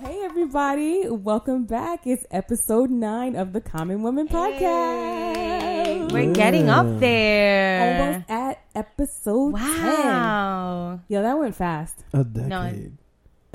Hey 0.00 0.22
everybody, 0.24 1.08
welcome 1.08 1.64
back. 1.64 2.06
It's 2.06 2.24
episode 2.30 2.90
nine 2.90 3.36
of 3.36 3.52
the 3.52 3.60
Common 3.60 4.02
Woman 4.02 4.28
Podcast. 4.28 6.12
We're 6.12 6.32
getting 6.32 6.70
up 6.70 7.00
there. 7.00 8.02
almost 8.02 8.30
at 8.30 8.58
episode 8.74 9.52
Wow. 9.54 11.00
10. 11.08 11.14
Yo, 11.16 11.22
that 11.22 11.38
went 11.38 11.54
fast. 11.54 12.04
A 12.12 12.24
decade. 12.24 12.96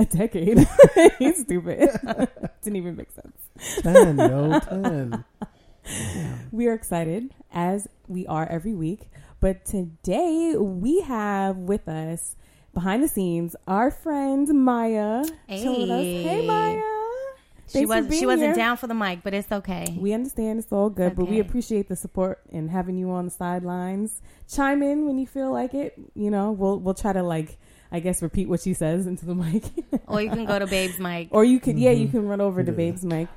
A 0.04 0.06
decade. 0.06 0.68
He's 1.18 1.39
stupid. 1.39 1.89
Didn't 2.61 2.75
even 2.75 2.98
make 2.98 3.10
sense. 3.11 3.82
ten, 3.82 4.18
yo, 4.18 4.60
ten. 4.60 5.24
We 6.52 6.68
are 6.68 6.74
excited 6.74 7.34
as 7.54 7.88
we 8.10 8.28
are 8.28 8.46
every 8.46 8.74
week, 8.74 9.10
but 9.39 9.64
today 9.66 10.56
we 10.58 11.00
have 11.02 11.56
with 11.56 11.88
us 11.88 12.36
behind 12.74 13.02
the 13.02 13.08
scenes 13.08 13.56
our 13.66 13.92
friend 13.92 14.47
Maya. 14.50 15.24
chilling 15.50 15.89
us. 15.92 16.02
Hey. 16.02 16.24
Hey 16.24 16.47
Maya. 16.47 16.82
She 17.68 17.80
Thanks 17.80 17.89
for 17.92 17.96
was 18.02 18.08
being 18.08 18.20
she 18.20 18.25
wasn't 18.25 18.47
here. 18.47 18.56
down 18.56 18.75
for 18.78 18.88
the 18.88 18.94
mic, 18.94 19.24
but 19.24 19.33
it's 19.33 19.52
okay. 19.52 19.97
We 19.97 20.11
understand 20.11 20.60
it's 20.60 20.72
all 20.72 20.89
good, 20.89 21.16
but 21.16 21.30
we 21.30 21.39
appreciate 21.39 21.88
the 21.88 21.96
support 21.96 22.42
and 22.52 22.70
having 22.70 22.97
you 22.97 23.10
on 23.10 23.25
the 23.25 23.32
sidelines. 23.32 24.22
Chime 24.54 24.83
in 24.83 25.06
when 25.06 25.18
you 25.18 25.25
feel 25.28 25.52
like 25.52 25.74
it. 25.74 25.94
You 26.14 26.30
know, 26.30 26.52
we'll 26.52 26.78
we'll 26.80 26.94
try 26.94 27.14
to 27.14 27.24
like 27.24 27.58
I 27.93 28.00
guess 28.00 28.21
repeat 28.24 28.50
what 28.50 28.60
she 28.60 28.74
says 28.74 29.06
into 29.07 29.25
the 29.25 29.36
mic. 29.43 29.64
or 30.07 30.20
you 30.21 30.29
can 30.32 30.46
go 30.46 30.57
to 30.60 30.65
Babe's 30.65 31.00
mic. 31.00 31.28
or 31.32 31.46
you 31.46 31.60
could 31.60 31.78
yeah, 31.78 31.92
you 31.92 32.08
can 32.08 32.28
run 32.28 32.42
over 32.42 32.63
to 32.63 32.72
Yeah. 32.72 32.77
Babe's 32.77 33.05
mic 33.05 33.27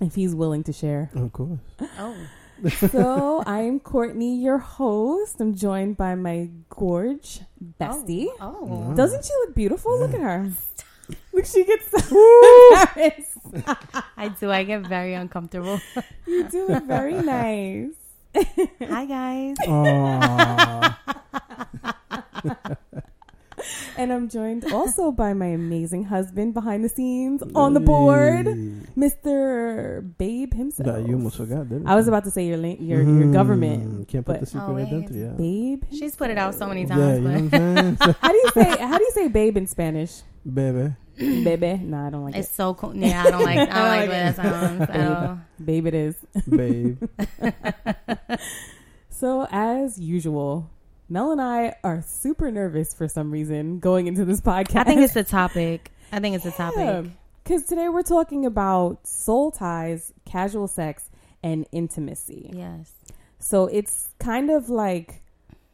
if 0.00 0.14
he's 0.14 0.34
willing 0.34 0.62
to 0.64 0.72
share. 0.72 1.10
Of 1.16 1.32
course. 1.32 1.58
Oh. 1.98 2.14
so 2.90 3.42
I'm 3.46 3.80
Cortnie, 3.80 4.42
your 4.42 4.58
host. 4.58 5.40
I'm 5.40 5.54
joined 5.54 5.96
by 5.96 6.14
my 6.16 6.50
gorge 6.68 7.40
bestie. 7.80 8.26
Oh. 8.40 8.58
oh. 8.60 8.64
Wow. 8.66 8.92
Doesn't 8.94 9.24
she 9.24 9.32
look 9.46 9.54
beautiful? 9.54 9.98
Look 9.98 10.12
at 10.14 10.20
her. 10.20 10.50
Look, 11.32 11.46
she 11.46 11.64
gets 11.64 11.90
so 11.90 11.98
I 14.18 14.28
do. 14.38 14.50
I 14.50 14.64
get 14.64 14.82
very 14.86 15.14
uncomfortable. 15.14 15.80
you 16.26 16.44
do 16.50 16.66
look 16.68 16.84
very 16.84 17.14
nice. 17.14 17.94
Hi 18.82 19.06
guys. 19.06 19.56
Aww. 23.68 23.98
And 23.98 24.12
I'm 24.12 24.28
joined 24.28 24.70
also 24.72 25.10
by 25.10 25.32
my 25.34 25.46
amazing 25.46 26.04
husband 26.04 26.54
behind 26.54 26.84
the 26.84 26.88
scenes 26.88 27.42
on 27.54 27.74
the 27.74 27.80
board, 27.80 28.46
Mr. 28.96 30.02
Babe 30.18 30.54
himself. 30.54 30.86
Nah, 30.86 30.98
you 30.98 31.14
almost 31.14 31.36
forgot, 31.36 31.68
didn't 31.68 31.86
I 31.88 31.94
was 31.96 32.08
about 32.08 32.24
to 32.24 32.30
say 32.30 32.46
your 32.46 32.56
la- 32.58 32.68
your 32.78 33.02
your 33.02 33.26
Mhm. 33.26 33.32
government. 33.32 34.08
Can't 34.08 34.24
put 34.24 34.34
but- 34.34 34.40
the 34.40 34.46
secret 34.46 34.66
Oh, 34.68 34.74
wait. 34.74 34.86
identity 34.86 35.24
out. 35.26 35.36
Babe. 35.36 35.82
She's 35.90 36.14
put 36.16 36.30
it 36.30 36.38
out 36.38 36.54
so 36.54 36.66
many 36.66 36.82
Yeah, 36.82 36.88
times, 36.88 37.18
you 37.18 37.28
know 37.28 37.48
but 37.48 37.52
what 37.52 37.60
I'm 37.60 37.96
saying? 37.96 38.14
How 38.20 38.28
do 38.32 38.36
you 38.36 38.50
say 38.54 38.68
how 38.78 38.98
do 38.98 39.04
you 39.04 39.10
say 39.14 39.28
babe 39.28 39.56
in 39.56 39.66
Spanish? 39.66 40.22
Baby. 40.44 40.94
Bebe. 41.18 41.78
No, 41.78 42.06
I 42.06 42.10
don't 42.10 42.24
like 42.24 42.34
that. 42.34 42.40
it's 42.40 42.50
it. 42.50 42.54
so 42.54 42.74
cool. 42.74 42.94
Yeah, 42.94 43.24
I 43.24 43.30
don't 43.30 43.42
like 43.42 43.58
I 43.58 43.64
don't 43.64 43.72
I 43.74 43.88
like 43.88 44.00
like 44.00 44.06
the 44.08 44.12
way 44.12 44.18
that 44.20 44.36
sounds 44.36 44.80
at 44.82 45.26
all. 45.28 45.38
Babe 45.64 45.86
it 45.86 45.94
is. 45.94 46.14
Babe. 46.48 47.02
So 49.10 49.48
as 49.50 49.98
usual, 49.98 50.70
Mel 51.10 51.32
and 51.32 51.40
I 51.40 51.74
are 51.82 52.02
super 52.02 52.50
nervous 52.50 52.92
for 52.92 53.08
some 53.08 53.30
reason 53.30 53.78
going 53.78 54.08
into 54.08 54.26
this 54.26 54.42
podcast. 54.42 54.80
I 54.80 54.84
think 54.84 55.00
it's 55.00 55.14
the 55.14 55.24
topic. 55.24 55.90
I 56.12 56.20
think 56.20 56.34
it's 56.34 56.44
the 56.44 56.50
topic. 56.50 57.10
Because 57.42 57.64
today 57.64 57.88
we're 57.88 58.02
talking 58.02 58.44
about 58.44 59.06
soul 59.06 59.50
ties, 59.50 60.12
casual 60.26 60.68
sex, 60.68 61.08
and 61.42 61.66
intimacy. 61.72 62.50
Yes. 62.52 62.92
So 63.38 63.68
it's 63.68 64.10
kind 64.18 64.50
of 64.50 64.68
like 64.68 65.22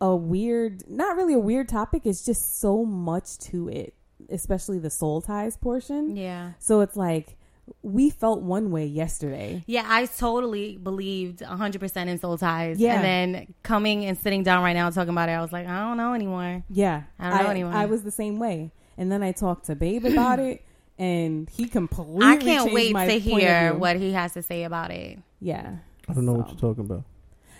a 0.00 0.14
weird, 0.14 0.88
not 0.88 1.16
really 1.16 1.34
a 1.34 1.40
weird 1.40 1.68
topic. 1.68 2.02
It's 2.04 2.24
just 2.24 2.60
so 2.60 2.84
much 2.84 3.38
to 3.50 3.68
it, 3.68 3.94
especially 4.28 4.78
the 4.78 4.90
soul 4.90 5.20
ties 5.20 5.56
portion. 5.56 6.16
Yeah. 6.16 6.52
So 6.60 6.80
it's 6.80 6.94
like 6.94 7.36
we 7.82 8.10
felt 8.10 8.42
one 8.42 8.70
way 8.70 8.86
yesterday. 8.86 9.64
Yeah, 9.66 9.84
I 9.86 10.06
totally 10.06 10.76
believed 10.76 11.40
100% 11.40 12.08
in 12.08 12.18
soul 12.18 12.38
ties. 12.38 12.78
Yeah. 12.78 12.94
And 12.94 13.04
then 13.04 13.54
coming 13.62 14.04
and 14.04 14.18
sitting 14.18 14.42
down 14.42 14.62
right 14.62 14.72
now 14.72 14.90
talking 14.90 15.10
about 15.10 15.28
it, 15.28 15.32
I 15.32 15.40
was 15.40 15.52
like, 15.52 15.66
I 15.66 15.80
don't 15.80 15.96
know 15.96 16.14
anymore. 16.14 16.64
Yeah, 16.70 17.04
I 17.18 17.30
don't 17.30 17.44
know 17.44 17.50
anyone. 17.50 17.74
I 17.74 17.86
was 17.86 18.02
the 18.02 18.10
same 18.10 18.38
way, 18.38 18.72
and 18.96 19.10
then 19.10 19.22
I 19.22 19.32
talked 19.32 19.66
to 19.66 19.74
Babe 19.74 20.04
about 20.04 20.38
it, 20.38 20.62
and 20.98 21.48
he 21.50 21.66
completely. 21.66 22.26
I 22.26 22.36
can't 22.36 22.64
changed 22.64 22.74
wait 22.74 22.92
my 22.92 23.06
to 23.06 23.12
point 23.12 23.42
hear 23.42 23.74
what 23.74 23.96
he 23.96 24.12
has 24.12 24.32
to 24.34 24.42
say 24.42 24.64
about 24.64 24.90
it. 24.90 25.18
Yeah, 25.40 25.76
I 26.08 26.12
don't 26.12 26.26
know 26.26 26.34
what 26.34 26.48
you're 26.48 26.58
talking 26.58 26.84
about. 26.84 27.04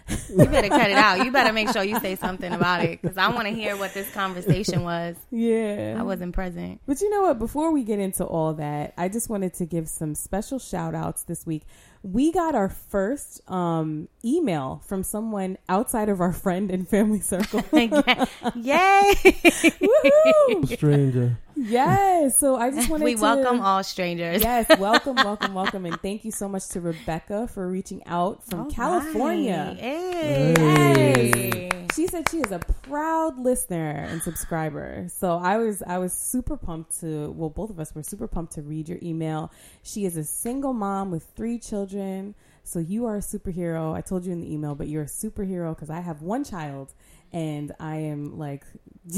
You 0.29 0.47
better 0.47 0.69
cut 0.69 0.91
it 0.91 0.97
out. 0.97 1.25
You 1.25 1.31
better 1.33 1.53
make 1.53 1.71
sure 1.71 1.83
you 1.83 1.99
say 2.01 2.17
something 2.17 2.53
about 2.53 2.85
it 2.85 3.01
because 3.01 3.17
I 3.17 3.29
want 3.29 3.47
to 3.47 3.55
hear 3.55 3.77
what 3.77 3.95
this 3.95 4.11
conversation 4.13 4.83
was. 4.83 5.17
yeah. 5.31 5.97
I 5.99 6.03
wasn't 6.03 6.35
present. 6.35 6.81
But 6.87 7.01
you 7.01 7.09
know 7.11 7.23
what? 7.23 7.39
Before 7.39 7.71
we 7.73 7.85
get 7.85 7.99
into 8.01 8.25
all 8.25 8.55
that, 8.55 8.95
I 8.99 9.09
just 9.09 9.29
wanted 9.31 9.55
to 9.55 9.67
give 9.67 9.89
some 9.89 10.15
special 10.15 10.59
shout 10.59 10.95
outs 10.95 11.23
this 11.23 11.47
week. 11.47 11.63
We 12.05 12.33
got 12.33 12.55
our 12.55 12.69
first 12.69 13.41
um, 13.51 14.09
email 14.23 14.83
from 14.87 15.03
someone 15.03 15.57
outside 15.71 16.11
of 16.11 16.21
our 16.21 16.35
friend 16.35 16.71
and 16.71 16.87
family 16.87 17.21
circle. 17.21 17.63
Yay! 17.73 19.15
Woohoo! 19.25 20.69
Stranger. 20.77 21.39
Yes. 21.57 22.39
So 22.39 22.57
I 22.57 22.71
just 22.71 22.91
wanted 22.91 23.05
we 23.05 23.15
to 23.15 23.17
We 23.17 23.23
welcome 23.23 23.61
all 23.63 23.83
strangers. 23.83 24.43
Yes, 24.43 24.67
welcome, 24.79 25.17
welcome, 25.17 25.55
welcome, 25.55 25.87
and 25.87 25.99
thank 26.03 26.27
you 26.27 26.31
so 26.31 26.47
much 26.47 26.69
to 26.69 26.81
Rebecca 26.83 27.49
for 27.49 27.67
reaching 27.67 28.03
out 28.07 28.45
from 28.45 28.61
All 28.61 28.71
California. 28.71 29.69
right. 29.71 29.81
Hey. 29.81 30.55
Hey. 30.59 31.84
She 31.95 32.07
said 32.07 32.29
she 32.31 32.39
is 32.39 32.51
a 32.51 32.59
proud 32.59 33.39
listener 33.39 33.91
and 34.09 34.21
subscriber. 34.23 35.07
So 35.09 35.39
I 35.39 35.59
was 35.59 35.83
I 35.87 35.99
was 35.99 36.13
super 36.13 36.57
pumped 36.57 37.01
to 37.01 37.31
well 37.33 37.51
both 37.51 37.71
of 37.71 37.79
us 37.79 37.95
were 37.95 38.03
super 38.03 38.27
pumped 38.27 38.55
to 38.55 38.63
read 38.63 38.89
your 38.89 38.99
email. 39.03 39.53
She 39.83 40.05
is 40.05 40.17
a 40.17 40.25
single 40.25 40.73
mom 40.73 41.11
with 41.11 41.25
three 41.37 41.59
children. 41.59 42.35
So 42.63 42.79
you 42.79 43.05
are 43.07 43.17
a 43.17 43.21
superhero. 43.21 43.95
I 43.95 44.01
told 44.01 44.25
you 44.25 44.33
in 44.33 44.41
the 44.41 44.53
email, 44.53 44.75
but 44.75 44.89
you're 44.89 45.03
a 45.03 45.07
superhero 45.07 45.75
because 45.75 45.91
I 45.91 46.01
have 46.01 46.23
one 46.23 46.45
child 46.45 46.95
and 47.33 47.73
I 47.79 47.97
am 47.97 48.39
like 48.39 48.65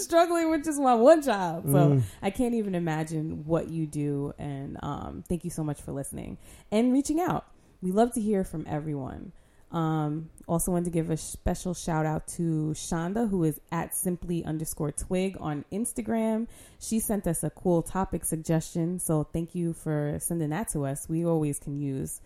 struggling 0.00 0.50
with 0.50 0.64
just 0.64 0.80
my 0.80 0.94
one 0.94 1.22
child. 1.22 1.64
So 1.64 1.72
Mm. 1.74 2.02
I 2.22 2.30
can't 2.30 2.54
even 2.54 2.74
imagine 2.74 3.44
what 3.46 3.68
you 3.68 3.86
do. 3.86 4.32
And 4.38 4.78
um, 4.82 5.24
thank 5.28 5.44
you 5.44 5.50
so 5.50 5.64
much 5.64 5.80
for 5.80 5.92
listening 5.92 6.38
and 6.70 6.92
reaching 6.92 7.20
out. 7.20 7.46
We 7.82 7.90
love 7.90 8.12
to 8.14 8.20
hear 8.20 8.44
from 8.44 8.64
everyone. 8.68 9.32
Um, 9.74 10.30
also 10.46 10.70
wanted 10.70 10.84
to 10.84 10.90
give 10.92 11.10
a 11.10 11.16
special 11.16 11.74
shout 11.74 12.06
out 12.06 12.28
to 12.36 12.72
Shonda, 12.74 13.28
who 13.28 13.42
is 13.44 13.60
at 13.72 13.94
simply 13.94 14.44
underscore 14.44 14.92
twig 14.92 15.36
on 15.40 15.64
Instagram. 15.72 16.46
She 16.78 17.00
sent 17.00 17.26
us 17.26 17.42
a 17.42 17.50
cool 17.50 17.82
topic 17.82 18.24
suggestion. 18.24 19.00
So 19.00 19.24
thank 19.24 19.54
you 19.54 19.72
for 19.72 20.16
sending 20.20 20.50
that 20.50 20.68
to 20.70 20.86
us. 20.86 21.08
We 21.08 21.24
always 21.26 21.58
can 21.58 21.80
use 21.80 22.20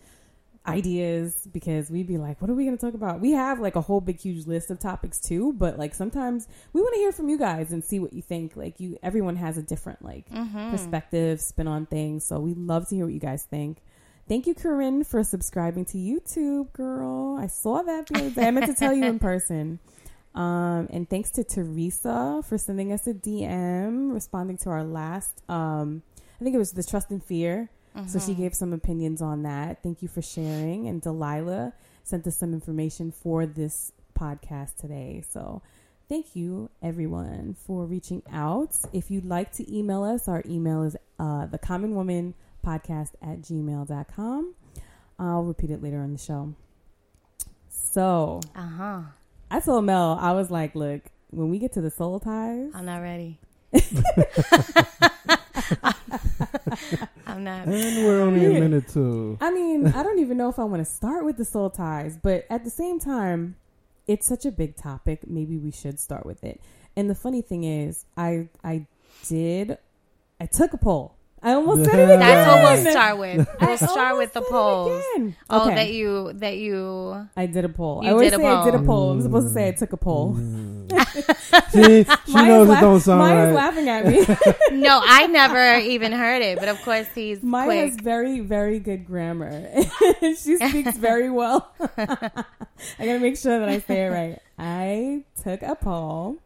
ideas 0.67 1.47
because 1.51 1.89
we'd 1.89 2.05
be 2.07 2.17
like, 2.17 2.41
what 2.41 2.51
are 2.51 2.53
we 2.53 2.65
going 2.65 2.77
to 2.77 2.85
talk 2.85 2.93
about? 2.93 3.19
We 3.21 3.31
have 3.31 3.59
like 3.59 3.75
a 3.75 3.81
whole 3.81 4.01
big, 4.01 4.19
huge 4.19 4.45
list 4.45 4.69
of 4.69 4.79
topics 4.79 5.19
too, 5.19 5.53
but 5.53 5.79
like 5.79 5.95
sometimes 5.95 6.47
we 6.73 6.81
want 6.81 6.93
to 6.93 6.99
hear 6.99 7.11
from 7.11 7.29
you 7.29 7.37
guys 7.37 7.71
and 7.71 7.83
see 7.83 7.99
what 7.99 8.13
you 8.13 8.21
think. 8.21 8.55
Like 8.55 8.79
you, 8.79 8.97
everyone 9.01 9.37
has 9.37 9.57
a 9.57 9.63
different 9.63 10.03
like 10.03 10.29
Mhm. 10.29 10.69
perspective, 10.71 11.41
spin 11.41 11.67
on 11.67 11.85
things. 11.87 12.25
So 12.25 12.39
we 12.39 12.53
love 12.53 12.87
to 12.89 12.95
hear 12.95 13.05
what 13.05 13.13
you 13.13 13.19
guys 13.19 13.43
think. 13.43 13.81
Thank 14.29 14.45
you, 14.47 14.53
Corinne, 14.53 15.03
for 15.03 15.23
subscribing 15.23 15.85
to 15.85 15.97
YouTube, 15.97 16.71
girl. 16.71 17.35
I 17.37 17.47
saw 17.47 17.81
that 17.81 18.05
the 18.07 18.19
other 18.19 18.29
day. 18.29 18.47
I 18.47 18.51
meant 18.51 18.67
to 18.67 18.75
tell 18.75 18.93
you 18.93 19.03
in 19.05 19.17
person. 19.31 19.79
Um, 20.35 20.87
and 20.91 21.09
thanks 21.09 21.31
to 21.31 21.43
Teresa 21.43 22.41
for 22.47 22.57
sending 22.59 22.93
us 22.93 23.07
a 23.07 23.13
DM, 23.15 24.13
responding 24.13 24.57
to 24.59 24.69
our 24.69 24.83
last, 24.83 25.41
um, 25.49 26.03
I 26.39 26.43
think 26.43 26.55
it 26.55 26.59
was 26.59 26.73
the 26.73 26.83
Trust 26.83 27.09
and 27.09 27.23
Fear. 27.23 27.69
So 28.07 28.17
she 28.19 28.33
Mhm. 28.33 28.37
gave 28.37 28.53
some 28.53 28.71
opinions 28.71 29.21
on 29.21 29.41
that. 29.43 29.81
Thank 29.83 30.01
you 30.03 30.07
for 30.07 30.21
sharing. 30.21 30.87
And 30.87 31.01
Delilah 31.01 31.73
sent 32.03 32.25
us 32.27 32.37
some 32.37 32.53
information 32.53 33.11
for 33.11 33.45
this 33.47 33.91
podcast 34.17 34.75
today. 34.77 35.21
So 35.27 35.61
thank 36.07 36.33
you, 36.35 36.69
everyone, 36.81 37.55
for 37.65 37.85
reaching 37.85 38.21
out. 38.31 38.77
If 38.93 39.09
you'd 39.11 39.25
like 39.25 39.51
to 39.53 39.75
email 39.75 40.03
us, 40.03 40.27
our 40.29 40.43
email 40.47 40.83
is 40.83 40.95
uh, 41.17 41.47
the 41.47 41.57
common 41.57 41.93
woman 41.95 42.35
podcast 42.65 43.09
at 43.21 43.41
gmail.com. 43.41 44.53
I'll 45.17 45.43
repeat 45.43 45.69
it 45.71 45.81
later 45.83 45.99
on 46.01 46.13
the 46.13 46.19
show. 46.19 46.53
So 47.69 48.39
Uh-huh. 48.55 49.01
I 49.51 49.59
told 49.59 49.85
Mel, 49.85 50.17
I 50.21 50.31
was 50.33 50.51
like, 50.51 50.75
look, 50.75 51.01
when 51.31 51.49
we 51.49 51.59
get 51.59 51.73
to 51.73 51.81
the 51.81 51.89
soul 51.91 52.19
ties, 52.19 52.71
I'm 52.73 52.85
not 52.85 53.01
ready. 53.01 53.39
I'm 57.27 57.43
not. 57.43 57.67
And 57.67 58.05
we're 58.05 58.21
only 58.21 58.45
a 58.45 58.59
minute 58.59 58.87
two. 58.89 59.37
I 59.41 59.51
mean, 59.51 59.87
I 59.87 60.03
don't 60.03 60.19
even 60.19 60.37
know 60.37 60.49
if 60.49 60.59
I 60.59 60.63
want 60.63 60.85
to 60.85 60.91
start 60.91 61.25
with 61.25 61.37
the 61.37 61.45
soul 61.45 61.69
ties, 61.69 62.17
but 62.17 62.45
at 62.49 62.63
the 62.63 62.69
same 62.69 62.99
time, 62.99 63.55
it's 64.07 64.27
such 64.27 64.45
a 64.45 64.51
big 64.51 64.75
topic. 64.75 65.27
Maybe 65.27 65.57
we 65.57 65.71
should 65.71 65.99
start 65.99 66.25
with 66.25 66.43
it. 66.43 66.61
And 66.95 67.09
the 67.09 67.15
funny 67.15 67.41
thing 67.41 67.63
is, 67.63 68.05
I 68.17 68.49
I 68.63 68.87
did 69.27 69.77
I 70.39 70.45
took 70.47 70.73
a 70.73 70.77
poll 70.77 71.15
I 71.41 71.53
almost 71.53 71.85
said 71.89 71.99
it 71.99 72.03
again. 72.03 72.19
That's 72.19 72.47
what 72.47 72.83
we'll 72.83 72.91
start 72.91 73.17
with. 73.17 73.47
I 73.61 73.65
We'll 73.65 73.77
start 73.77 74.17
with 74.17 74.33
the 74.33 74.41
said 74.41 74.49
polls. 74.51 75.03
again. 75.15 75.35
Oh, 75.49 75.67
that 75.67 75.93
you 75.93 76.33
that 76.33 76.57
you. 76.57 77.27
I 77.37 77.45
did 77.45 77.63
a 77.65 77.69
poll. 77.69 78.03
You 78.03 78.09
I 78.09 78.11
always 78.11 78.31
did 78.31 78.39
a 78.39 78.43
say 78.43 78.47
I 78.47 78.65
did 78.65 78.75
a 78.75 78.77
poll. 78.79 78.85
poll. 78.87 79.11
I'm 79.11 79.21
supposed 79.21 79.47
to 79.47 79.53
say 79.53 79.67
I 79.69 79.71
took 79.71 79.93
a 79.93 79.97
poll. 79.97 80.35
Mm. 80.35 80.89
See, 81.71 82.03
she 82.25 82.33
Maya's 82.33 82.47
knows 82.47 82.67
it 82.67 82.71
laugh- 82.71 82.81
don't 82.81 82.99
sound 82.99 83.19
Maya's 83.19 83.47
right. 83.47 83.55
laughing 83.55 83.89
at 83.89 84.05
me. 84.05 84.25
No, 84.79 85.01
I 85.03 85.27
never 85.27 85.77
even 85.79 86.11
heard 86.11 86.41
it, 86.41 86.59
but 86.59 86.67
of 86.67 86.81
course 86.83 87.07
he's 87.15 87.41
Maya 87.41 87.65
quick. 87.65 87.79
has 87.91 87.95
very, 88.01 88.39
very 88.39 88.79
good 88.79 89.05
grammar. 89.05 89.69
she 90.21 90.57
speaks 90.57 90.97
very 90.97 91.29
well. 91.29 91.73
I 91.97 92.27
gotta 92.99 93.19
make 93.19 93.37
sure 93.37 93.59
that 93.59 93.67
I 93.69 93.79
say 93.79 94.05
it 94.05 94.09
right. 94.09 94.39
I 94.57 95.23
took 95.43 95.61
a 95.63 95.75
poll. 95.75 96.37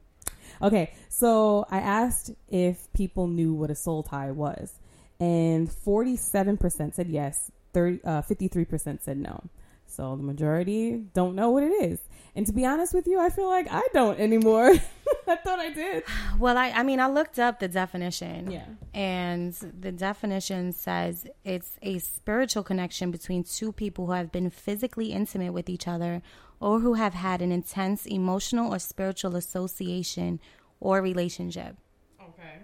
Okay, 0.62 0.94
so 1.10 1.66
I 1.70 1.80
asked 1.80 2.32
if 2.50 2.92
people 2.94 3.28
knew 3.28 3.54
what 3.54 3.70
a 3.70 3.76
soul 3.76 4.04
tie 4.04 4.32
was, 4.32 4.74
and 5.20 5.72
forty-seven 5.72 6.58
percent 6.58 6.96
said 6.96 7.10
yes. 7.10 7.52
30, 7.74 8.04
uh, 8.04 8.22
53% 8.22 9.02
said 9.02 9.18
no. 9.18 9.44
So 9.86 10.16
the 10.16 10.24
majority 10.24 11.04
don't 11.14 11.36
know 11.36 11.50
what 11.50 11.64
it 11.64 11.72
is. 11.72 12.00
And 12.36 12.48
to 12.48 12.54
be 12.54 12.66
honest 12.66 12.96
with 12.96 13.06
you, 13.06 13.20
I 13.20 13.30
feel 13.30 13.48
like 13.48 13.68
I 13.70 13.84
don't 13.94 14.20
anymore. 14.20 14.72
I 15.28 15.36
thought 15.36 15.60
I 15.60 15.70
did. 15.70 16.04
Well, 16.40 16.58
I, 16.58 16.72
I 16.72 16.84
mean, 16.84 17.00
I 17.00 17.08
looked 17.08 17.38
up 17.38 17.60
the 17.60 17.68
definition. 17.68 18.50
Yeah. 18.50 18.66
And 18.94 19.54
the 19.54 19.92
definition 19.92 20.72
says 20.72 21.28
it's 21.44 21.78
a 21.84 22.00
spiritual 22.00 22.64
connection 22.64 23.12
between 23.12 23.44
two 23.44 23.72
people 23.72 24.08
who 24.08 24.14
have 24.14 24.32
been 24.32 24.50
physically 24.50 25.12
intimate 25.12 25.54
with 25.54 25.70
each 25.70 25.88
other 25.88 26.24
or 26.60 26.80
who 26.80 26.96
have 26.96 27.14
had 27.14 27.42
an 27.42 27.52
intense 27.52 28.08
emotional 28.08 28.74
or 28.74 28.80
spiritual 28.80 29.36
association 29.36 30.40
or 30.80 31.02
relationship. 31.02 31.78
Okay. 32.20 32.58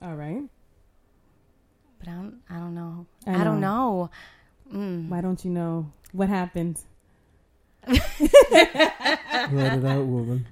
All 0.00 0.14
right. 0.14 0.42
But 1.98 2.08
I 2.08 2.12
don't, 2.12 2.40
I 2.50 2.54
don't 2.58 2.74
know. 2.74 3.06
I 3.26 3.40
I, 3.40 3.44
don't 3.44 3.60
know. 3.60 4.10
Mm. 4.72 5.08
Why 5.08 5.20
don't 5.20 5.44
you 5.44 5.50
know 5.50 5.92
what 6.12 6.28
happened? 6.28 6.80
Let 7.86 8.00
it 9.50 9.84
out, 9.84 10.04
woman. 10.06 10.46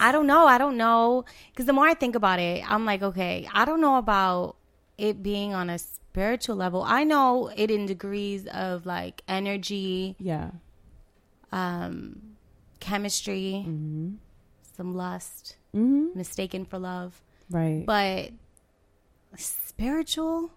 I 0.00 0.10
don't 0.12 0.26
know. 0.26 0.46
I 0.46 0.58
don't 0.58 0.76
know. 0.76 1.24
Because 1.50 1.66
the 1.66 1.72
more 1.72 1.86
I 1.86 1.94
think 1.94 2.14
about 2.14 2.40
it, 2.40 2.64
I'm 2.70 2.84
like, 2.84 3.02
okay, 3.02 3.48
I 3.52 3.64
don't 3.64 3.80
know 3.80 3.96
about 3.96 4.56
it 4.98 5.22
being 5.22 5.54
on 5.54 5.70
a 5.70 5.78
spiritual 5.78 6.56
level. 6.56 6.82
I 6.82 7.04
know 7.04 7.50
it 7.56 7.70
in 7.70 7.86
degrees 7.86 8.46
of 8.48 8.84
like 8.86 9.22
energy, 9.28 10.16
Yeah. 10.18 10.50
um, 11.52 12.20
chemistry, 12.80 13.64
Mm-hmm. 13.66 14.14
some 14.76 14.94
lust, 14.96 15.56
Mm-hmm. 15.74 16.18
mistaken 16.18 16.64
for 16.64 16.78
love. 16.78 17.22
Right. 17.48 17.84
But 17.86 18.30
spiritual? 19.36 20.50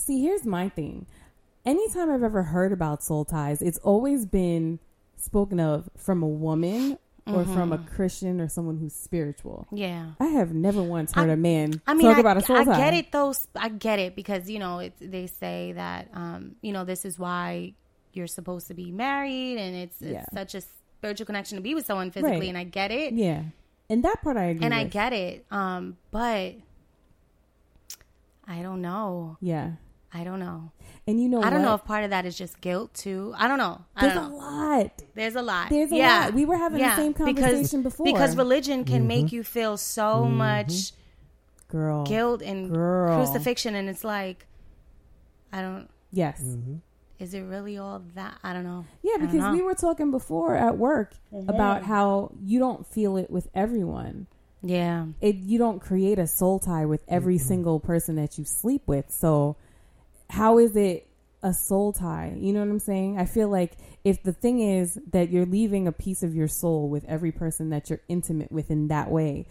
See, 0.00 0.22
here's 0.22 0.46
my 0.46 0.68
thing. 0.68 1.06
Anytime 1.66 2.10
I've 2.10 2.22
ever 2.22 2.42
heard 2.44 2.72
about 2.72 3.02
soul 3.02 3.24
ties, 3.24 3.60
it's 3.60 3.78
always 3.78 4.24
been 4.24 4.78
spoken 5.16 5.60
of 5.60 5.90
from 5.96 6.22
a 6.22 6.28
woman 6.28 6.96
or 7.26 7.44
from 7.44 7.70
a 7.72 7.78
Christian 7.78 8.40
or 8.40 8.48
someone 8.48 8.78
who's 8.78 8.94
spiritual. 8.94 9.68
Yeah. 9.70 10.12
I 10.18 10.26
have 10.28 10.54
never 10.54 10.82
once 10.82 11.12
heard 11.12 11.28
I- 11.28 11.34
a 11.34 11.36
man 11.36 11.80
I 11.86 11.92
mean, 11.94 12.06
talk 12.06 12.16
I, 12.16 12.20
about 12.20 12.38
a 12.38 12.40
soul 12.40 12.56
tie. 12.56 12.62
I 12.62 12.64
tie. 12.64 12.76
get 12.78 12.94
it 12.94 13.12
though. 13.12 13.34
I 13.54 13.68
get 13.68 13.98
it 13.98 14.16
because 14.16 14.48
you 14.50 14.58
know 14.58 14.88
they 15.00 15.26
say 15.26 15.72
that 15.72 16.08
um, 16.14 16.56
you 16.62 16.72
know 16.72 16.84
this 16.84 17.04
is 17.04 17.18
why 17.18 17.74
you're 18.14 18.26
supposed 18.26 18.66
to 18.68 18.74
be 18.74 18.90
married, 18.90 19.58
and 19.58 19.76
it's, 19.76 20.00
it's 20.02 20.12
Yeah. 20.12 20.24
such 20.34 20.54
a 20.56 20.62
spiritual 20.98 21.26
connection 21.26 21.56
to 21.56 21.62
be 21.62 21.74
with 21.74 21.84
someone 21.86 22.10
physically, 22.10 22.38
Right. 22.40 22.48
and 22.48 22.58
I 22.58 22.64
get 22.64 22.90
it, 22.90 23.12
Yeah. 23.12 23.42
And 23.90 24.02
that 24.04 24.22
part 24.22 24.36
I 24.36 24.44
agree 24.44 24.64
and 24.64 24.72
I 24.74 24.84
get 24.84 25.12
it. 25.12 25.44
Um, 25.50 25.96
but 26.10 26.54
I 28.46 28.62
don't 28.62 28.80
know. 28.82 29.36
Yeah. 29.40 29.72
I 30.12 30.24
don't 30.24 30.40
know. 30.40 30.72
And 31.06 31.20
you 31.20 31.28
know 31.28 31.42
I 31.42 31.50
don't 31.50 31.62
know 31.62 31.74
if 31.74 31.84
part 31.84 32.04
of 32.04 32.10
that 32.10 32.26
is 32.26 32.36
just 32.36 32.60
guilt 32.60 32.92
too. 32.94 33.32
I 33.36 33.48
don't 33.48 33.58
know. 33.58 33.80
I 33.96 34.02
There's 34.02 34.14
don't 34.14 34.32
a 34.32 34.36
lot. 34.36 35.02
There's 35.14 35.34
a 35.36 35.42
lot. 35.42 35.70
There's 35.70 35.92
a 35.92 35.96
yeah. 35.96 36.24
lot. 36.24 36.34
We 36.34 36.44
were 36.44 36.56
having 36.56 36.78
the 36.78 36.84
Yeah. 36.84 36.96
same 36.96 37.12
Because- 37.12 37.34
conversation 37.34 37.82
before. 37.82 38.04
because 38.04 38.36
religion 38.36 38.84
can 38.84 39.06
make 39.06 39.26
mm-hmm. 39.26 39.36
you 39.36 39.44
feel 39.44 39.76
so 39.76 40.22
mm-hmm. 40.24 40.36
much 40.36 40.92
Girl. 41.68 42.04
guilt 42.04 42.42
and 42.42 42.70
Girl. 42.70 43.16
crucifixion, 43.16 43.74
and 43.74 43.88
it's 43.88 44.04
like, 44.04 44.46
I 45.52 45.62
don't. 45.62 45.88
Yes. 46.12 46.42
Mm-hmm. 46.42 46.76
Is 47.20 47.34
it 47.34 47.42
really 47.42 47.76
all 47.76 48.02
that? 48.14 48.38
I 48.42 48.52
don't 48.52 48.64
know. 48.64 48.86
Yeah, 49.02 49.18
because 49.18 49.34
know. 49.34 49.52
we 49.52 49.62
were 49.62 49.74
talking 49.74 50.10
before 50.10 50.56
at 50.56 50.78
work 50.78 51.12
about 51.48 51.82
how 51.82 52.32
you 52.42 52.58
don't 52.58 52.86
feel 52.86 53.16
it 53.18 53.30
with 53.30 53.48
everyone. 53.54 54.26
Yeah. 54.62 55.06
It 55.20 55.36
you 55.36 55.58
don't 55.58 55.80
create 55.80 56.18
a 56.18 56.26
soul 56.26 56.58
tie 56.58 56.86
with 56.86 57.02
every 57.08 57.36
single 57.38 57.78
person 57.78 58.16
that 58.16 58.38
you 58.38 58.44
sleep 58.44 58.82
with. 58.86 59.10
So 59.10 59.56
how 60.30 60.58
is 60.58 60.76
it 60.76 61.06
a 61.42 61.52
soul 61.52 61.92
tie? 61.92 62.34
You 62.36 62.52
know 62.52 62.60
what 62.60 62.68
I'm 62.68 62.78
saying? 62.78 63.18
I 63.18 63.24
feel 63.24 63.48
like 63.48 63.72
if 64.04 64.22
the 64.22 64.32
thing 64.32 64.60
is 64.60 64.98
that 65.12 65.30
you're 65.30 65.46
leaving 65.46 65.86
a 65.86 65.92
piece 65.92 66.22
of 66.22 66.34
your 66.34 66.48
soul 66.48 66.88
with 66.88 67.04
every 67.06 67.32
person 67.32 67.70
that 67.70 67.90
you're 67.90 68.00
intimate 68.08 68.50
with 68.52 68.70
in 68.70 68.88
that 68.88 69.10
way, 69.10 69.46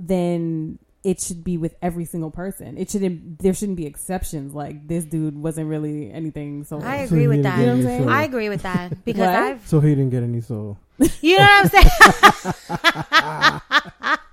then 0.00 0.78
it 1.04 1.20
should 1.20 1.44
be 1.44 1.58
with 1.58 1.74
every 1.82 2.06
single 2.06 2.30
person. 2.30 2.78
It 2.78 2.90
shouldn't 2.90 3.38
there 3.40 3.52
shouldn't 3.52 3.76
be 3.76 3.84
exceptions 3.86 4.54
like 4.54 4.88
this 4.88 5.04
dude 5.04 5.36
wasn't 5.36 5.68
really 5.68 6.10
anything 6.10 6.64
so 6.64 6.80
I 6.80 7.00
So 7.00 7.04
agree 7.04 7.20
he 7.22 7.28
with 7.28 7.42
that. 7.42 7.58
You 7.60 7.66
know 7.66 7.72
what 7.72 7.78
I'm 7.80 7.84
saying? 7.84 8.02
soul. 8.04 8.10
I 8.10 8.22
agree 8.24 8.48
with 8.48 8.62
that 8.62 9.04
because 9.04 9.20
What? 9.20 9.28
I've, 9.28 9.66
So 9.68 9.80
he 9.80 9.90
didn't 9.90 10.10
get 10.10 10.22
any 10.22 10.40
soul. 10.40 10.78
you 11.20 11.38
know 11.38 11.44
what 11.44 11.74
I'm 11.74 13.60
saying? 13.60 14.18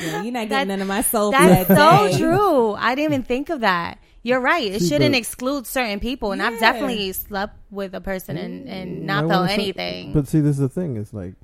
yeah, 0.00 0.22
you're 0.22 0.32
not 0.32 0.48
getting 0.48 0.48
That- 0.48 0.66
none 0.68 0.80
of 0.80 0.88
my 0.88 1.02
soul 1.02 1.30
That's 1.30 1.68
that 1.68 1.76
so 2.12 2.18
true. 2.18 2.72
I 2.74 2.94
didn't 2.94 3.12
even 3.12 3.22
think 3.24 3.50
of 3.50 3.60
that. 3.60 3.98
You're 4.22 4.40
right. 4.40 4.72
It 4.72 4.80
See, 4.80 4.88
shouldn't 4.88 5.12
but- 5.12 5.18
exclude 5.18 5.66
certain 5.66 6.00
people, 6.00 6.32
and 6.32 6.42
I've 6.42 6.58
definitely 6.58 7.12
slept 7.12 7.56
with 7.70 7.94
a 7.94 8.00
person 8.00 8.36
and, 8.38 8.66
and 8.68 9.02
not 9.06 9.24
I 9.24 9.28
felt 9.28 9.40
wanna 9.42 9.48
say- 9.48 9.54
anything. 9.54 10.12
But 10.12 10.28
see, 10.28 10.40
this 10.40 10.52
is 10.52 10.58
the 10.60 10.68
thing. 10.68 10.96
It's 10.96 11.12
like 11.12 11.34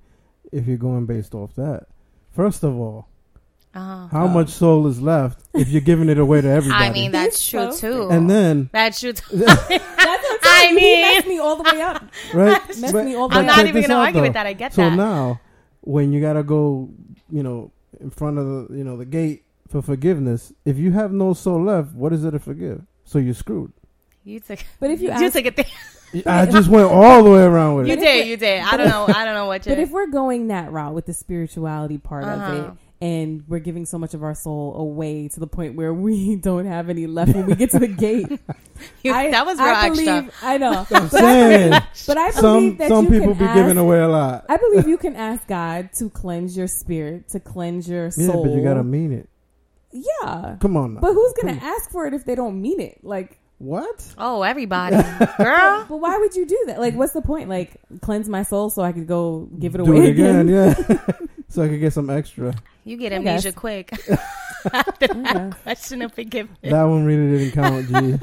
if 0.52 0.66
you're 0.66 0.78
going 0.78 1.06
based 1.06 1.34
off 1.34 1.54
that. 1.56 1.86
First 2.32 2.62
of 2.64 2.74
all, 2.78 3.08
uh, 3.74 4.08
how 4.08 4.26
much 4.26 4.48
soul 4.48 4.86
is 4.88 5.00
left 5.00 5.46
if 5.54 5.68
you're 5.68 5.80
giving 5.80 6.08
it 6.08 6.18
away 6.18 6.40
to 6.40 6.48
everybody? 6.48 6.84
I 6.88 6.90
mean, 6.92 7.12
that's 7.12 7.46
true 7.46 7.70
too. 7.76 8.08
and 8.10 8.28
then 8.30 8.68
that's 8.72 8.98
true. 9.00 9.12
Too. 9.12 9.36
That's 9.36 9.68
what 9.68 9.80
I 10.42 10.66
I'm. 10.70 10.76
He 10.76 10.84
mean- 10.84 11.02
messed 11.02 11.26
me 11.28 11.38
all 11.38 11.56
the 11.56 11.62
way 11.62 11.80
up. 11.82 12.02
right, 12.34 12.60
Messed 12.80 12.94
me 12.94 13.14
all 13.14 13.28
the 13.28 13.34
but 13.34 13.38
I'm 13.38 13.42
way 13.42 13.46
not 13.46 13.50
up. 13.50 13.56
check 13.66 13.68
even 13.68 13.82
gonna 13.82 13.94
out, 13.94 14.06
argue 14.06 14.22
with 14.22 14.32
that. 14.32 14.46
I 14.46 14.52
get 14.54 14.72
so 14.72 14.82
that. 14.82 14.90
So 14.90 14.96
now, 14.96 15.40
when 15.82 16.12
you 16.12 16.20
gotta 16.20 16.42
go, 16.42 16.88
you 17.30 17.42
know, 17.42 17.70
in 18.00 18.10
front 18.10 18.38
of 18.38 18.46
the, 18.68 18.76
you 18.76 18.84
know, 18.84 18.96
the 18.96 19.04
gate 19.04 19.44
for 19.68 19.82
forgiveness, 19.82 20.52
if 20.64 20.76
you 20.78 20.92
have 20.92 21.12
no 21.12 21.32
soul 21.34 21.62
left, 21.64 21.92
what 21.94 22.12
is 22.12 22.24
it 22.24 22.32
to 22.32 22.38
forgive? 22.38 22.82
So 23.04 23.18
you're 23.18 23.34
screwed. 23.34 23.72
you 24.24 24.40
took. 24.40 24.58
But 24.78 24.90
if 24.90 25.00
you 25.00 25.08
you 25.08 25.12
ask, 25.14 25.32
took 25.34 25.46
it 25.46 25.56
there. 25.56 25.66
I 26.26 26.46
just 26.46 26.68
went 26.68 26.90
all 26.90 27.22
the 27.22 27.30
way 27.30 27.42
around 27.42 27.76
with 27.76 27.86
You 27.86 27.92
it. 27.94 27.98
You 28.00 28.04
did. 28.04 28.26
You 28.28 28.36
did. 28.36 28.60
I 28.62 28.76
don't 28.76 28.88
know. 28.88 29.04
I 29.08 29.24
don't 29.24 29.34
know 29.34 29.46
what 29.46 29.64
you. 29.66 29.70
but 29.72 29.78
if 29.78 29.90
we're 29.90 30.08
going 30.08 30.48
that 30.48 30.72
route 30.72 30.92
with 30.94 31.06
the 31.06 31.12
spirituality 31.14 31.98
part 31.98 32.24
of 32.24 32.30
Uh-huh. 32.30 32.52
it, 32.72 32.72
and 33.00 33.42
we're 33.48 33.58
giving 33.60 33.86
so 33.86 33.96
much 33.98 34.12
of 34.14 34.22
our 34.22 34.34
soul 34.34 34.74
away 34.76 35.28
to 35.28 35.40
the 35.40 35.46
point 35.46 35.74
where 35.74 35.92
we 35.94 36.36
don't 36.42 36.66
have 36.66 36.88
any 36.90 37.06
left 37.06 37.34
when 37.34 37.46
we 37.46 37.54
get 37.54 37.70
to 37.70 37.78
the 37.78 37.88
gate, 37.88 38.28
You- 39.02 39.12
I, 39.12 39.30
that 39.30 39.44
was 39.46 39.58
real 39.58 39.66
I 39.68 39.86
extra. 39.86 40.04
believe, 40.04 40.34
I 40.42 40.58
know, 40.58 40.86
I'm 40.90 41.08
but 41.08 41.14
I 41.14 41.20
saying 41.20 41.70
believe, 41.70 41.82
but 42.06 42.18
I 42.18 42.30
believe 42.30 42.34
some 42.40 42.76
that 42.78 42.88
some 42.88 43.04
you 43.06 43.10
people 43.10 43.28
can 43.34 43.38
be 43.38 43.44
ask, 43.44 43.54
giving 43.56 43.76
away 43.78 44.00
a 44.00 44.08
lot. 44.08 44.44
I 44.48 44.56
believe 44.56 44.88
you 44.88 44.96
can 44.98 45.16
ask 45.16 45.46
God 45.46 45.90
to 45.98 46.08
cleanse 46.10 46.56
your 46.56 46.66
spirit, 46.68 47.28
to 47.30 47.40
cleanse 47.40 47.88
your 47.88 48.10
soul. 48.10 48.26
Yeah, 48.26 48.32
but 48.50 48.50
you 48.56 48.62
gotta 48.62 48.82
mean 48.84 49.12
it. 49.12 49.28
yeah. 49.92 50.56
Come 50.60 50.76
on, 50.76 50.94
now. 50.94 51.00
But 51.00 51.12
who's 51.14 51.32
gonna 51.40 51.58
Come- 51.58 51.68
ask 51.68 51.90
for 51.90 52.06
it 52.06 52.14
if 52.14 52.24
they 52.24 52.34
don't 52.34 52.60
mean 52.60 52.80
it? 52.80 53.00
Like, 53.02 53.38
what? 53.58 54.14
Oh, 54.16 54.42
everybody, 54.42 54.96
girl. 55.36 55.84
but 55.88 55.96
why 55.98 56.16
would 56.18 56.34
you 56.34 56.46
do 56.46 56.64
that? 56.68 56.80
Like, 56.80 56.94
what's 56.94 57.12
the 57.12 57.20
point? 57.22 57.48
Like, 57.50 57.76
cleanse 58.00 58.28
my 58.28 58.42
soul 58.42 58.70
so 58.70 58.80
I 58.82 58.92
could 58.92 59.06
go 59.06 59.48
give 59.58 59.74
it 59.74 59.84
Do 59.84 59.92
away 59.92 60.06
it 60.06 60.10
again, 60.10 60.48
yeah. 60.48 60.72
so 61.48 61.62
I 61.64 61.68
could 61.68 61.80
get 61.80 61.92
some 61.92 62.08
extra. 62.08 62.54
You 62.84 62.96
get 62.96 63.12
amnesia 63.12 63.52
quick. 63.52 63.92
After 64.72 65.06
that 65.08 65.56
question 65.62 66.02
of 66.02 66.12
forgiveness. 66.12 66.58
That 66.62 66.82
one 66.84 67.04
really 67.06 67.38
didn't 67.38 67.52
count, 67.52 67.88
G. 67.88 68.18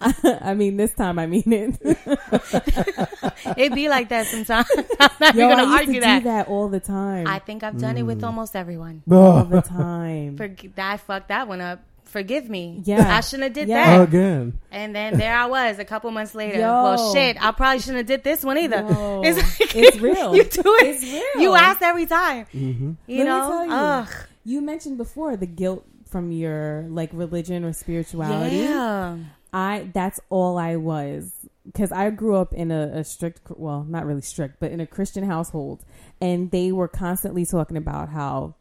I 0.42 0.54
mean, 0.54 0.76
this 0.76 0.92
time 0.94 1.18
I 1.18 1.26
mean 1.26 1.44
it. 1.46 1.78
It 3.56 3.72
be 3.72 3.88
like 3.88 4.08
that 4.08 4.26
sometimes. 4.26 4.66
I'm 4.98 5.10
not 5.20 5.34
Yo, 5.34 5.46
even 5.46 5.56
gonna 5.58 5.62
used 5.70 5.78
argue 5.80 5.94
to 5.94 6.00
that. 6.00 6.18
do 6.20 6.24
that 6.24 6.48
all 6.48 6.68
the 6.68 6.80
time. 6.80 7.26
I 7.28 7.38
think 7.38 7.62
I've 7.62 7.78
done 7.78 7.96
it 7.96 8.02
Mm. 8.02 8.06
with 8.06 8.24
almost 8.24 8.56
everyone. 8.56 9.02
all 9.10 9.44
the 9.44 9.62
time. 9.62 10.36
For, 10.36 10.50
I 10.76 10.96
fucked 10.96 11.28
that 11.28 11.46
one 11.48 11.60
up. 11.60 11.80
Forgive 12.16 12.48
me. 12.48 12.80
Yeah. 12.84 13.14
I 13.14 13.20
shouldn't 13.20 13.42
have 13.44 13.52
did 13.52 13.68
Yeah. 13.68 13.98
that. 13.98 14.08
again. 14.08 14.58
And 14.70 14.96
then 14.96 15.18
there 15.18 15.36
I 15.36 15.44
was 15.46 15.78
a 15.78 15.84
couple 15.84 16.10
months 16.12 16.34
later. 16.34 16.58
Yo. 16.58 16.62
Well, 16.82 17.12
shit, 17.12 17.36
I 17.42 17.52
probably 17.52 17.80
shouldn't 17.80 17.98
have 17.98 18.06
did 18.06 18.24
this 18.24 18.42
one 18.42 18.56
either. 18.56 18.78
Yo, 18.88 19.20
It's, 19.24 19.60
like, 19.60 19.76
it's 19.76 19.98
real. 20.00 20.34
You 20.36 20.44
do 20.44 20.62
it. 20.64 20.86
It's 20.86 21.02
real. 21.04 21.42
You 21.42 21.54
ask 21.54 21.82
every 21.82 22.06
time. 22.06 22.46
hmm 22.46 22.92
You 23.06 23.18
Let 23.18 23.18
me 23.18 23.24
know. 23.24 23.48
tell 23.50 23.66
you. 23.66 23.72
Ugh. 23.72 24.08
You 24.46 24.60
mentioned 24.62 24.96
before 24.96 25.36
the 25.36 25.44
guilt 25.46 25.84
from 26.08 26.32
your 26.32 26.86
like 26.88 27.10
religion 27.12 27.64
or 27.64 27.74
spirituality. 27.74 28.56
Yeah. 28.56 29.18
I 29.52 29.90
that's 29.92 30.18
all 30.30 30.56
I 30.56 30.76
was 30.76 31.30
because 31.66 31.92
I 31.92 32.08
grew 32.08 32.36
up 32.36 32.54
in 32.54 32.70
a, 32.70 33.00
a 33.00 33.04
strict, 33.04 33.40
well, 33.50 33.84
not 33.86 34.06
really 34.06 34.22
strict, 34.22 34.58
but 34.58 34.70
in 34.70 34.80
a 34.80 34.86
Christian 34.86 35.24
household, 35.24 35.84
and 36.20 36.50
they 36.50 36.72
were 36.72 36.88
constantly 36.88 37.44
talking 37.44 37.76
about 37.76 38.08
how 38.08 38.54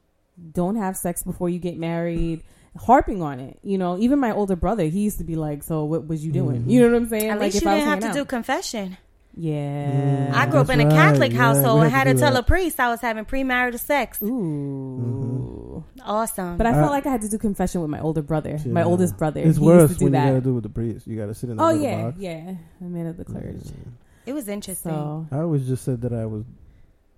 don't 0.52 0.76
have 0.76 0.98
sex 0.98 1.24
before 1.24 1.48
you 1.50 1.60
get 1.60 1.78
married. 1.78 2.44
Harping 2.77 3.22
on 3.22 3.39
it. 3.39 3.58
You 3.63 3.77
know, 3.77 3.98
even 3.98 4.20
my 4.20 4.32
older 4.32 4.55
brother, 4.55 4.84
he 4.84 5.00
used 5.01 5.17
to 5.20 5.24
be 5.24 5.36
like, 5.36 5.63
"So 5.63 5.84
what 5.86 6.08
was 6.08 6.25
you 6.25 6.32
doing?" 6.32 6.63
Mhm. 6.63 6.70
You 6.70 6.82
know 6.82 6.91
what 6.91 6.98
I'm 7.03 7.10
saying? 7.10 7.29
At 7.29 7.39
like 7.39 7.53
least 7.53 7.63
you 7.63 7.70
I 7.72 7.75
didn't 7.75 7.88
have 7.89 8.00
hanging 8.03 8.13
to 8.15 8.20
do 8.22 8.25
confession. 8.25 8.98
Yeah. 9.38 10.32
I 10.34 10.46
grew 10.48 10.62
up 10.62 10.70
in 10.70 10.79
a. 10.79 10.86
Catholic 10.89 11.34
Yeah, 11.34 11.38
household. 11.39 11.82
we 11.82 11.88
I 11.88 11.89
had 11.89 12.08
had 12.08 12.13
to 12.13 12.13
to 12.13 12.20
tell 12.22 12.34
that. 12.34 12.39
a 12.39 12.44
priest 12.44 12.79
I 12.79 12.88
was 12.89 13.01
having 13.01 13.25
premarital 13.25 13.79
sex. 13.79 14.22
Ooh. 14.24 15.84
Awesome. 16.05 16.58
But 16.58 16.67
I 16.67 16.74
felt 16.74 16.86
Uh, 16.88 16.89
like 16.91 17.05
I 17.05 17.10
had 17.12 17.22
to 17.22 17.27
do 17.29 17.38
confession 17.38 17.82
with 17.82 17.89
my 17.89 18.00
older 18.00 18.22
brother, 18.22 18.58
my 18.65 18.84
oldest 18.84 19.17
brother. 19.17 19.41
It's 19.41 19.58
he 19.58 19.63
worse 19.63 19.89
used 19.89 19.94
to 19.94 20.00
do 20.00 20.05
when 20.05 20.13
you 20.13 20.20
gotta 20.29 20.41
do 20.41 20.53
with 20.53 20.63
the 20.63 20.70
priest. 20.70 21.08
You 21.08 21.17
gotta 21.17 21.34
sit 21.34 21.50
in 21.50 21.58
the 21.58 21.63
oh 21.63 21.70
yeah, 21.70 22.03
box. 22.03 22.17
yeah. 22.20 22.53
The 22.79 22.88
man 22.88 23.08
of 23.08 23.17
the 23.17 23.25
clergy. 23.25 23.58
Mm. 23.58 23.91
it 24.25 24.34
was 24.34 24.48
interesting. 24.48 24.91
So. 24.91 25.27
I 25.32 25.39
always 25.39 25.67
just 25.67 25.84
said 25.84 26.01
that 26.01 26.13
I 26.13 26.25
was 26.25 26.44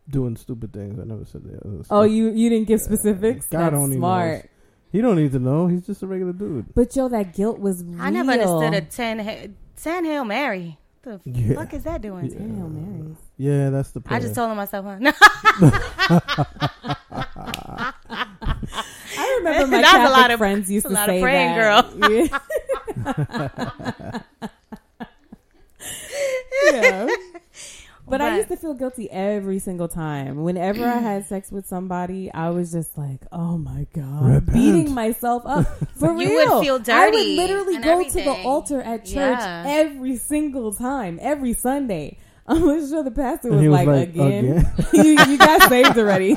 doing 0.09 0.35
stupid 0.37 0.73
things. 0.73 0.99
I 0.99 1.03
never 1.03 1.25
said 1.25 1.43
the 1.43 1.57
other 1.63 1.83
Oh, 1.91 2.03
you 2.03 2.29
you 2.29 2.49
didn't 2.49 2.67
give 2.67 2.81
specifics. 2.81 3.47
God 3.47 3.59
That's 3.59 3.75
only 3.75 3.97
smart. 3.97 4.31
knows. 4.35 4.43
He 4.91 5.01
don't 5.01 5.15
need 5.17 5.31
to 5.33 5.39
know. 5.39 5.67
He's 5.67 5.85
just 5.85 6.01
a 6.03 6.07
regular 6.07 6.33
dude. 6.33 6.73
But 6.73 6.95
yo, 6.95 7.07
that 7.09 7.33
guilt 7.33 7.59
was 7.59 7.83
real. 7.83 8.01
I 8.01 8.09
never 8.09 8.31
understood 8.31 8.73
a 8.73 8.81
10, 8.81 9.19
ha- 9.19 9.47
10 9.81 10.05
Hail 10.05 10.23
Mary. 10.25 10.77
The 11.03 11.19
Yeah. 11.25 11.53
fuck 11.55 11.73
is 11.73 11.83
that 11.83 12.01
doing? 12.01 12.25
Yeah. 12.25 12.39
Hail 12.39 12.69
Marys. 12.69 13.17
Yeah, 13.37 13.69
that's 13.69 13.91
the. 13.91 14.01
I 14.07 14.19
just 14.19 14.33
prayer. 14.33 14.47
told 14.47 14.57
myself, 14.57 14.85
huh? 14.85 14.99
I 19.19 19.35
remember 19.39 19.67
my 19.67 19.81
That's 19.81 19.93
a 19.93 19.97
Catholic 19.97 20.17
lot 20.17 20.31
of- 20.31 20.37
friends 20.39 20.71
used 20.71 20.85
to 20.87 20.91
a 20.91 20.93
lot 20.93 21.09
of 21.09 21.21
praying, 21.21 21.55
that. 21.55 21.85
Yeah. 26.63 26.71
yeah. 26.73 27.07
But 28.09 28.21
I 28.21 28.37
used 28.37 28.47
to 28.49 28.55
feel 28.57 28.73
guilty 28.73 29.09
every 29.11 29.59
single 29.59 29.87
time. 29.87 30.43
Whenever 30.43 30.85
I 30.85 30.97
had 30.99 31.25
sex 31.25 31.51
with 31.51 31.67
somebody, 31.67 32.31
I 32.33 32.49
was 32.51 32.71
just 32.71 32.97
like, 32.97 33.21
"Oh 33.31 33.57
my 33.57 33.85
god," 33.93 34.23
Repent. 34.23 34.53
beating 34.53 34.93
myself 34.93 35.43
up 35.45 35.67
for 35.99 36.11
You 36.13 36.29
real. 36.29 36.55
would 36.59 36.63
feel 36.83 36.95
I 36.95 37.09
would 37.09 37.25
literally 37.27 37.75
and 37.75 37.83
go 37.83 38.03
to 38.03 38.11
the 38.13 38.31
altar 38.45 38.81
at 38.81 39.05
church 39.05 39.39
Yeah. 39.39 39.63
every 39.67 40.15
single 40.15 40.73
time, 40.73 41.19
every 41.21 41.53
Sunday. 41.53 42.17
I'm 42.49 42.61
sure 42.87 43.03
the 43.03 43.11
pastor 43.11 43.49
was, 43.51 43.59
was 43.59 43.69
like, 43.69 43.87
like, 43.87 44.09
"Again, 44.09 44.73
you, 44.93 45.03
you 45.27 45.37
got 45.37 45.67
saved 45.69 45.97
already." 45.97 46.33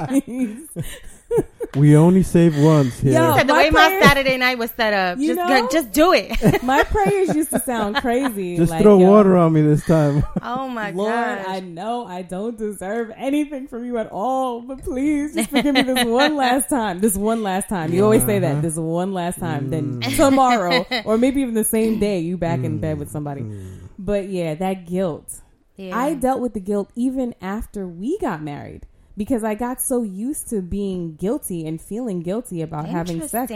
we 1.76 1.96
only 1.96 2.22
save 2.22 2.58
once 2.58 2.98
here. 3.00 3.12
Yo. 3.14 3.36
Said 3.36 3.46
the 3.48 3.52
my 3.52 3.58
way 3.64 3.70
my 3.70 4.00
Saturday 4.02 4.36
night 4.36 4.58
was 4.58 4.70
set 4.72 4.92
up. 4.92 5.18
You 5.18 5.34
just, 5.34 5.48
know? 5.48 5.60
go- 5.62 5.68
just 5.70 5.92
do 5.92 6.12
it. 6.12 6.62
My 6.62 6.82
prayers 6.84 7.34
used 7.34 7.50
to 7.50 7.60
sound 7.60 7.96
crazy. 8.02 8.56
just 8.56 8.70
like, 8.70 8.82
throw 8.82 8.98
yo, 8.98 9.08
water 9.10 9.36
on 9.36 9.52
me 9.52 9.60
this 9.62 9.84
time. 9.86 10.24
oh 10.42 10.68
my 10.68 10.90
Lord, 10.90 11.12
god. 11.12 11.44
I 11.46 11.60
know 11.60 12.04
I 12.06 12.22
don't 12.22 12.56
deserve 12.58 13.12
anything 13.16 13.68
from 13.68 13.84
you 13.84 13.98
at 13.98 14.08
all, 14.10 14.60
but 14.62 14.82
please 14.82 15.34
just 15.34 15.50
forgive 15.50 15.74
me 15.74 15.82
this 15.82 16.04
one 16.06 16.36
last 16.36 16.68
time. 16.68 17.00
This 17.00 17.16
one 17.16 17.42
last 17.42 17.68
time. 17.68 17.92
You 17.92 18.04
always 18.04 18.24
say 18.24 18.38
that. 18.40 18.52
Uh-huh. 18.52 18.60
This 18.60 18.76
one 18.76 19.12
last 19.12 19.38
time. 19.38 19.70
Then 19.70 20.00
Mm. 20.00 20.16
tomorrow, 20.16 20.86
or 21.04 21.18
maybe 21.18 21.40
even 21.42 21.54
the 21.54 21.64
same 21.64 21.98
day, 21.98 22.18
you 22.20 22.36
back 22.36 22.60
in 22.64 22.78
bed 22.78 22.98
with 22.98 23.10
somebody. 23.10 23.42
Mm. 23.42 23.78
But 23.98 24.28
yeah, 24.28 24.54
that 24.54 24.86
guilt. 24.86 25.40
yeah. 25.76 25.96
I 25.98 26.14
dealt 26.14 26.40
with 26.40 26.54
the 26.54 26.60
guilt 26.60 26.90
even 26.96 27.34
after 27.40 27.86
we 27.86 28.18
got 28.18 28.42
married 28.42 28.86
because 29.16 29.44
I 29.44 29.54
got 29.54 29.80
so 29.82 30.02
used 30.02 30.48
to 30.50 30.62
being 30.62 31.14
guilty 31.16 31.66
and 31.66 31.80
feeling 31.80 32.20
guilty 32.20 32.62
about 32.62 32.88
having 32.88 33.26
sex 33.28 33.50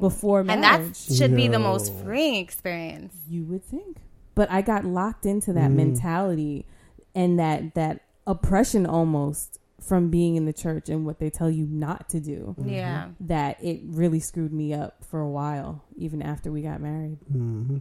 before 0.00 0.44
marriage. 0.44 0.64
And 0.64 0.94
that 0.94 0.96
should 0.96 1.34
be 1.34 1.48
the 1.48 1.58
most 1.58 1.92
freeing 2.04 2.34
experience. 2.36 3.14
You 3.28 3.44
would 3.44 3.64
think. 3.64 3.98
But 4.34 4.50
I 4.50 4.62
got 4.62 4.84
locked 4.84 5.26
into 5.26 5.52
that 5.54 5.70
Mm. 5.70 5.74
mentality 5.76 6.66
and 7.14 7.38
that 7.38 7.74
that 7.74 8.02
oppression 8.26 8.86
almost 8.86 9.58
from 9.80 10.10
being 10.10 10.36
in 10.36 10.44
the 10.44 10.52
church 10.52 10.88
and 10.88 11.06
what 11.06 11.18
they 11.18 11.30
tell 11.30 11.48
you 11.50 11.66
not 11.66 12.08
to 12.10 12.20
do. 12.20 12.54
Yeah. 12.64 13.08
That 13.20 13.62
it 13.64 13.80
really 13.86 14.20
screwed 14.20 14.52
me 14.52 14.74
up 14.74 15.02
for 15.04 15.20
a 15.20 15.28
while, 15.28 15.82
even 15.96 16.20
after 16.20 16.52
we 16.52 16.60
got 16.62 16.80
married. 16.80 17.18
Mhm. 17.32 17.80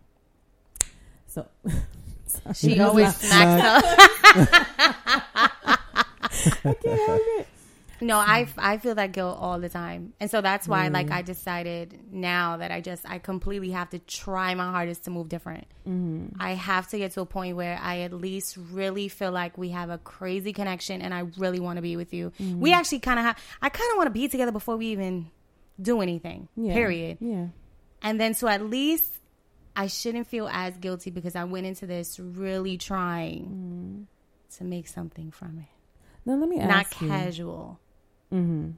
So 1.28 1.48
She 2.54 2.80
always 2.80 3.06
like- 3.08 3.16
smacks 3.16 3.86
up. 5.26 5.80
I 6.46 6.74
can't 6.74 6.84
help 7.08 7.22
it. 7.40 7.48
No, 8.00 8.18
I, 8.18 8.48
I 8.60 8.78
feel 8.78 8.94
that 8.94 9.12
guilt 9.12 9.38
all 9.42 9.60
the 9.60 9.70
time. 9.70 10.14
And 10.20 10.30
so 10.30 10.40
that's 10.42 10.68
why, 10.68 10.88
Mm. 10.88 10.94
like, 10.94 11.10
I 11.10 11.24
decided 11.24 12.00
now 12.12 12.58
that 12.58 12.70
I 12.70 12.80
just, 12.80 13.10
I 13.10 13.18
completely 13.18 13.72
have 13.72 13.90
to 13.90 13.98
try 13.98 14.54
my 14.54 14.70
hardest 14.70 15.06
to 15.06 15.10
move 15.10 15.30
different. 15.30 15.66
Mm-hmm. 15.88 16.40
I 16.40 16.52
have 16.54 16.88
to 16.90 17.00
get 17.00 17.14
to 17.14 17.22
a 17.22 17.26
point 17.26 17.56
where 17.56 17.80
I 17.82 18.02
at 18.02 18.14
least 18.14 18.56
really 18.72 19.08
feel 19.08 19.32
like 19.32 19.58
we 19.58 19.70
have 19.70 19.90
a 19.90 19.98
crazy 19.98 20.54
connection 20.54 21.02
and 21.02 21.12
I 21.12 21.22
really 21.38 21.60
want 21.60 21.78
to 21.78 21.82
be 21.82 21.98
with 21.98 22.14
you. 22.14 22.32
Mm-hmm. 22.40 22.60
We 22.60 22.72
actually 22.72 23.00
kind 23.00 23.18
of 23.18 23.26
have, 23.26 23.40
I 23.64 23.70
kind 23.70 23.90
of 23.92 23.98
want 23.98 24.08
to 24.08 24.12
be 24.14 24.28
together 24.28 24.52
before 24.52 24.78
we 24.78 24.88
even 24.88 25.32
do 25.82 26.00
anything, 26.02 26.50
Yeah. 26.56 26.74
period. 26.76 27.18
Yeah. 27.20 27.48
And 28.04 28.20
then 28.20 28.36
so 28.36 28.48
at 28.48 28.62
least 28.64 29.12
I 29.76 29.88
shouldn't 29.88 30.28
feel 30.28 30.48
as 30.50 30.78
guilty 30.78 31.10
because 31.10 31.36
I 31.36 31.46
went 31.46 31.66
into 31.66 31.88
this 31.88 32.20
really 32.20 32.78
trying 32.78 34.06
to 34.58 34.64
make 34.64 34.88
something 34.88 35.32
from 35.32 35.58
it. 35.60 35.66
Now 36.28 36.36
let 36.36 36.50
me 36.50 36.58
Not 36.58 36.70
ask 36.70 37.02
you. 37.02 37.08
casual. 37.08 37.80
Mm-hmm. 38.34 38.72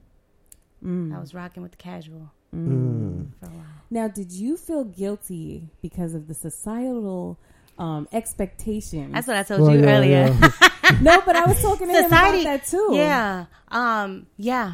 Mm. 0.85 1.15
I 1.15 1.19
was 1.19 1.33
rocking 1.33 1.63
with 1.63 1.71
the 1.71 1.77
casual 1.77 2.31
Mm. 2.55 3.27
for 3.39 3.45
a 3.45 3.49
while. 3.49 3.65
Now, 3.91 4.07
did 4.07 4.31
you 4.31 4.57
feel 4.57 4.83
guilty 4.83 5.69
because 5.81 6.13
of 6.15 6.27
the 6.27 6.33
societal 6.33 7.37
um, 7.77 8.07
expectations? 8.11 9.13
That's 9.13 9.27
what 9.27 9.35
I 9.37 9.43
told 9.43 9.61
Well, 9.61 9.71
you 9.75 9.81
yeah, 9.81 9.97
earlier. 9.97 10.37
yeah. 10.39 10.97
no, 11.01 11.21
but 11.25 11.35
I 11.35 11.45
was 11.45 11.61
talking 11.61 11.87
to 11.87 11.93
him 11.93 12.03
Society- 12.05 12.41
about 12.41 12.61
that 12.61 12.65
too. 12.65 12.89
Yeah. 12.93 13.45
Um, 13.69 14.25
yeah. 14.37 14.73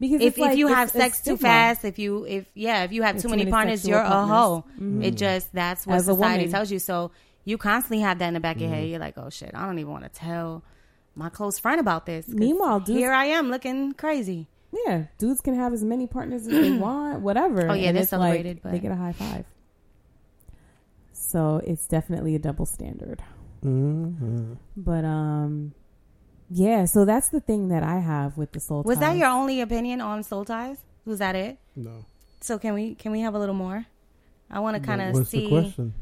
because 0.00 0.20
If, 0.20 0.28
it's 0.28 0.38
like- 0.38 0.52
if 0.52 0.58
you 0.58 0.68
it's 0.68 0.74
have 0.76 0.88
a 0.88 0.92
sex 0.92 1.22
too 1.22 1.36
fast, 1.38 1.84
if 1.84 1.98
you 1.98 2.24
if 2.26 2.44
yeah, 2.54 2.82
if 2.84 2.92
you 2.92 3.02
have 3.02 3.16
too 3.16 3.22
too 3.22 3.28
many 3.28 3.42
many 3.44 3.50
partners, 3.52 3.86
you're 3.88 3.98
a 4.00 4.06
partners. 4.08 4.36
hoe. 4.36 4.64
Mhm. 4.80 5.04
It 5.04 5.14
just 5.16 5.52
that's 5.54 5.86
what 5.86 5.96
As 5.96 6.04
society 6.06 6.48
tells 6.48 6.70
you. 6.70 6.78
So 6.78 7.10
you 7.44 7.56
constantly 7.58 8.00
have 8.02 8.18
that 8.18 8.28
in 8.28 8.34
the 8.34 8.40
back 8.40 8.56
of 8.56 8.62
your 8.62 8.70
head. 8.70 8.86
You're 8.88 8.98
like, 9.00 9.16
oh 9.16 9.30
shit, 9.30 9.50
I 9.54 9.64
don't 9.66 9.78
even 9.78 9.90
want 9.92 10.04
to 10.04 10.10
tell 10.10 10.62
my 11.14 11.28
close 11.28 11.58
friend 11.58 11.80
about 11.80 12.06
this. 12.06 12.26
Meanwhile, 12.28 12.80
dudes- 12.80 12.98
here 12.98 13.12
I 13.12 13.26
am 13.26 13.50
looking 13.50 13.92
crazy. 13.92 14.48
Yeah, 14.86 15.04
dudes 15.18 15.40
can 15.42 15.54
have 15.54 15.72
as 15.74 15.84
many 15.84 16.06
partners 16.06 16.46
as 16.46 16.48
they 16.48 16.70
want, 16.78 17.20
whatever. 17.20 17.68
Oh, 17.68 17.74
yeah, 17.74 17.88
and 17.88 17.96
they're 17.96 18.02
it's 18.04 18.12
like 18.12 18.20
celebrated, 18.20 18.60
but- 18.62 18.72
they 18.72 18.78
get 18.78 18.90
a 18.92 18.96
high 18.96 19.12
five. 19.12 19.44
So 21.12 21.60
it's 21.66 21.86
definitely 21.86 22.34
a 22.34 22.38
double 22.38 22.66
standard. 22.66 23.22
Mhm. 23.64 24.56
But 24.76 25.04
um, 25.04 25.72
yeah. 26.50 26.84
So 26.84 27.04
that's 27.04 27.28
the 27.28 27.40
thing 27.40 27.68
that 27.68 27.82
I 27.82 27.98
have 28.00 28.36
with 28.36 28.52
the 28.52 28.60
soul. 28.60 28.82
Was 28.82 28.98
that 28.98 29.16
your 29.16 29.28
only 29.28 29.60
opinion 29.60 30.00
on 30.00 30.22
soul 30.24 30.44
ties? 30.44 30.78
Was 31.04 31.18
that 31.20 31.34
it? 31.36 31.58
No. 31.76 32.04
So 32.40 32.58
can 32.58 32.74
we 32.74 32.94
can 32.96 33.12
we 33.12 33.20
have 33.20 33.34
a 33.34 33.38
little 33.38 33.54
more? 33.54 33.86
I 34.50 34.60
want 34.60 34.76
to 34.76 34.82
kind 34.82 35.00
of 35.00 35.26
see. 35.26 35.42
the 35.44 35.48
question? 35.48 35.94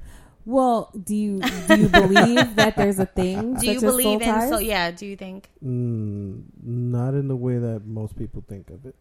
Well, 0.50 0.90
do 1.04 1.14
you 1.14 1.40
do 1.68 1.76
you 1.76 1.88
believe 1.88 2.56
that 2.56 2.74
there's 2.76 2.98
a 2.98 3.06
thing? 3.06 3.54
Do 3.60 3.66
you 3.68 3.74
such 3.74 3.76
as 3.76 3.80
soul 3.82 3.90
believe 3.90 4.20
in 4.20 4.28
ties? 4.28 4.48
so? 4.48 4.58
Yeah. 4.58 4.90
Do 4.90 5.06
you 5.06 5.16
think? 5.16 5.48
Mm, 5.64 6.42
not 6.60 7.14
in 7.14 7.28
the 7.28 7.36
way 7.36 7.58
that 7.58 7.86
most 7.86 8.18
people 8.18 8.42
think 8.48 8.68
of 8.70 8.84
it. 8.84 8.96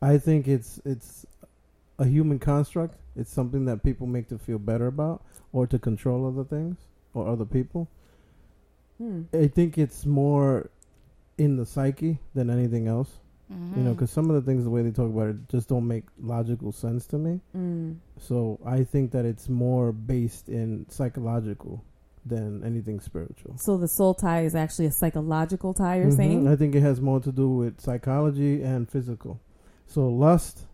I 0.00 0.16
think 0.16 0.48
it's 0.48 0.80
it's 0.86 1.26
a 1.98 2.06
human 2.06 2.38
construct. 2.38 2.94
It's 3.14 3.30
something 3.30 3.66
that 3.66 3.82
people 3.82 4.06
make 4.06 4.28
to 4.28 4.38
feel 4.38 4.58
better 4.58 4.86
about 4.86 5.22
or 5.52 5.66
to 5.66 5.78
control 5.78 6.26
other 6.26 6.44
things 6.44 6.78
or 7.12 7.28
other 7.28 7.44
people. 7.44 7.86
Hmm. 8.96 9.24
I 9.34 9.48
think 9.48 9.76
it's 9.76 10.06
more 10.06 10.70
in 11.36 11.58
the 11.58 11.66
psyche 11.66 12.20
than 12.34 12.48
anything 12.48 12.88
else. 12.88 13.10
You 13.50 13.56
Mm-hmm. 13.56 13.84
know, 13.84 13.92
because 13.94 14.10
some 14.12 14.30
of 14.30 14.36
the 14.36 14.42
things 14.48 14.62
the 14.62 14.70
way 14.70 14.82
they 14.82 14.92
talk 14.92 15.10
about 15.10 15.26
it 15.28 15.48
just 15.48 15.68
don't 15.68 15.86
make 15.88 16.04
logical 16.20 16.70
sense 16.70 17.04
to 17.08 17.18
me. 17.18 17.40
Mm. 17.56 17.96
So 18.18 18.60
I 18.64 18.84
think 18.84 19.10
that 19.10 19.24
it's 19.24 19.48
more 19.48 19.90
based 19.92 20.48
in 20.48 20.86
psychological 20.88 21.82
than 22.24 22.62
anything 22.64 23.00
spiritual. 23.00 23.56
So 23.58 23.76
the 23.76 23.88
soul 23.88 24.14
tie 24.14 24.42
is 24.44 24.54
actually 24.54 24.86
a 24.86 24.92
psychological 24.92 25.74
tie. 25.74 25.96
You're 25.96 26.08
Mhm. 26.08 26.16
saying? 26.16 26.48
I 26.48 26.54
think 26.54 26.74
it 26.76 26.82
has 26.82 27.00
more 27.00 27.18
to 27.20 27.32
do 27.32 27.48
with 27.48 27.80
psychology 27.80 28.62
and 28.62 28.88
physical. 28.88 29.40
So 29.86 30.08
lust, 30.08 30.66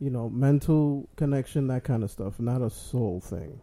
you 0.00 0.08
know, 0.10 0.30
mental 0.30 1.08
connection, 1.16 1.66
that 1.66 1.84
kind 1.84 2.02
of 2.02 2.10
stuff, 2.10 2.40
not 2.40 2.62
a 2.62 2.70
soul 2.70 3.20
thing. 3.20 3.60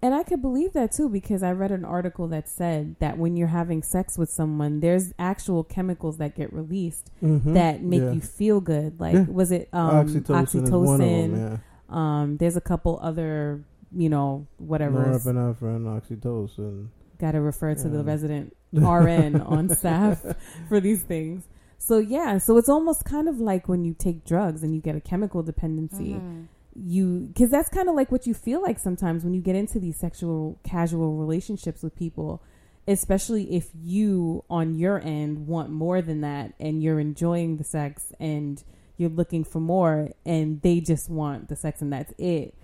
And 0.00 0.14
I 0.14 0.22
could 0.22 0.40
believe 0.40 0.74
that 0.74 0.92
too 0.92 1.08
because 1.08 1.42
I 1.42 1.50
read 1.52 1.72
an 1.72 1.84
article 1.84 2.28
that 2.28 2.48
said 2.48 2.94
that 3.00 3.18
when 3.18 3.36
you're 3.36 3.48
having 3.48 3.82
sex 3.82 4.16
with 4.16 4.30
someone, 4.30 4.78
there's 4.78 5.12
actual 5.18 5.64
chemicals 5.64 6.18
that 6.18 6.36
get 6.36 6.52
released 6.52 7.10
Mhm. 7.20 7.54
that 7.54 7.82
make 7.82 8.02
Yeah. 8.02 8.12
you 8.12 8.20
feel 8.20 8.60
good. 8.60 9.00
Like, 9.00 9.14
Yeah. 9.14 9.24
was 9.28 9.50
it 9.50 9.68
um, 9.72 10.06
oxytocin, 10.06 10.62
is 10.64 10.70
one 10.70 11.00
of 11.00 11.06
them. 11.08 11.36
Yeah. 11.36 11.56
Um, 11.88 12.36
there's 12.36 12.56
a 12.56 12.60
couple 12.60 13.00
other, 13.02 13.64
you 13.90 14.08
know, 14.08 14.46
whatever. 14.58 15.04
Norepinephrine, 15.04 15.84
oxytocin. 16.00 16.88
Got 17.18 17.32
to 17.32 17.40
refer 17.40 17.74
to 17.74 17.88
the 17.88 18.04
resident 18.04 18.54
RN 18.72 19.40
on 19.40 19.68
staff 19.70 20.24
for 20.68 20.78
these 20.78 21.02
things. 21.02 21.48
So 21.78 21.98
yeah, 21.98 22.38
so 22.38 22.56
it's 22.56 22.68
almost 22.68 23.04
kind 23.04 23.28
of 23.28 23.40
like 23.40 23.66
when 23.68 23.84
you 23.84 23.94
take 23.94 24.24
drugs 24.24 24.62
and 24.62 24.74
you 24.74 24.80
get 24.80 24.94
a 24.94 25.00
chemical 25.00 25.42
dependency. 25.42 26.14
Mhm. 26.14 26.46
You 26.84 27.28
because 27.32 27.50
that's 27.50 27.68
kind 27.68 27.88
of 27.88 27.94
like 27.94 28.10
what 28.12 28.26
you 28.26 28.34
feel 28.34 28.62
like 28.62 28.78
sometimes 28.78 29.24
when 29.24 29.34
you 29.34 29.40
get 29.40 29.56
into 29.56 29.78
these 29.80 29.98
sexual 29.98 30.58
casual 30.64 31.16
relationships 31.16 31.82
with 31.82 31.94
people 31.96 32.42
especially 32.86 33.54
if 33.56 33.68
you 33.82 34.42
on 34.48 34.74
your 34.74 34.98
end 35.00 35.46
want 35.46 35.70
more 35.70 36.00
than 36.00 36.20
that 36.22 36.52
and 36.60 36.82
you're 36.82 37.00
enjoying 37.00 37.56
the 37.56 37.64
sex 37.64 38.12
and 38.20 38.62
you're 38.96 39.10
looking 39.10 39.44
for 39.44 39.60
more 39.60 40.10
and 40.24 40.60
they 40.62 40.80
just 40.80 41.08
want 41.10 41.48
the 41.48 41.56
sex 41.56 41.82
and 41.82 41.92
that's 41.92 42.12
it 42.18 42.54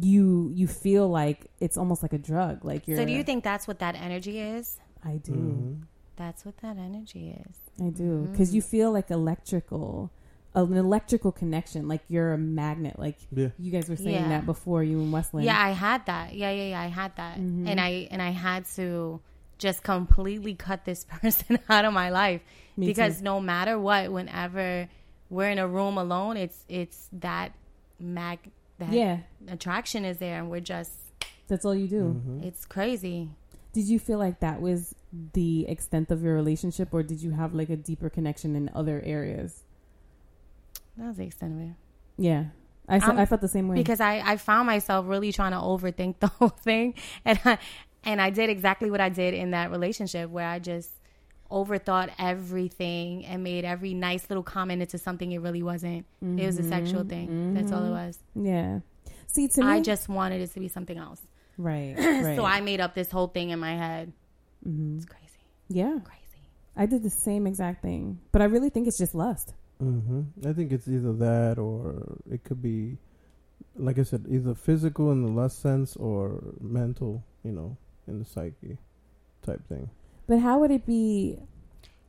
you 0.00 0.50
you 0.54 0.66
feel 0.66 1.08
like 1.08 1.46
it's 1.60 1.76
almost 1.76 2.02
like 2.02 2.12
a 2.12 2.18
drug 2.18 2.64
like 2.64 2.86
you're 2.86 2.96
So 2.98 3.04
do 3.04 3.12
you 3.12 3.22
think 3.22 3.42
that's 3.44 3.66
what 3.66 3.78
that 3.80 3.94
energy 3.94 4.38
is? 4.40 4.78
i 5.04 5.16
do 5.16 5.32
Mhm. 5.32 5.82
That's 6.16 6.44
what 6.44 6.56
that 6.58 6.76
energy 6.78 7.36
is. 7.48 7.56
i 7.80 7.90
do 7.90 8.26
because 8.30 8.50
Mhm. 8.50 8.54
you 8.54 8.62
feel 8.62 8.92
like 8.92 9.10
electrical 9.10 10.10
an 10.54 10.72
electrical 10.76 11.30
connection 11.30 11.86
like 11.88 12.00
you're 12.08 12.32
a 12.32 12.38
magnet 12.38 12.98
like 12.98 13.16
Yeah. 13.30 13.48
you 13.58 13.70
guys 13.70 13.88
were 13.88 13.96
saying 13.96 14.14
Yeah. 14.24 14.28
that 14.30 14.46
before 14.46 14.82
you 14.82 14.98
and 15.00 15.12
westland 15.12 15.44
Yeah, 15.46 15.60
I 15.60 15.70
had 15.70 16.06
that. 16.06 16.34
Yeah, 16.34 16.50
yeah, 16.50 16.68
yeah. 16.70 16.80
I 16.80 16.86
had 16.86 17.14
that, 17.16 17.38
Mhm. 17.38 17.68
and 17.68 17.80
I 17.80 18.08
and 18.10 18.20
I 18.22 18.30
had 18.30 18.64
to 18.76 19.20
just 19.58 19.82
completely 19.82 20.54
cut 20.54 20.84
this 20.84 21.04
person 21.22 21.58
out 21.68 21.84
of 21.84 21.92
my 21.92 22.10
life 22.10 22.40
Me 22.76 22.86
because 22.86 23.18
too. 23.18 23.24
no 23.24 23.40
matter 23.40 23.78
what, 23.78 24.10
whenever 24.12 24.88
we're 25.30 25.50
in 25.50 25.58
a 25.58 25.68
room 25.68 25.98
alone, 25.98 26.36
it's 26.36 26.64
it's 26.68 27.08
that 27.12 27.52
mag 28.00 28.38
that 28.78 28.92
yeah 28.92 29.18
attraction 29.48 30.04
is 30.04 30.18
there, 30.18 30.38
and 30.38 30.50
we're 30.50 30.60
just 30.60 30.92
that's 31.48 31.64
all 31.64 31.74
you 31.74 31.88
do 31.88 32.20
Mhm. 32.26 32.42
it's 32.44 32.64
crazy. 32.64 33.28
did 33.72 33.84
you 33.84 33.98
feel 33.98 34.18
like 34.18 34.40
that 34.40 34.60
was 34.60 34.94
the 35.34 35.66
extent 35.68 36.10
of 36.10 36.22
your 36.22 36.34
relationship 36.34 36.88
or 36.92 37.02
did 37.02 37.22
you 37.22 37.30
have 37.32 37.54
like 37.54 37.68
a 37.70 37.76
deeper 37.76 38.08
connection 38.10 38.56
in 38.56 38.70
other 38.74 39.00
areas 39.04 39.62
That 40.98 41.06
was 41.08 41.16
the 41.16 41.24
extent 41.24 41.52
of 41.54 41.60
it. 41.68 41.74
yeah 42.16 42.44
i, 42.88 42.98
I'm- 42.98 43.18
I 43.18 43.24
felt 43.26 43.40
the 43.40 43.48
same 43.48 43.68
way 43.68 43.76
because 43.76 44.00
I, 44.00 44.20
I 44.32 44.36
found 44.36 44.66
myself 44.66 45.06
really 45.08 45.30
trying 45.32 45.52
to 45.52 45.58
overthink 45.58 46.18
the 46.20 46.26
whole 46.38 46.48
thing 46.48 46.94
and 47.24 47.38
I, 47.44 47.58
and 48.04 48.20
I 48.20 48.30
did 48.30 48.48
exactly 48.50 48.90
what 48.90 49.00
I 49.00 49.08
did 49.08 49.34
in 49.34 49.50
that 49.52 49.70
relationship 49.70 50.30
where 50.30 50.46
I 50.46 50.58
just 50.58 50.90
overthought 51.50 52.10
everything 52.18 53.24
and 53.26 53.42
made 53.42 53.64
every 53.64 53.94
nice 53.94 54.28
little 54.28 54.42
comment 54.42 54.82
into 54.82 54.98
something 54.98 55.32
it 55.32 55.38
really 55.40 55.62
wasn't. 55.62 56.04
It 56.20 56.44
was 56.46 56.58
a 56.58 56.62
sexual 56.62 57.04
Mhm, 57.04 57.08
thing. 57.08 57.54
That's 57.54 57.72
all 57.72 57.84
it 57.84 57.88
mhm. 57.88 58.06
was. 58.06 58.18
Yeah. 58.34 58.80
See, 59.26 59.48
to 59.48 59.60
me, 59.62 59.66
I 59.66 59.80
just 59.80 60.08
wanted 60.08 60.40
it 60.42 60.52
to 60.52 60.60
be 60.60 60.68
something 60.68 60.96
else. 60.98 61.20
right, 61.56 61.94
right. 61.98 62.36
So 62.36 62.44
I 62.44 62.60
made 62.60 62.80
up 62.80 62.94
this 62.94 63.10
whole 63.10 63.28
thing 63.28 63.50
in 63.50 63.58
my 63.58 63.74
head. 63.76 64.12
hmm 64.62 64.96
It's 64.96 65.06
crazy. 65.06 65.40
yeah, 65.68 65.98
Crazy. 66.04 66.42
I 66.76 66.86
did 66.86 67.02
the 67.02 67.10
same 67.10 67.46
exact 67.46 67.82
thing, 67.82 68.20
but 68.30 68.40
I 68.42 68.44
really 68.44 68.70
think 68.70 68.86
it's 68.86 68.98
just 68.98 69.14
lust. 69.14 69.54
Hmm 69.78 70.22
I 70.46 70.52
think 70.52 70.72
it's 70.72 70.88
either 70.88 71.12
that 71.14 71.58
or 71.58 72.18
it 72.30 72.44
could 72.44 72.60
be, 72.62 72.98
like 73.76 73.98
I 73.98 74.02
said, 74.02 74.26
either 74.28 74.54
physical 74.54 75.12
in 75.12 75.22
the 75.22 75.30
lust 75.30 75.60
sense 75.62 75.96
or 75.96 76.42
mental, 76.60 77.24
you 77.44 77.52
know, 77.52 77.76
in 78.06 78.18
the 78.18 78.24
psyche 78.24 78.78
type 79.42 79.66
thing. 79.68 79.90
But 80.26 80.40
how 80.40 80.58
would 80.58 80.70
it 80.70 80.84
be? 80.86 81.38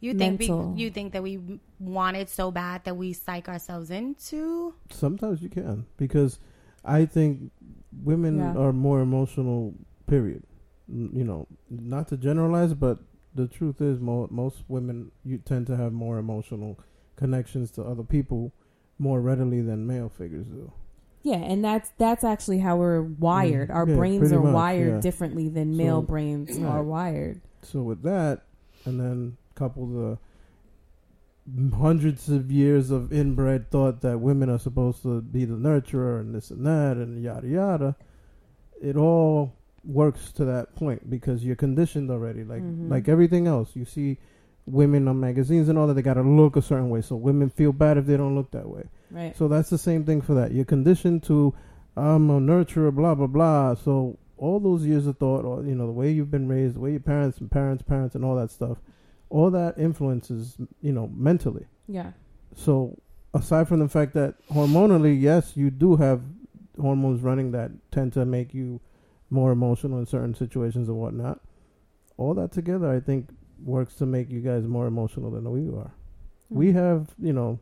You 0.02 0.14
think 0.14 0.40
Mental. 0.40 0.72
we, 0.72 0.82
you 0.84 0.90
think 0.92 1.12
that 1.14 1.22
we 1.24 1.60
want 1.80 2.16
it 2.16 2.30
so 2.30 2.52
bad 2.52 2.86
that 2.86 2.96
we 2.96 3.12
psych 3.12 3.50
ourselves 3.50 3.92
into? 3.92 4.74
Sometimes 4.90 5.42
you 5.42 5.50
can 5.50 5.86
because 5.98 6.40
I 6.86 7.06
think 7.06 7.52
women 8.04 8.38
Yeah. 8.40 8.56
are 8.56 8.72
more 8.74 9.02
emotional. 9.02 9.74
Period. 10.08 10.44
You 10.88 11.24
know, 11.24 11.48
not 11.70 12.08
to 12.08 12.18
generalize, 12.18 12.74
but 12.74 13.00
the 13.36 13.48
truth 13.48 13.80
is, 13.82 14.00
mo- 14.00 14.28
most 14.32 14.64
women 14.68 15.12
you 15.24 15.38
tend 15.38 15.68
to 15.68 15.76
have 15.78 15.92
more 15.94 16.18
emotional 16.18 16.80
connections 17.20 17.70
to 17.72 17.84
other 17.84 18.04
people 18.04 18.52
more 18.98 19.20
readily 19.22 19.62
than 19.62 19.86
male 19.86 20.10
figures 20.10 20.48
do. 20.48 20.72
Yeah, 21.22 21.36
and 21.38 21.64
that's 21.64 21.92
that's 21.98 22.24
actually 22.24 22.60
how 22.60 22.78
we're 22.78 23.02
wired. 23.02 23.70
Mm, 23.70 23.76
Our 23.76 23.88
yeah, 23.90 23.96
brains 23.96 24.32
are 24.32 24.40
much, 24.42 24.54
wired 24.54 24.94
yeah. 24.96 25.02
differently 25.02 25.50
than 25.50 25.76
male 25.76 26.02
So- 26.02 26.08
brains 26.08 26.58
Right. 26.58 26.70
are 26.76 26.84
wired. 26.84 27.42
So 27.62 27.82
with 27.84 28.02
that, 28.04 28.44
and 28.86 29.00
then 29.00 29.38
couple 29.56 29.86
the 29.88 30.18
hundreds 31.76 32.30
of 32.30 32.52
years 32.52 32.92
of 32.92 33.12
inbred 33.12 33.72
thought 33.72 34.02
that 34.02 34.20
women 34.20 34.50
are 34.50 34.60
supposed 34.60 35.02
to 35.02 35.22
be 35.22 35.46
the 35.46 35.56
nurturer 35.56 36.20
and 36.22 36.34
this 36.34 36.52
and 36.52 36.66
that 36.66 36.98
and 36.98 37.22
yada 37.22 37.48
yada, 37.48 37.96
it 38.82 38.96
all 38.96 39.53
works 39.84 40.32
to 40.34 40.46
that 40.46 40.75
point 40.75 41.10
because 41.10 41.44
you're 41.44 41.55
conditioned 41.55 42.12
already. 42.12 42.44
Like 42.44 42.62
Mhm. 42.62 42.90
like 42.90 43.10
everything 43.10 43.48
else, 43.48 43.75
you 43.75 43.84
see 43.86 44.20
women 44.72 45.08
on 45.08 45.20
magazines 45.20 45.70
and 45.70 45.77
all 45.77 45.88
that 45.88 45.94
they 45.96 46.01
gotta 46.01 46.22
look 46.22 46.55
a 46.55 46.62
certain 46.62 46.90
way, 46.90 47.01
so 47.01 47.16
women 47.16 47.50
feel 47.50 47.72
bad 47.72 47.98
if 47.98 48.05
they 48.05 48.18
don't 48.18 48.36
look 48.36 48.51
that 48.51 48.68
way. 48.70 48.84
Right. 49.12 49.36
So 49.36 49.48
that's 49.48 49.70
the 49.70 49.77
same 49.77 50.03
thing 50.05 50.22
for 50.22 50.34
that. 50.36 50.51
You're 50.51 50.66
conditioned 50.66 51.24
to, 51.24 51.53
I'm 51.98 52.29
a 52.29 52.40
nurturer, 52.40 52.94
blah 52.94 53.16
blah 53.16 53.27
blah. 53.27 53.75
So 53.75 54.18
all 54.38 54.60
those 54.60 54.86
years 54.86 55.05
of 55.08 55.18
thought, 55.18 55.46
or 55.46 55.64
you 55.64 55.75
know, 55.75 55.86
the 55.86 55.92
way 55.92 56.12
you've 56.12 56.32
been 56.32 56.48
raised, 56.48 56.75
the 56.75 56.79
way 56.79 56.92
your 56.92 57.00
parents 57.00 57.40
and 57.40 57.50
parents, 57.51 57.84
parents, 57.84 58.16
and 58.16 58.24
all 58.24 58.36
that 58.36 58.51
stuff, 58.51 58.77
all 59.29 59.50
that 59.51 59.77
influences, 59.77 60.58
you 60.82 60.92
know, 60.94 61.08
mentally. 61.14 61.66
yeah. 61.88 62.12
So 62.55 62.98
aside 63.34 63.68
from 63.68 63.79
the 63.79 63.88
fact 63.88 64.14
that 64.14 64.36
hormonally, 64.50 65.20
yes, 65.20 65.55
you 65.55 65.70
do 65.70 65.96
have 65.98 66.22
hormones 66.79 67.22
running 67.22 67.51
that 67.51 67.72
tend 67.92 68.14
to 68.14 68.25
make 68.25 68.53
you 68.53 68.79
more 69.29 69.51
emotional 69.51 70.00
in 70.00 70.05
certain 70.05 70.34
situations 70.34 70.90
and 70.90 70.98
whatnot. 70.98 71.40
All 72.18 72.34
that 72.34 72.51
together, 72.51 72.90
I 72.92 73.00
think, 73.00 73.29
works 73.63 73.95
to 73.95 74.05
make 74.05 74.29
you 74.29 74.39
guys 74.41 74.65
more 74.65 74.87
emotional 74.87 75.31
than 75.31 75.50
we 75.51 75.69
are. 75.75 75.91
We 76.50 76.67
Mm. 76.67 76.74
have, 76.74 77.09
you 77.19 77.33
know, 77.33 77.59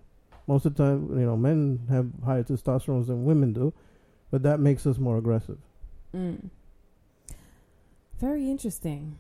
most 0.48 0.66
of 0.66 0.76
the 0.76 0.84
time, 0.84 1.10
you 1.20 1.26
know, 1.26 1.36
men 1.38 1.80
have 1.90 2.08
higher 2.24 2.44
testosterone 2.44 3.06
than 3.06 3.26
women 3.26 3.54
do, 3.54 3.74
but 4.32 4.44
that 4.44 4.60
makes 4.60 4.86
us 4.88 4.98
more 4.98 5.18
aggressive. 5.18 5.58
Mm. 6.16 6.50
Very 8.20 8.50
interesting. 8.50 9.18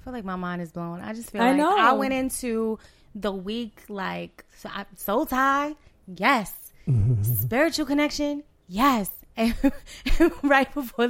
I 0.00 0.04
feel 0.04 0.12
like 0.12 0.24
my 0.24 0.36
mind 0.36 0.62
is 0.62 0.72
blown. 0.72 1.00
I 1.00 1.12
just 1.12 1.30
feel 1.30 1.42
I 1.42 1.48
like 1.48 1.56
know. 1.56 1.76
I 1.76 1.92
went 1.92 2.14
into 2.14 2.78
the 3.14 3.32
week 3.32 3.82
like 3.88 4.44
so 4.56 4.68
I, 4.72 4.86
soul 4.96 5.26
tie, 5.26 5.74
yes. 6.06 6.72
Spiritual 7.22 7.84
connection, 7.86 8.42
yes. 8.68 9.10
And 9.38 9.54
right 10.42 10.72
before 10.74 11.08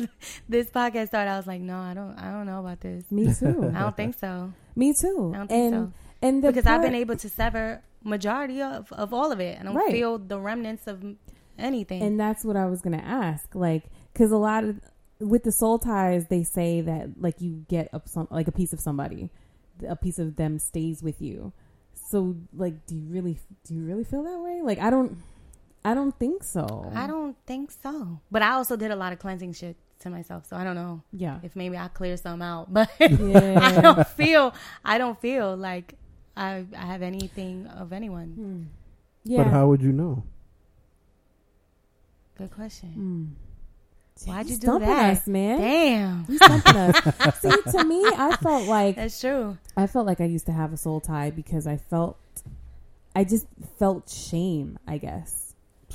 this 0.49 0.69
podcast 0.69 1.09
started, 1.09 1.31
I 1.31 1.37
was 1.39 1.47
like, 1.47 1.61
no, 1.63 1.79
I 1.79 1.95
don't, 1.95 2.15
I 2.19 2.31
don't 2.31 2.47
know 2.47 2.61
about 2.61 2.81
this. 2.81 3.11
Me 3.11 3.33
too. 3.35 3.73
I 3.75 3.81
don't 3.81 3.97
think 3.97 4.17
so. 4.19 4.53
Me 4.77 4.93
too. 4.93 5.33
I 5.35 5.39
don't 5.39 5.49
think 5.49 5.51
and 5.51 5.73
so. 5.73 5.93
and 6.23 6.45
the 6.45 6.49
Because 6.49 6.67
I've 6.67 6.83
been 6.83 6.95
able 6.95 7.17
to 7.17 7.29
sever 7.29 7.83
majority 8.05 8.61
of, 8.63 8.93
of 8.93 9.13
all 9.15 9.33
of 9.33 9.41
it. 9.41 9.59
I 9.59 9.65
don't 9.65 9.75
Right. 9.75 9.91
feel 9.91 10.19
the 10.19 10.39
remnants 10.39 10.87
of 10.87 11.03
anything. 11.59 12.03
And 12.03 12.21
that's 12.21 12.45
what 12.45 12.57
I 12.57 12.67
was 12.67 12.81
gonna 12.83 12.99
ask, 12.99 13.55
like, 13.55 13.85
because 14.13 14.31
a 14.31 14.37
lot 14.37 14.63
of 14.65 14.81
with 15.21 15.43
the 15.43 15.51
soul 15.51 15.79
ties, 15.79 16.27
they 16.29 16.45
say 16.45 16.81
that 16.83 17.21
like 17.21 17.41
you 17.41 17.65
get 17.69 17.89
up 17.93 18.09
some 18.09 18.29
like 18.31 18.47
a 18.47 18.53
piece 18.53 18.73
of 18.73 18.79
somebody, 18.81 19.31
a 19.89 19.97
piece 19.97 20.19
of 20.19 20.37
them 20.37 20.59
stays 20.59 21.03
with 21.03 21.21
you. 21.21 21.53
So, 22.11 22.37
like, 22.55 22.87
do 22.87 22.95
you 22.95 23.07
really 23.09 23.39
do 23.65 23.75
you 23.75 23.83
really 23.85 24.05
feel 24.05 24.23
that 24.23 24.39
way? 24.41 24.61
Like, 24.63 24.79
I 24.79 24.91
don't, 24.91 25.19
I 25.85 25.95
don't 25.95 26.17
think 26.19 26.43
so. 26.43 26.91
I 26.95 27.07
don't 27.07 27.37
think 27.47 27.71
so. 27.71 28.21
But 28.31 28.43
I 28.43 28.53
also 28.53 28.77
did 28.77 28.91
a 28.91 28.97
lot 28.97 29.13
of 29.13 29.19
cleansing 29.19 29.53
shit 29.55 29.77
to 30.01 30.11
myself, 30.11 30.47
so 30.47 30.57
I 30.57 30.63
don't 30.65 30.75
know 30.77 31.03
Yeah, 31.13 31.41
if 31.43 31.57
maybe 31.57 31.77
I 31.77 31.89
clear 31.89 32.17
some 32.17 32.43
out. 32.43 32.73
But 32.73 32.91
yeah. 33.01 33.59
I 33.61 33.81
don't 33.81 34.07
feel 34.09 34.55
I 34.85 34.99
don't 34.99 35.19
feel 35.21 35.57
like 35.57 35.95
I 36.37 36.65
I 36.77 36.87
have 36.87 37.03
anything 37.03 37.67
of 37.67 37.93
anyone. 37.93 38.29
Hmm. 38.37 38.63
Yeah. 39.25 39.45
But 39.45 39.51
how 39.51 39.69
would 39.69 39.83
you 39.83 39.93
know? 39.93 40.23
Good 42.37 42.51
question. 42.53 42.95
Mm. 42.97 44.29
Why'd 44.29 44.47
You 44.47 44.53
you 44.55 44.59
do 44.59 44.67
stumping 44.67 44.89
that? 44.89 45.11
us, 45.19 45.27
man? 45.27 45.59
Damn. 45.61 46.27
You 46.29 46.37
stumping 46.39 46.77
us. 46.77 47.39
See, 47.41 47.51
to 47.79 47.85
me, 47.85 48.03
I 48.05 48.37
felt 48.41 48.67
like 48.69 48.97
That's 48.97 49.21
true. 49.21 49.59
I 49.77 49.87
felt 49.87 50.07
like 50.07 50.21
I 50.21 50.25
used 50.25 50.47
to 50.47 50.53
have 50.53 50.73
a 50.73 50.77
soul 50.77 51.01
tie 51.01 51.31
because 51.31 51.67
I 51.67 51.77
felt, 51.77 52.19
I 53.15 53.23
just 53.25 53.47
felt 53.79 54.09
shame. 54.11 54.79
I 54.87 54.99
guess 54.99 55.48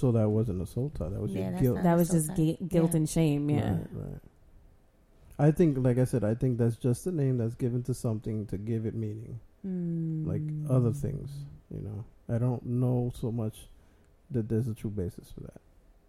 So 0.04 0.12
that 0.12 0.28
wasn't 0.30 0.62
a 0.62 0.66
soul 0.66 0.92
tie. 0.94 1.08
That 1.08 1.22
was 1.22 1.32
Yeah, 1.32 1.52
your 1.52 1.60
guilt. 1.62 1.84
that 1.84 1.96
was 1.96 2.10
just 2.10 2.28
tie. 2.32 2.36
ga- 2.36 2.58
guilt 2.68 2.92
Yeah. 2.92 2.98
and 2.98 3.08
shame. 3.10 3.50
Yeah. 3.50 3.72
Right, 3.72 3.88
right. 3.94 4.22
I 5.40 5.52
think, 5.52 5.78
like 5.78 5.98
I 5.98 6.04
said, 6.04 6.26
I 6.26 6.36
think 6.36 6.58
that's 6.58 6.76
just 6.76 7.08
a 7.08 7.12
name 7.14 7.38
that's 7.38 7.56
given 7.56 7.84
to 7.84 7.94
something 7.94 8.46
to 8.48 8.58
give 8.58 8.86
it 8.86 8.96
meaning, 8.96 9.40
Mm. 9.66 10.28
like 10.28 10.42
other 10.70 10.92
things. 10.92 11.32
You 11.74 11.80
know, 11.82 12.04
I 12.28 12.38
don't 12.38 12.66
know 12.66 13.14
so 13.16 13.32
much 13.32 13.70
that 14.30 14.50
there's 14.50 14.68
a 14.68 14.74
true 14.74 14.90
basis 14.90 15.32
for 15.32 15.40
that. 15.40 15.62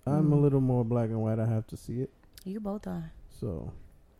I'm 0.06 0.32
a 0.32 0.36
Mm. 0.36 0.42
little 0.42 0.60
more 0.60 0.84
black 0.84 1.10
and 1.10 1.22
white. 1.22 1.38
I 1.38 1.46
have 1.46 1.68
to 1.68 1.76
see 1.76 2.00
it. 2.00 2.10
You 2.44 2.58
both 2.58 2.88
are. 2.88 3.12
So 3.30 3.70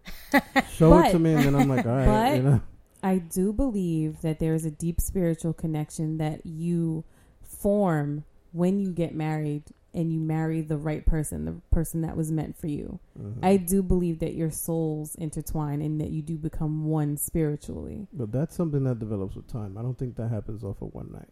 show 0.71 0.97
it 1.01 1.11
to 1.11 1.19
me, 1.19 1.35
and 1.35 1.47
then 1.47 1.57
I'm 1.57 1.69
like, 1.69 1.85
all 1.85 1.97
right, 1.97 2.07
but- 2.07 2.37
you 2.37 2.43
know. 2.45 2.61
I 3.03 3.19
do 3.19 3.53
believe 3.53 4.21
that 4.23 4.39
there 4.39 4.55
is 4.55 4.65
a 4.65 4.71
deep 4.71 5.01
spiritual 5.01 5.53
connection 5.53 6.19
that 6.19 6.47
you 6.47 7.03
form 7.43 8.25
when 8.55 8.79
you 8.79 8.93
get 8.93 9.14
married 9.14 9.64
and 9.93 10.12
you 10.12 10.19
marry 10.21 10.61
the 10.61 10.77
right 10.77 11.05
person, 11.05 11.45
the 11.45 11.53
person 11.71 12.01
that 12.03 12.17
was 12.17 12.31
meant 12.33 12.57
for 12.57 12.67
you. 12.69 12.99
Mhm. 13.19 13.38
I 13.43 13.57
do 13.57 13.83
believe 13.83 14.21
that 14.21 14.35
your 14.35 14.51
souls 14.51 15.14
intertwine 15.17 15.83
and 15.83 16.01
that 16.01 16.11
you 16.11 16.23
do 16.23 16.37
become 16.38 16.87
one 16.87 17.17
spiritually. 17.17 18.07
But 18.12 18.33
that's 18.33 18.55
something 18.57 18.85
that 18.85 18.99
develops 18.99 19.37
with 19.37 19.47
time. 19.49 19.77
I 19.77 19.83
don't 19.83 19.99
think 19.99 20.17
that 20.17 20.29
happens 20.31 20.64
off 20.64 20.81
of 20.83 20.95
one 20.95 21.11
night. 21.12 21.29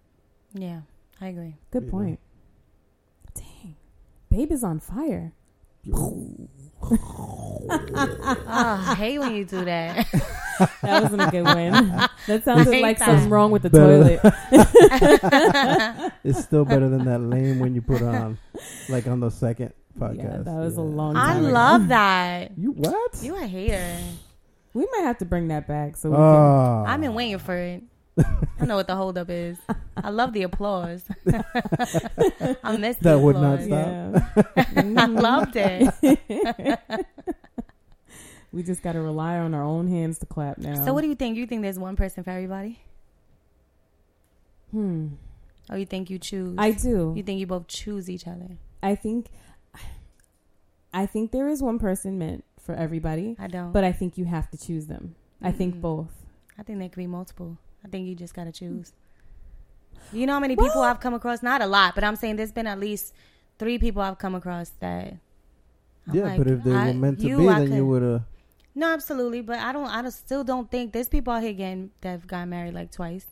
Yeah, 0.52 0.82
I 1.20 1.28
agree. 1.28 1.56
Good 1.70 1.85
You 1.85 1.87
know. 1.87 1.92
point. 1.92 2.20
Dang. 3.35 3.76
Babe 4.28 4.52
is 4.52 4.62
on 4.64 4.78
fire. 4.80 5.32
Oh, 7.74 8.44
I 8.48 8.94
hate 8.98 9.18
when 9.18 9.34
you 9.34 9.44
do 9.44 9.64
that. 9.64 10.06
that 10.82 11.02
wasn't 11.04 11.22
a 11.22 11.30
good 11.30 11.44
one. 11.44 11.72
That 12.26 12.42
sounded 12.44 12.82
like 12.82 12.98
that. 12.98 13.06
something 13.06 13.30
wrong 13.30 13.50
with 13.50 13.62
the 13.62 13.70
Better. 13.70 14.18
toilet. 14.18 16.12
It's 16.24 16.40
still 16.42 16.64
better 16.64 16.88
than 16.88 17.04
that 17.06 17.20
lame 17.20 17.60
when 17.60 17.74
you 17.74 17.80
put 17.82 18.02
on, 18.02 18.36
like 18.88 19.06
on 19.06 19.20
the 19.20 19.30
second 19.30 19.72
podcast. 19.98 20.16
Yeah, 20.18 20.36
that 20.42 20.54
was 20.54 20.76
a 20.76 20.80
Yeah. 20.80 20.86
long 20.86 21.16
I 21.16 21.38
ago. 21.38 21.48
love 21.48 21.88
that. 21.88 22.52
You 22.58 22.72
what? 22.72 23.22
You 23.22 23.36
a 23.36 23.46
hater. 23.46 23.96
We 24.74 24.86
might 24.92 25.04
have 25.04 25.18
to 25.18 25.24
bring 25.24 25.48
that 25.48 25.66
back. 25.68 25.96
So 25.96 26.10
we 26.10 26.16
Oh, 26.16 26.84
I've 26.86 27.00
been 27.00 27.14
waiting 27.14 27.38
for 27.38 27.56
it. 27.56 27.82
I 28.18 28.66
know 28.66 28.77
what 28.77 28.87
the 28.87 28.94
holdup 28.96 29.31
is. 29.31 29.59
I 29.96 30.11
love 30.11 30.33
the 30.33 30.42
applause. 30.42 31.05
I 32.62 32.77
miss 32.77 32.96
the 32.96 33.03
That 33.03 33.18
would 33.20 33.37
not 33.37 33.62
stop. 33.62 33.70
Yeah. 33.70 34.94
I 35.03 35.07
loved 35.07 35.55
it. 35.57 35.94
we 38.53 38.62
just 38.62 38.83
got 38.83 38.92
to 38.92 39.01
rely 39.01 39.38
on 39.38 39.55
our 39.55 39.62
own 39.62 39.88
hands 39.88 40.18
to 40.18 40.27
clap 40.27 40.59
now. 40.59 40.85
So 40.85 40.92
what 40.92 41.01
do 41.01 41.09
you 41.09 41.14
think? 41.14 41.37
You 41.37 41.46
think 41.46 41.62
there's 41.62 41.79
one 41.79 41.96
person 41.96 42.22
for 42.22 42.31
everybody? 42.31 42.81
Hmm. 44.70 45.09
Oh, 45.70 45.77
you 45.77 45.87
think 45.87 46.11
you 46.11 46.18
choose? 46.18 46.57
I 46.59 46.72
do. 46.72 47.14
You 47.16 47.22
think 47.22 47.40
you 47.40 47.46
both 47.46 47.66
choose 47.66 48.11
each 48.11 48.27
other? 48.27 48.59
I 48.83 48.94
think. 48.94 49.29
I 50.94 51.07
think 51.07 51.31
there 51.31 51.48
is 51.48 51.62
one 51.62 51.79
person 51.79 52.18
meant 52.18 52.44
for 52.61 52.75
everybody, 52.75 53.35
I 53.38 53.46
don't. 53.46 53.72
but 53.72 53.83
I 53.83 53.92
think 53.92 54.18
you 54.18 54.27
have 54.27 54.51
to 54.51 54.59
choose 54.59 54.87
them. 54.87 55.14
I 55.40 55.51
think 55.51 55.81
both. 55.81 56.11
I 56.59 56.62
think 56.62 56.79
there 56.79 56.88
could 56.90 56.98
be 56.98 57.07
multiple. 57.07 57.57
I 57.84 57.88
think 57.88 58.06
you 58.06 58.14
just 58.14 58.34
gotta 58.34 58.50
hmm. 58.50 58.78
choose. 58.78 58.92
You 60.12 60.26
know 60.26 60.34
how 60.34 60.40
many 60.40 60.56
people 60.56 60.82
I've 60.82 61.00
come 61.00 61.14
across? 61.14 61.42
Not 61.42 61.62
a 61.62 61.66
lot, 61.66 61.94
but 61.94 62.04
I'm 62.04 62.16
saying 62.16 62.36
there's 62.36 62.52
been 62.52 62.66
at 62.66 62.78
least 62.78 63.14
three 63.58 63.78
people 63.78 64.02
I've 64.02 64.18
come 64.18 64.34
across 64.34 64.70
that. 64.80 65.14
I'm 66.08 66.14
yeah, 66.14 66.24
like, 66.24 66.38
but 66.38 66.48
if 66.48 66.62
they 66.64 66.70
were 66.70 66.92
meant 66.92 67.20
to 67.20 67.26
you, 67.26 67.38
be, 67.38 67.48
I 67.48 67.60
then 67.60 67.74
you 67.74 67.86
would 67.86 68.02
have. 68.02 68.22
No, 68.74 68.92
absolutely, 68.92 69.42
but 69.42 69.58
I 69.58 69.72
don't. 69.72 69.86
I 69.86 70.02
don't, 70.02 70.10
still 70.10 70.44
don't 70.44 70.70
think 70.70 70.92
there's 70.92 71.08
people 71.08 71.32
out 71.32 71.42
here 71.42 71.52
getting 71.52 71.90
that 72.00 72.10
have 72.10 72.26
gotten 72.26 72.50
married 72.50 72.74
like 72.74 72.90
twice. 72.90 73.26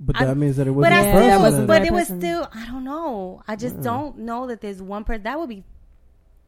But 0.00 0.20
I- 0.20 0.26
that 0.26 0.36
means 0.36 0.56
that 0.56 0.66
it 0.66 0.70
wasn't 0.70 0.94
I 0.94 1.02
still, 1.02 1.20
that 1.20 1.40
wasn't 1.40 1.66
but 1.66 1.84
it 1.84 1.92
was 1.92 2.06
still. 2.06 2.48
I 2.52 2.66
don't 2.66 2.84
know. 2.84 3.42
I 3.46 3.56
just 3.56 3.76
Yeah. 3.76 3.82
don't 3.82 4.18
know 4.18 4.46
that 4.46 4.60
there's 4.60 4.80
one 4.80 5.04
person. 5.04 5.24
That 5.24 5.38
would 5.38 5.48
be 5.48 5.64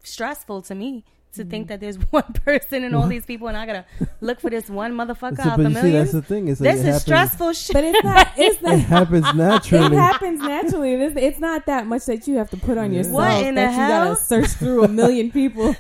stressful 0.03 0.63
to 0.63 0.75
me 0.75 1.05
to 1.35 1.43
Mm-hmm. 1.43 1.51
think 1.51 1.69
that 1.69 1.81
there's 1.81 1.97
one 2.11 2.33
person 2.45 2.85
and 2.85 2.95
all 2.95 3.07
these 3.07 3.25
people, 3.27 3.49
and 3.49 3.57
I 3.57 3.67
gotta 3.67 3.85
look 4.21 4.41
for 4.41 4.51
this 4.51 4.69
one 4.69 4.93
motherfucker 4.95 5.37
So, 5.43 5.51
out 5.51 5.57
but 5.59 5.65
the 5.65 5.71
you 5.71 5.81
see, 5.83 5.91
that's 5.91 6.13
the 6.13 6.23
thing. 6.23 6.49
Is 6.49 6.59
that 6.59 6.65
This 6.65 6.75
it 6.75 6.79
is 6.81 6.85
happens, 6.87 7.03
stressful 7.03 7.53
shit. 7.55 7.75
But 7.75 7.85
it's 7.85 8.05
not. 8.05 8.29
It's 8.37 8.57
It 8.59 8.63
not. 8.63 8.79
happens 8.81 9.27
It 9.35 9.93
happens 9.99 10.41
naturally. 10.41 10.93
It's, 10.95 11.17
it's 11.17 11.39
not 11.39 11.67
that 11.67 11.87
much 11.87 12.05
that 12.07 12.27
you 12.27 12.37
have 12.39 12.51
to 12.51 12.57
put 12.57 12.79
on 12.79 12.93
Yeah. 12.93 12.99
yourself. 12.99 13.15
What 13.15 13.43
in 13.45 13.55
that 13.57 13.67
the 13.67 13.73
you 13.73 13.79
hell? 13.79 14.05
gotta 14.15 14.21
search 14.21 14.49
through 14.51 14.85
a 14.85 14.89
million 14.89 15.31
people. 15.31 15.75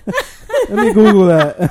Let 0.71 0.79
me 0.79 0.93
Google 0.93 1.27
that. 1.27 1.71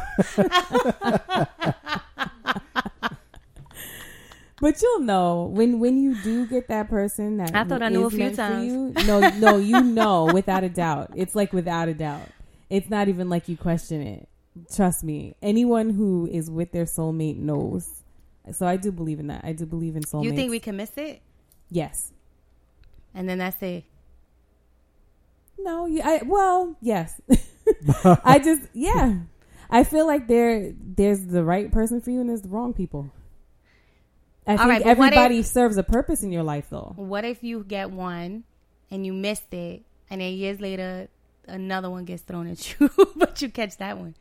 But 4.62 4.82
you'll 4.82 5.02
know 5.02 5.50
when 5.52 5.80
when 5.82 5.98
you 6.02 6.16
do 6.24 6.46
get 6.48 6.70
that 6.70 6.88
person 6.90 7.36
that 7.38 7.54
I 7.54 7.66
thought 7.66 7.82
I 7.84 7.90
knew 7.90 8.06
a 8.06 8.10
few 8.10 8.34
times. 8.34 8.66
You, 8.68 8.94
no, 9.06 9.20
no, 9.40 9.58
you 9.58 9.82
know 9.82 10.26
without 10.32 10.64
a 10.64 10.70
doubt. 10.70 11.12
It's 11.16 11.36
like 11.36 11.52
without 11.52 11.90
a 11.90 11.94
doubt. 11.94 12.22
It's 12.74 12.90
not 12.90 13.08
even 13.08 13.30
like 13.30 13.48
you 13.48 13.56
question 13.56 14.02
it. 14.02 14.28
Trust 14.74 15.04
me. 15.04 15.36
Anyone 15.42 15.92
who 15.92 16.28
is 16.32 16.50
with 16.50 16.72
their 16.72 16.86
soulmate 16.86 17.38
knows. 17.38 17.88
So 18.52 18.66
I 18.66 18.78
do 18.78 18.92
believe 18.92 19.20
in 19.20 19.28
that. 19.28 19.42
I 19.46 19.54
do 19.54 19.66
believe 19.66 19.96
in 19.96 20.04
soulmates. 20.04 20.24
you 20.26 20.32
think 20.34 20.50
we 20.52 20.60
can 20.60 20.76
miss 20.78 20.92
it, 20.98 21.22
Yes. 21.70 22.12
and 23.14 23.30
then 23.30 23.38
that's 23.38 23.62
it. 23.62 23.84
No. 25.58 25.88
I 26.04 26.22
well, 26.26 26.76
yes. 26.82 27.22
I 28.06 28.40
just 28.40 28.64
yeah. 28.74 29.20
I 29.70 29.84
feel 29.84 30.06
like 30.06 30.28
there 30.28 30.74
there's 30.80 31.26
the 31.26 31.44
right 31.44 31.72
person 31.72 32.02
for 32.02 32.12
you 32.12 32.20
and 32.22 32.30
there's 32.30 32.42
the 32.42 32.50
wrong 32.50 32.74
people. 32.74 33.12
I 34.46 34.52
All 34.54 34.58
think 34.58 34.70
right, 34.70 34.82
what 34.98 35.14
if- 35.14 35.18
everybody 35.18 35.42
serves 35.44 35.78
a 35.78 35.84
purpose 35.84 36.22
in 36.24 36.32
your 36.32 36.44
life 36.44 36.68
though. 36.70 36.94
What 36.96 37.24
if 37.24 37.44
you 37.44 37.64
get 37.64 37.92
one 37.92 38.44
and 38.92 39.06
you 39.06 39.14
missed 39.14 39.54
it, 39.54 39.84
and 40.10 40.20
then 40.22 40.34
years 40.34 40.60
later 40.60 41.08
another 41.48 41.90
one 41.90 42.06
gets 42.06 42.22
thrown 42.24 42.48
at 42.48 42.80
you, 42.80 42.90
but 43.16 43.42
you 43.42 43.50
catch 43.50 43.78
that 43.78 43.98
one? 43.98 44.16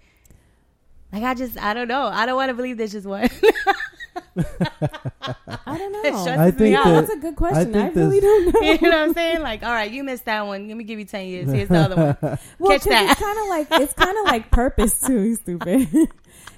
Like 1.13 1.23
I 1.25 1.35
just, 1.35 1.59
I 1.59 1.75
don't 1.75 1.89
know. 1.89 2.07
I 2.07 2.25
don't 2.27 2.37
want 2.37 2.49
to 2.51 2.55
believe 2.55 2.79
there's 2.79 2.93
just 2.93 3.07
one. 3.07 3.29
I 4.37 5.79
don't 5.79 5.93
know. 5.93 6.03
stresses 6.03 6.27
I 6.39 6.47
me 6.47 6.53
think 6.53 6.77
out. 6.77 6.85
that- 6.85 7.01
That's 7.03 7.13
a 7.13 7.17
good 7.19 7.37
question. 7.37 7.75
I, 7.77 7.83
think 7.85 7.97
really 7.97 8.21
don't 8.21 8.53
know. 8.55 8.61
you 8.63 8.81
know 8.81 8.89
what 8.99 9.09
I'm 9.09 9.15
saying? 9.15 9.41
Like, 9.43 9.63
all 9.63 9.73
right, 9.73 9.91
you 9.91 10.05
missed 10.05 10.25
that 10.27 10.47
one. 10.47 10.69
Let 10.69 10.77
me 10.77 10.85
give 10.85 10.99
you 10.99 11.05
ten 11.05 11.27
years. 11.27 11.51
Here's 11.51 11.69
the 11.69 11.79
other 11.79 11.97
one. 11.97 12.17
Well, 12.59 12.71
Catch 12.73 12.83
'cause 12.83 12.91
that. 12.91 13.11
it's 13.11 13.21
kind 13.21 13.39
of 13.39 13.47
like 13.49 13.67
it's 13.83 13.93
kind 13.95 14.17
of 14.19 14.25
like 14.25 14.51
purpose 14.51 15.01
too. 15.01 15.35
Stupid. 15.37 15.89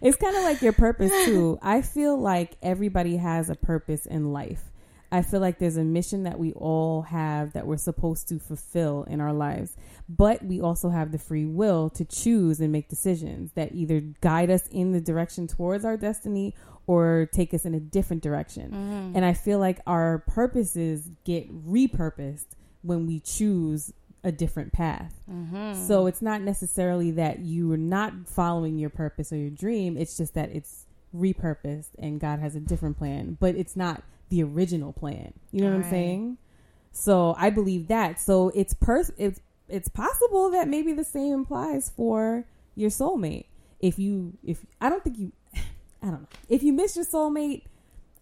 it's 0.00 0.16
kind 0.16 0.36
of 0.36 0.42
like 0.44 0.62
your 0.62 0.72
purpose 0.72 1.10
too. 1.24 1.58
I 1.62 1.82
feel 1.82 2.16
like 2.16 2.56
everybody 2.62 3.16
has 3.16 3.50
a 3.50 3.54
purpose 3.56 4.06
in 4.06 4.32
life. 4.32 4.70
I 5.12 5.22
feel 5.22 5.40
like 5.40 5.58
there's 5.58 5.76
a 5.76 5.84
mission 5.84 6.24
that 6.24 6.38
we 6.38 6.52
all 6.52 7.02
have 7.02 7.52
that 7.52 7.66
we're 7.66 7.76
supposed 7.76 8.28
to 8.28 8.38
fulfill 8.38 9.04
in 9.04 9.20
our 9.20 9.32
lives, 9.32 9.76
but 10.08 10.44
we 10.44 10.60
also 10.60 10.88
have 10.90 11.12
the 11.12 11.18
free 11.18 11.46
will 11.46 11.90
to 11.90 12.04
choose 12.04 12.60
and 12.60 12.72
make 12.72 12.88
decisions 12.88 13.52
that 13.52 13.74
either 13.74 14.00
guide 14.20 14.50
us 14.50 14.66
in 14.68 14.92
the 14.92 15.00
direction 15.00 15.46
towards 15.46 15.84
our 15.84 15.96
destiny 15.96 16.54
or 16.86 17.28
take 17.32 17.54
us 17.54 17.64
in 17.64 17.74
a 17.74 17.80
different 17.80 18.22
direction. 18.22 18.70
Mm-hmm. 18.70 19.16
And 19.16 19.24
I 19.24 19.32
feel 19.32 19.58
like 19.58 19.80
our 19.86 20.18
purposes 20.18 21.08
get 21.24 21.50
repurposed 21.50 22.46
when 22.82 23.06
we 23.06 23.20
choose 23.20 23.92
a 24.22 24.32
different 24.32 24.72
path. 24.72 25.14
Mm-hmm. 25.30 25.86
So 25.86 26.06
it's 26.06 26.22
not 26.22 26.40
necessarily 26.40 27.10
that 27.12 27.40
you 27.40 27.70
are 27.72 27.78
not 27.78 28.26
following 28.26 28.78
your 28.78 28.90
purpose 28.90 29.32
or 29.32 29.36
your 29.36 29.50
dream. 29.50 29.96
It's 29.96 30.16
just 30.16 30.34
that 30.34 30.50
it's 30.50 30.86
repurposed 31.14 31.90
and 31.98 32.18
God 32.18 32.40
has 32.40 32.56
a 32.56 32.60
different 32.60 32.98
plan, 32.98 33.36
but 33.38 33.54
it's 33.54 33.76
not 33.76 34.02
the 34.28 34.42
original 34.42 34.92
plan. 34.92 35.32
You 35.52 35.62
know 35.62 35.70
what 35.70 35.84
I'm 35.84 35.90
saying? 35.90 36.38
So 36.92 37.34
I 37.38 37.50
believe 37.50 37.88
that. 37.88 38.20
So 38.20 38.50
it's 38.54 38.74
pers- 38.74 39.12
it's 39.18 39.40
it's 39.68 39.88
possible 39.88 40.50
that 40.50 40.68
maybe 40.68 40.92
the 40.92 41.04
same 41.04 41.40
applies 41.42 41.90
for 41.90 42.44
your 42.76 42.90
soulmate. 42.90 43.46
If 43.80 43.98
you 43.98 44.34
if 44.44 44.64
I 44.80 44.88
don't 44.88 45.02
think 45.02 45.18
you 45.18 45.32
I 46.02 46.06
don't 46.06 46.22
know. 46.22 46.28
If 46.48 46.62
you 46.62 46.72
miss 46.72 46.96
your 46.96 47.04
soulmate, 47.04 47.62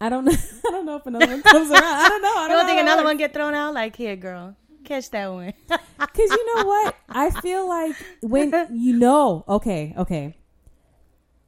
I 0.00 0.08
don't 0.08 0.24
know. 0.24 0.32
I 0.68 0.70
don't 0.70 0.86
know 0.86 0.96
if 0.96 1.06
another 1.06 1.26
one 1.26 1.42
comes 1.42 1.70
around. 1.70 1.82
I 1.84 2.08
don't 2.08 2.22
know. 2.22 2.34
I 2.36 2.42
You 2.42 2.48
don't, 2.48 2.56
don't 2.58 2.66
think 2.66 2.76
know 2.76 2.86
how 2.86 2.92
another 2.92 3.04
one 3.04 3.16
get 3.16 3.32
thrown 3.34 3.54
out? 3.54 3.74
Like, 3.74 3.94
here, 3.96 4.16
girl, 4.16 4.56
catch 4.84 5.10
that 5.10 5.32
one. 5.32 5.52
Because 5.98 6.30
you 6.30 6.56
know 6.56 6.64
what? 6.66 6.96
I 7.08 7.30
feel 7.30 7.68
like 7.68 7.94
when 8.22 8.52
you 8.72 8.98
know, 8.98 9.44
okay, 9.48 9.94
okay. 9.96 10.36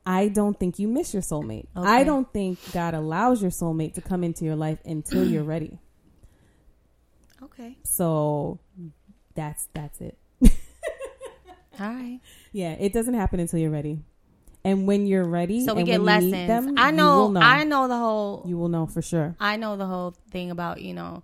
I 0.07 0.29
don't 0.29 0.59
think 0.59 0.79
you 0.79 0.87
miss 0.89 1.13
your 1.15 1.23
soulmate. 1.23 1.67
I 1.75 2.05
don't 2.05 2.31
think 2.33 2.59
God 2.73 2.93
allows 2.95 3.41
your 3.41 3.51
soulmate 3.51 3.95
to 3.95 4.03
come 4.03 4.23
into 4.23 4.45
your 4.45 4.57
life 4.57 4.79
until 4.85 5.25
you're 5.27 5.43
ready. 5.45 5.79
okay, 7.43 7.77
So 7.85 8.59
that's 9.35 9.69
that's 9.73 10.01
it. 10.01 10.19
all 10.43 10.51
right. 11.89 12.21
Yeah, 12.53 12.73
it 12.73 12.93
doesn't 12.93 13.15
happen 13.15 13.41
until 13.41 13.59
you're 13.61 13.71
ready. 13.71 14.01
And 14.67 14.87
when 14.87 15.07
you're 15.07 15.25
ready, 15.29 15.65
So 15.65 15.75
we 15.75 15.83
get 15.83 16.01
lessons. 16.01 16.33
them, 16.33 16.75
I 16.79 16.91
know, 16.91 17.29
know. 17.29 17.41
I 17.41 17.65
know 17.65 17.87
the 17.89 17.97
whole. 17.99 18.45
You 18.47 18.57
will 18.57 18.69
know 18.69 18.87
for 18.87 19.03
sure. 19.03 19.37
I 19.39 19.57
know 19.57 19.77
the 19.77 19.87
whole 19.87 20.15
thing 20.31 20.51
about 20.51 20.81
you 20.81 20.95
know, 20.95 21.23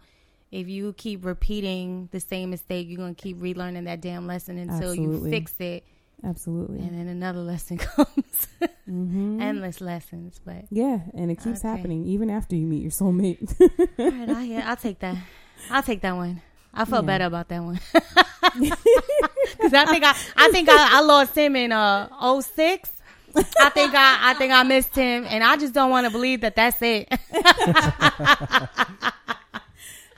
if 0.51 0.69
you 0.69 0.93
keep 0.95 1.25
repeating 1.25 2.09
the 2.13 2.21
same 2.21 2.51
mistake, 2.51 2.89
you're 2.89 2.99
gonna 2.99 3.15
keep 3.15 3.39
relearning 3.39 3.85
that 3.85 4.01
damn 4.01 4.27
lesson 4.27 4.59
until 4.59 4.91
Absolutely. 4.91 5.31
you 5.31 5.31
fix 5.31 5.55
it, 5.59 5.85
Absolutely. 6.23 6.81
and 6.81 6.99
then 6.99 7.09
another 7.09 7.41
lesson 7.41 7.79
comes. 7.79 8.47
hmm 8.87 9.41
Endless 9.41 9.81
lessons, 9.81 10.41
but 10.45 10.65
Yeah, 10.71 11.01
and 11.15 11.31
it 11.31 11.37
keeps 11.37 11.61
Okay. 11.61 11.69
happening 11.69 12.05
even 12.07 12.29
after 12.31 12.55
you 12.57 12.67
meet 12.67 12.83
your 12.83 12.91
soulmate. 12.91 13.41
all 13.99 14.11
right, 14.11 14.29
I 14.29 14.45
hear. 14.45 14.63
I'll 14.67 14.77
take 14.77 14.99
that. 15.01 15.17
I'll 15.71 15.83
take 15.83 16.01
that 16.03 16.15
one. 16.17 16.43
I 16.75 16.85
felt 16.85 17.05
Yeah. 17.05 17.07
better 17.07 17.25
about 17.25 17.49
that 17.49 17.63
one 17.63 17.81
because 17.93 19.75
I 19.75 19.87
think 19.87 20.05
I, 20.05 20.15
I 20.37 20.49
think 20.51 20.69
I, 20.69 20.99
I 20.99 21.01
lost 21.01 21.35
him 21.37 21.57
in 21.57 21.73
uh 21.73 22.09
06. 22.41 22.93
I 23.61 23.69
think 23.71 23.95
I, 23.95 24.31
I 24.31 24.35
think 24.35 24.53
I 24.53 24.63
missed 24.65 24.95
him, 24.95 25.25
and 25.29 25.43
I 25.45 25.57
just 25.57 25.73
don't 25.73 25.91
want 25.91 26.05
to 26.05 26.11
believe 26.11 26.41
that 26.43 26.57
that's 26.57 26.81
it. 26.83 27.09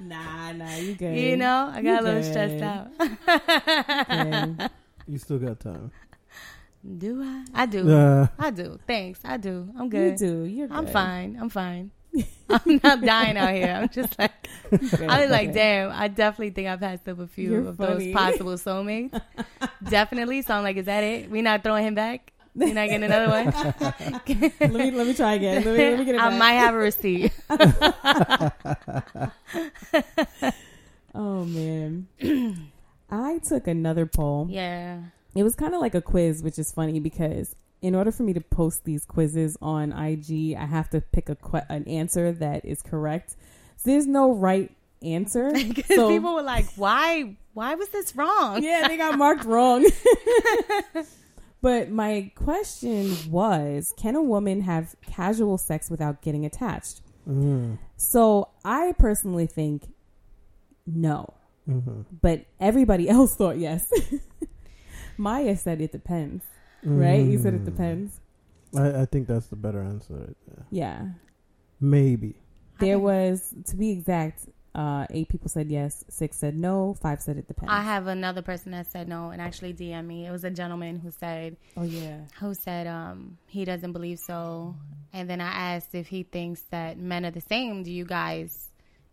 nah, 0.01 0.53
nah, 0.53 0.77
you 0.77 0.95
good. 0.95 1.15
you 1.17 1.37
know, 1.37 1.71
I 1.73 1.83
got 1.83 2.01
a 2.01 2.05
little 2.05 2.21
good. 2.23 2.31
stressed 2.31 2.63
out. 2.63 2.89
Yeah. 5.13 5.15
You 5.15 5.19
still 5.19 5.39
got 5.39 5.61
time. 5.61 5.91
Do 6.99 7.23
I? 7.23 7.45
I 7.55 7.67
do. 7.67 7.89
Uh, 7.89 8.27
I 8.39 8.51
do. 8.51 8.79
Thanks. 8.87 9.21
I 9.25 9.37
do. 9.37 9.69
I'm 9.79 9.89
good. 9.89 10.21
You 10.21 10.27
do. 10.27 10.45
You're 10.45 10.69
good. 10.69 10.77
I'm 10.77 10.87
fine. 10.87 11.37
I'm 11.41 11.49
fine. 11.49 11.91
I'm 12.51 12.81
not 12.83 13.01
dying 13.01 13.37
out 13.37 13.55
here. 13.55 13.73
I'm 13.83 13.89
just 13.89 14.19
like 14.19 14.49
I 14.73 15.21
was 15.23 15.31
like, 15.31 15.53
damn. 15.53 15.93
I 15.93 16.09
definitely 16.09 16.51
think 16.51 16.69
I've 16.69 16.81
passed 16.81 17.09
up 17.09 17.21
a 17.21 17.27
few 17.27 17.53
You're 17.53 17.69
of 17.69 17.77
funny. 17.77 18.13
those 18.13 18.15
possible 18.15 18.53
soulmates. 18.55 19.21
definitely. 19.89 20.43
So 20.43 20.55
I'm 20.55 20.63
like, 20.63 20.77
is 20.77 20.87
that 20.87 21.05
it? 21.05 21.31
We 21.31 21.41
not 21.43 21.63
throwing 21.63 21.87
him 21.87 21.95
back? 21.95 22.33
We 22.55 22.73
not 22.73 22.89
getting 22.89 23.05
another 23.05 23.31
one? 23.31 23.47
let 24.61 24.73
me 24.73 24.91
let 24.91 25.07
me 25.07 25.15
try 25.15 25.35
again. 25.35 25.65
Let 25.65 25.77
me, 25.77 25.91
let 25.91 25.99
me 26.01 26.05
get 26.05 26.15
it 26.17 26.21
I 26.21 26.31
back. 26.31 26.39
might 26.39 26.53
have 26.53 26.75
a 26.75 26.79
receipt. 26.79 27.33
Oh 31.15 31.45
man. 31.45 32.09
I 33.13 33.39
took 33.39 33.67
another 33.69 34.07
poll. 34.07 34.49
yeah. 34.51 35.03
It 35.35 35.45
was 35.45 35.55
kind 35.55 35.75
of 35.75 35.81
like 35.81 35.95
a 35.95 36.03
quiz, 36.03 36.43
which 36.43 36.59
is 36.59 36.73
funny 36.73 37.01
because 37.01 37.57
in 37.81 37.95
order 37.95 38.13
for 38.13 38.23
me 38.23 38.33
to 38.35 38.41
post 38.41 38.85
these 38.85 39.05
quizzes 39.07 39.57
on 39.63 39.93
IG, 39.93 40.55
I 40.55 40.67
have 40.67 40.91
to 40.91 41.01
pick 41.01 41.29
a 41.29 41.37
que- 41.37 41.67
an 41.71 41.85
answer 41.85 42.33
that 42.33 42.65
is 42.65 42.83
correct. 42.83 43.37
So 43.77 43.91
there's 43.91 44.07
no 44.07 44.33
right 44.33 44.71
answer. 45.03 45.51
Because 45.53 45.97
so, 45.97 46.09
people 46.09 46.35
were 46.35 46.43
like, 46.43 46.67
"Why? 46.77 47.37
Why 47.55 47.75
was 47.75 47.89
this 47.89 48.15
wrong?" 48.15 48.63
yeah, 48.63 48.87
they 48.89 48.97
got 48.97 49.17
marked 49.19 49.45
wrong. 49.45 49.87
but 51.63 51.91
my 51.91 52.31
question 52.35 53.17
was, 53.31 53.95
can 53.97 54.15
a 54.17 54.23
woman 54.23 54.61
have 54.63 54.97
casual 55.07 55.59
sex 55.59 55.91
without 55.91 56.23
getting 56.23 56.45
attached? 56.45 57.01
Mm-hmm. 57.29 57.77
So 57.97 58.49
I 58.65 58.93
personally 58.99 59.47
think 59.47 59.93
no. 60.87 61.35
Mm-hmm. 61.69 62.03
but 62.21 62.45
everybody 62.59 63.09
else 63.17 63.37
thought 63.37 63.57
yes. 63.59 63.87
Maya 65.17 65.57
said 65.57 65.81
it 65.81 65.93
depends, 65.93 66.45
right? 66.83 67.25
You 67.25 67.39
said 67.39 67.55
it 67.55 67.63
Mm. 67.63 67.65
depends. 67.67 68.21
I, 68.77 69.03
I 69.03 69.05
think 69.05 69.29
that's 69.29 69.47
the 69.47 69.57
better 69.57 69.81
answer. 69.83 70.35
Yeah. 70.49 70.63
Yeah. 70.71 71.09
Maybe. 71.81 72.35
There 72.81 72.99
was, 72.99 73.55
to 73.67 73.77
be 73.77 73.91
exact, 73.91 74.49
uh, 74.75 75.07
eight 75.11 75.29
people 75.29 75.49
said 75.49 75.71
yes, 75.71 76.05
six 76.09 76.39
said 76.39 76.57
no, 76.57 76.95
five 77.01 77.21
said 77.21 77.37
it 77.37 77.47
depends. 77.47 77.71
I 77.71 77.83
have 77.83 78.07
another 78.07 78.41
person 78.43 78.73
that 78.73 78.91
said 78.91 79.07
no 79.09 79.29
and 79.31 79.41
actually 79.43 79.75
DM 79.75 80.07
me. 80.07 80.27
It 80.27 80.31
was 80.33 80.43
a 80.45 80.51
gentleman 80.51 80.99
who 80.99 81.11
said 81.11 81.57
oh, 81.77 81.83
yeah. 81.85 82.21
who 82.41 82.55
said 82.55 82.87
um 82.87 83.37
he 83.47 83.65
doesn't 83.67 83.93
believe 83.93 84.19
so. 84.19 84.75
And 85.13 85.29
then 85.29 85.41
I 85.43 85.75
asked 85.77 85.95
if 85.95 86.07
he 86.09 86.23
thinks 86.23 86.63
that 86.71 86.97
men 86.99 87.27
are 87.27 87.31
the 87.31 87.43
same. 87.43 87.83
Do 87.83 87.93
you 87.93 88.07
guys 88.07 88.71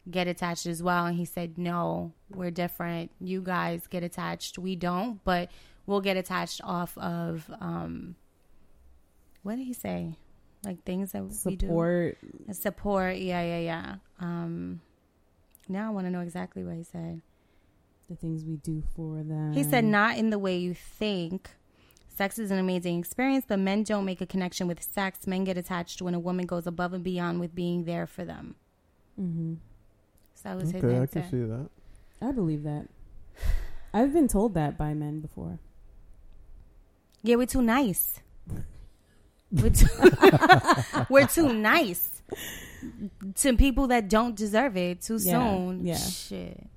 get 0.10 0.28
attached 0.28 0.65
as 0.65 0.82
well? 0.84 1.06
And 1.06 1.15
he 1.15 1.26
said 1.26 1.58
no, 1.58 2.13
we're 2.30 2.52
different. 2.52 3.12
You 3.19 3.41
guys 3.41 3.88
get 3.88 4.04
attached, 4.04 4.58
we 4.58 4.76
don't, 4.76 5.24
but 5.24 5.50
we'll 5.86 6.02
get 6.02 6.17
attached 6.17 6.62
off 6.63 6.98
of 6.98 7.50
um 7.60 8.15
what 9.43 9.56
did 9.56 9.65
he 9.65 9.74
say? 9.74 10.17
Like 10.65 10.84
things 10.84 11.13
that 11.13 11.24
we 11.24 11.56
do. 11.56 11.67
Support. 11.67 12.17
Support, 12.52 13.17
yeah, 13.17 13.41
yeah, 13.41 13.60
yeah. 13.60 13.95
Um 14.19 14.82
now 15.67 15.88
I 15.88 15.89
want 15.91 16.08
to 16.08 16.12
know 16.12 16.22
exactly 16.22 16.63
what 16.63 16.76
he 16.76 16.84
said. 16.84 17.22
The 18.10 18.15
things 18.15 18.43
we 18.43 18.56
do 18.56 18.84
for 18.95 19.17
them. 19.17 19.54
He 19.54 19.63
said, 19.63 19.86
not 19.86 20.17
in 20.17 20.32
the 20.32 20.39
way 20.39 20.58
you 20.58 20.74
think. 20.74 21.52
Sex 22.08 22.39
is 22.39 22.50
an 22.52 22.58
amazing 22.58 23.00
experience, 23.00 23.45
but 23.48 23.60
men 23.60 23.84
don't 23.84 24.04
make 24.04 24.19
a 24.19 24.26
connection 24.26 24.67
with 24.67 24.82
sex. 24.84 25.28
Men 25.28 25.43
get 25.43 25.58
attached 25.58 26.02
when 26.02 26.15
a 26.15 26.19
woman 26.19 26.48
goes 26.48 26.65
above 26.65 26.91
and 26.91 27.04
beyond 27.04 27.39
with 27.39 27.54
being 27.54 27.86
there 27.86 28.08
for 28.08 28.26
them. 28.26 28.56
Mm-hmm. 29.17 29.54
So 30.41 30.49
that 30.49 30.56
was 30.58 30.71
his 30.71 30.84
Okay, 30.84 30.99
I 31.02 31.06
can 31.06 31.30
see 31.30 31.43
that. 31.43 31.69
I 32.21 32.32
believe 32.32 32.63
that. 32.63 32.88
I've 33.93 34.13
been 34.13 34.28
told 34.28 34.54
that 34.54 34.78
by 34.78 34.93
men 34.93 35.19
before. 35.19 35.60
Yeah, 37.23 37.36
we're 37.36 37.47
too 37.47 37.62
nice. 37.62 38.21
We're 39.52 39.71
too, 39.71 39.88
we're 41.10 41.25
too 41.25 41.52
nice 41.54 42.21
to 43.38 43.58
people 43.58 43.88
that 43.88 44.08
don't 44.08 44.36
deserve 44.36 44.78
it 44.78 45.02
too 45.02 45.17
Yeah, 45.19 45.39
soon. 45.39 45.86
yeah. 45.88 45.95
Shit. 45.97 46.67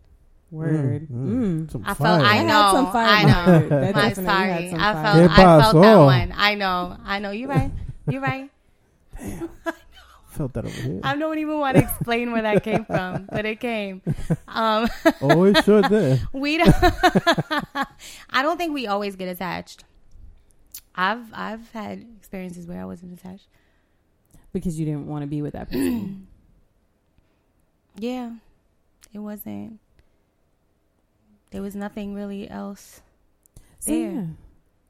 Word. 0.50 1.06
Mm, 1.10 1.12
mm. 1.12 1.42
Mm. 1.66 1.70
Some 1.70 1.82
I 1.84 1.92
felt. 1.92 2.22
fire. 2.22 2.30
I 2.40 2.42
know. 2.44 2.70
some 2.72 2.90
fire 2.92 3.06
I 3.06 3.22
know. 3.24 3.56
it. 3.58 3.68
That 3.68 3.94
My 3.94 4.12
sorry. 4.14 4.70
I 4.72 4.92
felt. 4.94 5.30
I 5.30 5.36
felt 5.60 5.82
that 5.82 5.96
one. 5.96 6.32
I 6.34 6.54
know. 6.54 6.96
I 7.04 7.18
know. 7.18 7.30
You're 7.30 7.50
right. 7.50 7.70
You're 8.08 8.22
right. 8.22 8.50
Felt 10.32 10.54
that 10.54 10.64
over 10.64 10.74
here. 10.80 11.00
I 11.02 11.14
don't 11.16 11.38
even 11.38 11.58
want 11.58 11.76
to 11.76 11.82
explain 11.82 12.32
where 12.32 12.40
that 12.42 12.64
came 12.64 12.86
from, 12.86 13.28
but 13.30 13.44
it 13.44 13.60
came. 13.60 14.00
Um, 14.48 14.88
oh, 15.22 15.44
it 15.44 15.62
sure 15.64 15.80
did. 15.82 16.20
we 16.32 16.58
don't. 16.58 16.74
I 18.30 18.42
don't 18.42 18.56
think 18.58 18.74
we 18.74 18.86
always 18.86 19.16
get 19.16 19.28
attached. 19.28 19.84
I've 20.94 21.24
I've 21.32 21.70
had 21.72 22.04
experiences 22.18 22.66
where 22.66 22.80
I 22.80 22.84
wasn't 22.84 23.18
attached. 23.18 23.46
Because 24.52 24.78
you 24.78 24.84
didn't 24.84 25.06
want 25.06 25.22
to 25.22 25.26
be 25.26 25.40
with 25.42 25.52
that 25.54 25.68
person. 25.70 26.26
Yeah, 27.98 28.32
it 29.12 29.18
wasn't. 29.18 29.78
There 31.50 31.60
was 31.60 31.76
nothing 31.76 32.14
really 32.14 32.48
else. 32.48 33.02
so, 33.80 33.90
There. 33.90 34.10
yeah. 34.12 34.24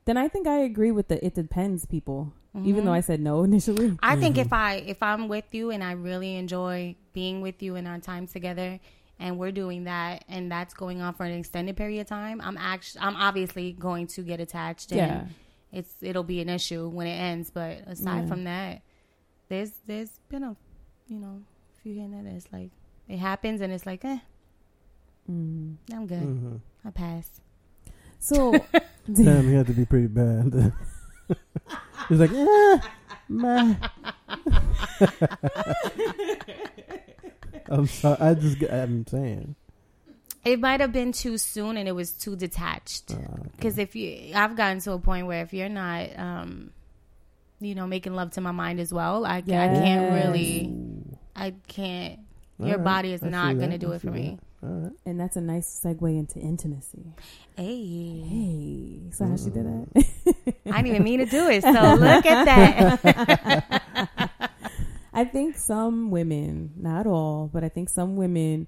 Then 0.04 0.16
I 0.16 0.28
think 0.28 0.46
I 0.46 0.58
agree 0.58 0.92
with 0.92 1.08
the 1.08 1.24
it 1.24 1.34
depends 1.34 1.84
people. 1.86 2.32
Even 2.54 2.82
Mhm. 2.82 2.84
though 2.84 2.92
I 2.92 3.00
said 3.00 3.20
no 3.20 3.42
initially. 3.48 3.96
I 4.02 4.16
think 4.16 4.36
Mm-hmm. 4.36 4.46
if 4.46 4.52
I 4.52 4.74
if 4.76 5.02
I'm 5.02 5.28
with 5.28 5.46
you 5.52 5.70
and 5.70 5.82
I 5.82 5.92
really 5.92 6.36
enjoy 6.36 6.96
being 7.12 7.40
with 7.40 7.62
you 7.62 7.76
and 7.76 7.88
our 7.88 7.98
time 7.98 8.26
together 8.26 8.78
and 9.18 9.38
we're 9.38 9.52
doing 9.52 9.84
that 9.84 10.24
and 10.28 10.50
that's 10.52 10.74
going 10.74 11.00
on 11.00 11.14
for 11.14 11.24
an 11.24 11.32
extended 11.32 11.76
period 11.76 12.00
of 12.02 12.06
time, 12.08 12.40
I'm 12.42 12.58
actually 12.58 13.00
I'm 13.00 13.16
obviously 13.16 13.72
going 13.72 14.06
to 14.08 14.22
get 14.22 14.38
attached 14.40 14.92
and 14.92 14.98
Yeah. 14.98 15.24
it's 15.72 15.94
it'll 16.02 16.24
be 16.24 16.40
an 16.42 16.48
issue 16.50 16.88
when 16.88 17.06
it 17.06 17.16
ends. 17.16 17.50
But 17.50 17.78
aside 17.86 18.24
Yeah. 18.24 18.28
from 18.28 18.44
that, 18.44 18.82
there's 19.48 19.72
there's 19.86 20.18
been 20.28 20.42
a 20.42 20.54
you 21.08 21.18
know 21.18 21.40
few 21.82 21.94
here 21.94 22.04
and 22.04 22.12
there 22.14 22.32
that's 22.32 22.52
like 22.52 22.70
it 23.08 23.18
happens 23.18 23.60
and 23.62 23.72
it's 23.72 23.86
like 23.86 24.04
eh 24.04 24.18
Mm. 25.30 25.76
I'm 25.92 26.06
good 26.06 26.18
hmm 26.18 26.56
I 26.84 26.90
pass. 26.90 27.40
So 28.18 28.52
Damn, 29.12 29.48
he 29.48 29.54
had 29.54 29.66
to 29.68 29.72
be 29.72 29.84
pretty 29.86 30.06
bad. 30.08 30.72
He's 32.08 32.18
like, 32.18 32.32
eh, 32.32 32.78
meh. 33.28 33.74
I'm 37.68 37.86
sorry. 37.86 38.16
I 38.20 38.34
just, 38.34 38.62
I'm 38.70 39.06
saying. 39.06 39.54
It 40.44 40.58
might 40.60 40.80
have 40.80 40.92
been 40.92 41.12
too 41.12 41.38
soon 41.38 41.76
and 41.76 41.88
it 41.88 41.92
was 41.92 42.12
too 42.12 42.34
detached. 42.34 43.12
Uh, 43.12 43.14
okay. 43.14 43.48
Because 43.56 43.78
if 43.78 43.94
you, 43.94 44.32
I've 44.34 44.56
gotten 44.56 44.80
to 44.80 44.92
a 44.92 44.98
point 44.98 45.26
where 45.26 45.42
if 45.42 45.52
you're 45.52 45.68
not, 45.68 46.18
um, 46.18 46.70
you 47.60 47.74
know, 47.76 47.86
making 47.86 48.14
love 48.14 48.32
to 48.32 48.40
my 48.40 48.50
mind 48.50 48.80
as 48.80 48.92
well, 48.92 49.24
I, 49.24 49.36
I 49.36 49.40
can't 49.42 50.12
really, 50.12 50.74
I 51.36 51.54
can't. 51.68 52.18
All 52.60 52.66
your 52.66 52.78
right. 52.78 52.84
body 52.84 53.12
is 53.12 53.22
I 53.22 53.28
not 53.28 53.58
gonna 53.58 53.78
do 53.78 53.92
I 53.92 53.96
it 53.96 54.00
for 54.00 54.08
see 54.08 54.12
me. 54.12 54.38
That. 54.62 54.66
All 54.68 54.72
right. 54.82 54.92
and 55.04 55.18
that's 55.20 55.36
a 55.36 55.40
nice 55.40 55.80
segue 55.84 56.02
into 56.18 56.38
intimacy. 56.38 57.12
Hey, 57.56 58.20
Hey. 58.26 59.00
So 59.12 59.26
how 59.26 59.36
she 59.36 59.50
did 59.50 59.64
Mm. 59.66 59.92
that? 59.92 60.04
I 60.66 60.82
didn't 60.82 60.86
even 60.88 61.02
mean 61.04 61.18
to 61.20 61.26
do 61.26 61.48
it. 61.48 61.62
So 61.62 61.70
look 61.72 62.26
at 62.26 62.44
that. 63.00 63.82
I 65.14 65.24
think 65.24 65.56
some 65.58 66.10
women, 66.10 66.72
not 66.76 67.06
all, 67.06 67.50
but 67.52 67.62
I 67.62 67.68
think 67.68 67.90
some 67.90 68.16
women 68.16 68.66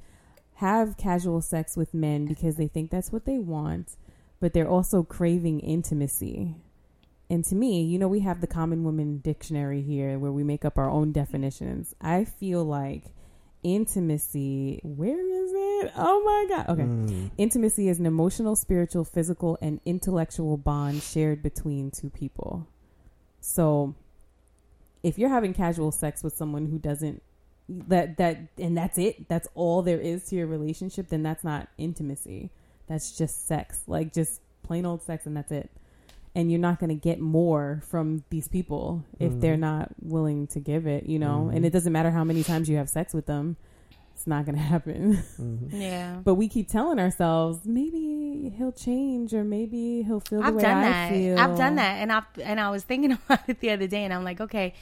have 0.56 0.96
casual 0.98 1.40
sex 1.40 1.76
with 1.76 1.94
men 1.94 2.26
because 2.26 2.56
they 2.56 2.68
think 2.68 2.90
that's 2.90 3.10
what 3.10 3.24
they 3.24 3.38
want, 3.38 3.96
but 4.40 4.52
they're 4.52 4.68
also 4.68 5.02
craving 5.02 5.60
intimacy. 5.60 6.54
And 7.30 7.42
to 7.46 7.54
me, 7.54 7.82
you 7.82 7.98
know, 7.98 8.08
we 8.08 8.20
have 8.20 8.42
the 8.42 8.46
Common 8.46 8.84
Woman 8.84 9.18
Dictionary 9.18 9.80
here 9.80 10.18
where 10.18 10.30
we 10.30 10.44
make 10.44 10.64
up 10.66 10.76
our 10.76 10.90
own 10.90 11.10
definitions. 11.12 11.94
I 12.00 12.24
feel 12.26 12.62
like 12.62 13.04
intimacy, 13.64 14.80
where 14.84 15.18
is 15.18 15.52
it? 15.54 15.92
Oh 15.96 16.22
my 16.22 16.56
God. 16.56 16.68
Okay. 16.68 16.82
Mm. 16.82 17.30
Intimacy 17.36 17.88
is 17.88 17.98
an 17.98 18.06
emotional, 18.06 18.54
spiritual, 18.54 19.04
physical, 19.04 19.58
and 19.60 19.80
intellectual 19.84 20.56
bond 20.56 21.02
shared 21.02 21.42
between 21.42 21.90
two 21.90 22.10
people. 22.10 22.68
So, 23.40 23.94
if 25.02 25.18
you're 25.18 25.30
having 25.30 25.52
casual 25.52 25.90
sex 25.90 26.22
with 26.22 26.34
someone 26.34 26.66
who 26.66 26.78
doesn't 26.78 27.22
that 27.68 28.18
that 28.18 28.38
and 28.58 28.76
that's 28.76 28.98
it, 28.98 29.28
that's 29.28 29.48
all 29.54 29.82
there 29.82 30.00
is 30.00 30.24
to 30.26 30.36
your 30.36 30.46
relationship, 30.46 31.08
then 31.08 31.22
that's 31.22 31.42
not 31.42 31.68
intimacy. 31.78 32.50
That's 32.86 33.16
just 33.16 33.46
sex, 33.46 33.82
like 33.86 34.12
just 34.12 34.40
plain 34.62 34.84
old 34.86 35.02
sex, 35.02 35.26
and 35.26 35.36
that's 35.36 35.50
it. 35.50 35.70
And 36.34 36.50
you're 36.50 36.60
not 36.60 36.80
going 36.80 36.88
to 36.90 36.96
get 36.96 37.20
more 37.20 37.80
from 37.86 38.24
these 38.30 38.48
people 38.48 39.04
if 39.20 39.32
Mhm. 39.32 39.40
they're 39.40 39.56
not 39.56 39.92
willing 40.02 40.48
to 40.48 40.58
give 40.60 40.86
it, 40.86 41.06
you 41.06 41.18
know. 41.18 41.48
And 41.52 41.62
Mhm. 41.64 41.68
it 41.68 41.72
doesn't 41.72 41.92
matter 41.92 42.10
how 42.10 42.24
many 42.24 42.42
times 42.42 42.68
you 42.68 42.76
have 42.76 42.88
sex 42.88 43.14
with 43.14 43.26
them; 43.26 43.56
it's 44.14 44.26
not 44.26 44.44
going 44.44 44.56
to 44.62 44.62
happen. 44.62 45.18
Mhm. 45.38 45.68
yeah. 45.72 46.20
But 46.24 46.34
we 46.34 46.48
keep 46.48 46.68
telling 46.68 46.98
ourselves 46.98 47.60
maybe 47.64 48.52
he'll 48.58 48.72
change 48.72 49.32
or 49.32 49.44
maybe 49.44 50.02
he'll 50.02 50.18
feel 50.20 50.40
the 50.40 50.48
I've 50.48 50.54
way 50.56 50.62
done 50.62 50.78
I 50.78 50.82
that. 50.92 51.08
feel. 51.12 51.38
I've 51.38 51.56
done 51.56 51.76
that, 51.76 51.94
and 52.02 52.10
I 52.10 52.22
and 52.42 52.58
I 52.60 52.70
was 52.70 52.82
thinking 52.82 53.12
about 53.26 53.48
it 53.48 53.60
the 53.60 53.70
other 53.70 53.86
day, 53.86 54.02
and 54.04 54.12
I'm 54.12 54.24
like, 54.24 54.40
okay, 54.40 54.74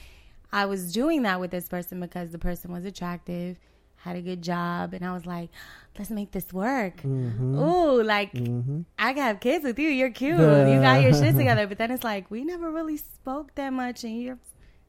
I 0.51 0.65
was 0.65 0.91
doing 0.91 1.21
that 1.23 1.39
with 1.39 1.51
this 1.51 1.67
person 1.69 1.99
because 1.99 2.31
the 2.31 2.39
person 2.39 2.71
was 2.71 2.83
attractive, 2.83 3.57
had 3.97 4.15
a 4.15 4.21
good 4.21 4.41
job, 4.41 4.93
and 4.93 5.05
I 5.05 5.13
was 5.13 5.25
like, 5.27 5.49
let's 5.97 6.09
make 6.09 6.31
this 6.31 6.51
work. 6.53 6.97
Mhm. 7.01 7.57
Ooh, 7.59 8.03
like 8.03 8.33
Mhm. 8.33 8.85
I 8.97 9.13
can 9.13 9.23
have 9.23 9.39
kids 9.39 9.63
with 9.63 9.77
you. 9.79 9.89
You're 9.89 10.09
cute. 10.09 10.39
Yeah. 10.39 10.67
You 10.67 10.81
got 10.81 11.01
your 11.01 11.13
shit 11.13 11.35
together. 11.35 11.67
But 11.71 11.77
then 11.77 11.91
it's 11.91 12.03
like 12.03 12.29
we 12.31 12.43
never 12.43 12.71
really 12.71 12.97
spoke 12.97 13.53
that 13.55 13.71
much, 13.71 14.03
and 14.03 14.21
you're 14.21 14.39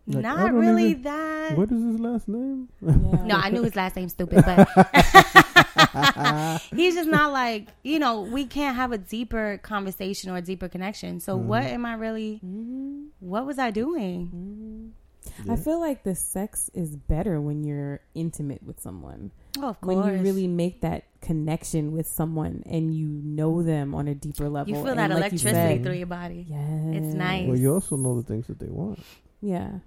Like, 0.07 0.23
not 0.23 0.53
really 0.53 0.90
even- 0.90 1.03
that. 1.03 1.57
What 1.57 1.71
is 1.73 1.83
his 1.83 1.99
last 2.01 2.29
name? 2.29 2.69
Yeah. 2.81 2.93
No, 3.31 3.37
I 3.37 3.51
knew 3.51 3.62
his 3.62 3.77
last 3.77 3.97
name 3.97 4.09
stupid, 4.09 4.45
but 4.45 4.69
he's 6.75 6.95
just 6.95 7.09
not 7.09 7.33
like 7.33 7.69
you 7.83 7.99
know. 7.99 8.23
We 8.23 8.47
can't 8.47 8.77
have 8.77 8.93
a 8.93 8.99
deeper 8.99 9.59
conversation 9.62 10.31
or 10.31 10.37
a 10.37 10.43
deeper 10.43 10.69
connection. 10.69 11.21
So 11.21 11.37
what 11.37 11.62
am 11.64 11.85
I 11.87 11.95
really? 11.95 12.40
Mhm. 12.45 13.07
What 13.21 13.47
was 13.47 13.59
I 13.59 13.71
doing? 13.71 14.93
Mhm. 15.42 15.51
I 15.51 15.57
feel 15.57 15.81
like 15.81 16.05
the 16.05 16.14
sex 16.14 16.70
is 16.75 16.97
better 16.97 17.40
when 17.40 17.64
you're 17.64 18.01
intimate 18.14 18.62
with 18.62 18.81
someone. 18.81 19.33
Oh, 19.59 19.68
of 19.68 19.81
course. 19.81 19.97
When 19.97 20.14
you 20.16 20.23
really 20.23 20.47
make 20.47 20.81
that 20.83 21.05
connection 21.20 21.92
with 21.92 22.07
someone 22.07 22.62
and 22.66 22.94
you 22.94 23.09
know 23.09 23.62
them 23.62 23.94
on 23.94 24.07
a 24.09 24.14
deeper 24.14 24.49
level. 24.49 24.70
you 24.73 24.77
feel 24.81 24.88
And 24.90 24.99
that 24.99 25.11
like 25.11 25.16
you 25.33 25.38
electricity 25.38 25.53
said- 25.55 25.83
through 25.83 25.94
your 25.94 26.07
body. 26.07 26.47
Yes. 26.49 26.97
It's 26.97 27.14
nice. 27.14 27.49
Well, 27.49 27.57
you 27.59 27.73
also 27.73 27.97
know 27.97 28.20
the 28.20 28.27
things 28.27 28.47
that 28.47 28.59
they 28.59 28.68
want, 28.68 29.01
Yeah. 29.40 29.79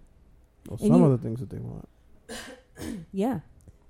or 0.70 0.78
some 0.78 0.88
you- 0.88 1.06
of 1.06 1.12
the 1.12 1.26
things 1.28 1.40
that 1.40 1.50
they 1.50 1.60
want. 1.60 1.88
Yeah. 3.12 3.40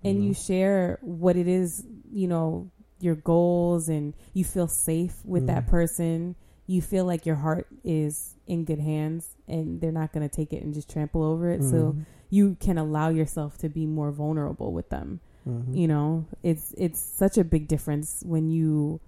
And 0.03 0.19
know? 0.19 0.25
you 0.27 0.33
share 0.33 0.99
what 1.01 1.35
it 1.35 1.47
is, 1.47 1.83
you 2.11 2.27
know, 2.27 2.69
your 2.99 3.15
goals 3.15 3.89
and 3.89 4.13
you 4.33 4.43
feel 4.43 4.67
safe 4.67 5.23
with 5.25 5.47
that 5.47 5.65
Mhm. 5.65 5.69
person. 5.69 6.35
You 6.67 6.81
feel 6.81 7.05
like 7.05 7.25
your 7.25 7.37
heart 7.37 7.67
is 7.83 8.35
in 8.45 8.63
good 8.65 8.79
hands 8.79 9.35
and 9.47 9.79
they're 9.81 9.91
not 9.91 10.11
going 10.13 10.27
to 10.27 10.33
take 10.35 10.53
it 10.53 10.63
and 10.63 10.73
just 10.73 10.89
trample 10.89 11.23
over 11.23 11.49
it. 11.49 11.63
So 11.63 11.93
Mhm. 11.93 12.05
you 12.29 12.55
can 12.59 12.77
allow 12.77 13.09
yourself 13.09 13.57
to 13.59 13.69
be 13.69 13.85
more 13.85 14.11
vulnerable 14.11 14.73
with 14.73 14.89
them. 14.89 15.21
Mhm. 15.47 15.75
You 15.75 15.87
know, 15.87 16.25
it's 16.43 16.73
it's 16.77 16.99
such 17.01 17.37
a 17.37 17.43
big 17.45 17.67
difference 17.69 18.21
when 18.25 18.49
you 18.49 18.99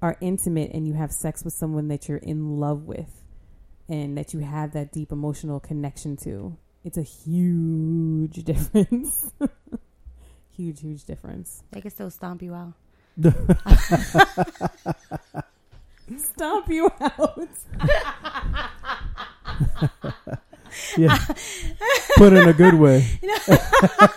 are 0.00 0.16
intimate 0.20 0.70
and 0.72 0.86
you 0.88 0.94
have 0.94 1.12
sex 1.12 1.44
with 1.44 1.52
someone 1.54 1.88
that 1.88 2.08
you're 2.08 2.16
in 2.18 2.58
love 2.58 2.86
with 2.86 3.22
and 3.88 4.16
that 4.16 4.32
you 4.32 4.40
have 4.40 4.72
that 4.72 4.90
deep 4.90 5.12
emotional 5.12 5.60
connection 5.60 6.16
to. 6.16 6.56
It's 6.82 6.96
a 6.96 7.02
huge 7.02 8.42
difference. 8.44 9.32
huge, 10.50 10.80
huge 10.80 11.04
difference. 11.04 11.62
They 11.72 11.82
can 11.82 11.90
still 11.90 12.10
stomp 12.10 12.40
you 12.42 12.54
out. 12.54 12.72
Stomp 16.18 16.68
you 16.68 16.90
out. 17.00 17.48
yeah, 20.96 21.18
put 22.16 22.32
in 22.32 22.48
a 22.48 22.52
good 22.52 22.74
way. 22.74 23.06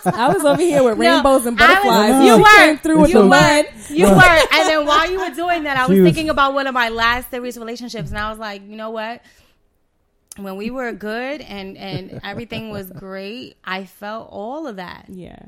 I 0.06 0.32
was 0.34 0.44
over 0.44 0.60
here 0.60 0.82
with 0.82 0.98
No, 0.98 1.14
rainbows 1.16 1.46
and 1.46 1.60
I 1.60 1.74
was- 1.74 1.84
butterflies. 1.84 2.26
you 2.26 2.38
were. 2.38 2.44
came 2.56 2.78
through 2.78 3.00
with 3.00 3.08
You 3.10 3.14
the 3.14 3.22
were. 3.22 3.28
mud. 3.28 3.66
You 3.90 4.06
were. 4.06 4.46
And 4.52 4.68
then 4.68 4.86
while 4.86 5.10
you 5.10 5.18
were 5.18 5.34
doing 5.34 5.64
that, 5.64 5.76
I 5.76 5.86
was 5.86 5.98
was- 5.98 6.04
thinking 6.06 6.30
about 6.30 6.54
one 6.54 6.66
of 6.66 6.74
my 6.74 6.88
last 6.88 7.30
serious 7.30 7.56
relationships, 7.56 8.10
and 8.10 8.18
I 8.18 8.30
was 8.30 8.38
like, 8.38 8.62
you 8.66 8.76
know 8.76 8.90
what? 8.90 9.22
When 10.38 10.56
we 10.56 10.70
were 10.70 10.92
good 10.92 11.40
and 11.40 11.78
and 11.78 12.20
everything 12.22 12.70
was 12.70 12.90
great, 12.90 13.56
I 13.64 13.84
felt 13.86 14.28
all 14.30 14.66
of 14.66 14.76
that. 14.76 15.06
Yeah. 15.08 15.38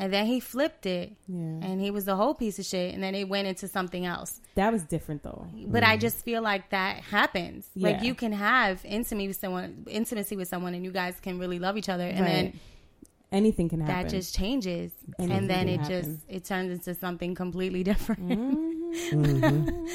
And 0.00 0.12
then 0.12 0.26
he 0.26 0.38
flipped 0.38 0.86
it, 0.86 1.16
Yeah. 1.26 1.36
and 1.38 1.80
he 1.80 1.90
was 1.90 2.04
the 2.04 2.14
whole 2.14 2.32
piece 2.34 2.58
of 2.60 2.64
shit. 2.64 2.94
And 2.94 3.02
then 3.02 3.14
it 3.16 3.28
went 3.28 3.48
into 3.48 3.66
something 3.66 4.06
else. 4.06 4.40
that 4.54 4.72
was 4.72 4.82
different 4.84 5.22
though. 5.24 5.46
But 5.66 5.82
I 5.82 5.96
just 5.96 6.24
feel 6.24 6.40
like 6.42 6.70
that 6.70 7.00
happens. 7.00 7.68
Like 7.76 8.02
you 8.02 8.14
can 8.14 8.32
have 8.32 8.84
intimacy 8.84 9.26
with 9.28 9.36
someone, 9.40 9.84
intimacy 9.88 10.36
with 10.36 10.46
someone, 10.48 10.74
and 10.74 10.84
you 10.84 10.92
guys 10.92 11.18
can 11.20 11.38
really 11.38 11.58
love 11.58 11.76
each 11.76 11.88
other, 11.88 12.04
and 12.06 12.20
Right. 12.20 12.28
then 12.52 12.60
anything 13.32 13.68
can 13.68 13.80
happen. 13.80 14.02
that 14.04 14.10
just 14.10 14.34
changes, 14.36 14.92
Anything 15.18 15.36
and 15.36 15.50
then 15.50 15.68
it 15.68 15.80
happen. 15.80 16.02
just 16.04 16.24
it 16.28 16.44
turns 16.44 16.70
into 16.72 16.94
something 16.94 17.34
completely 17.34 17.82
different. 17.90 18.28
Mhm. 18.30 19.88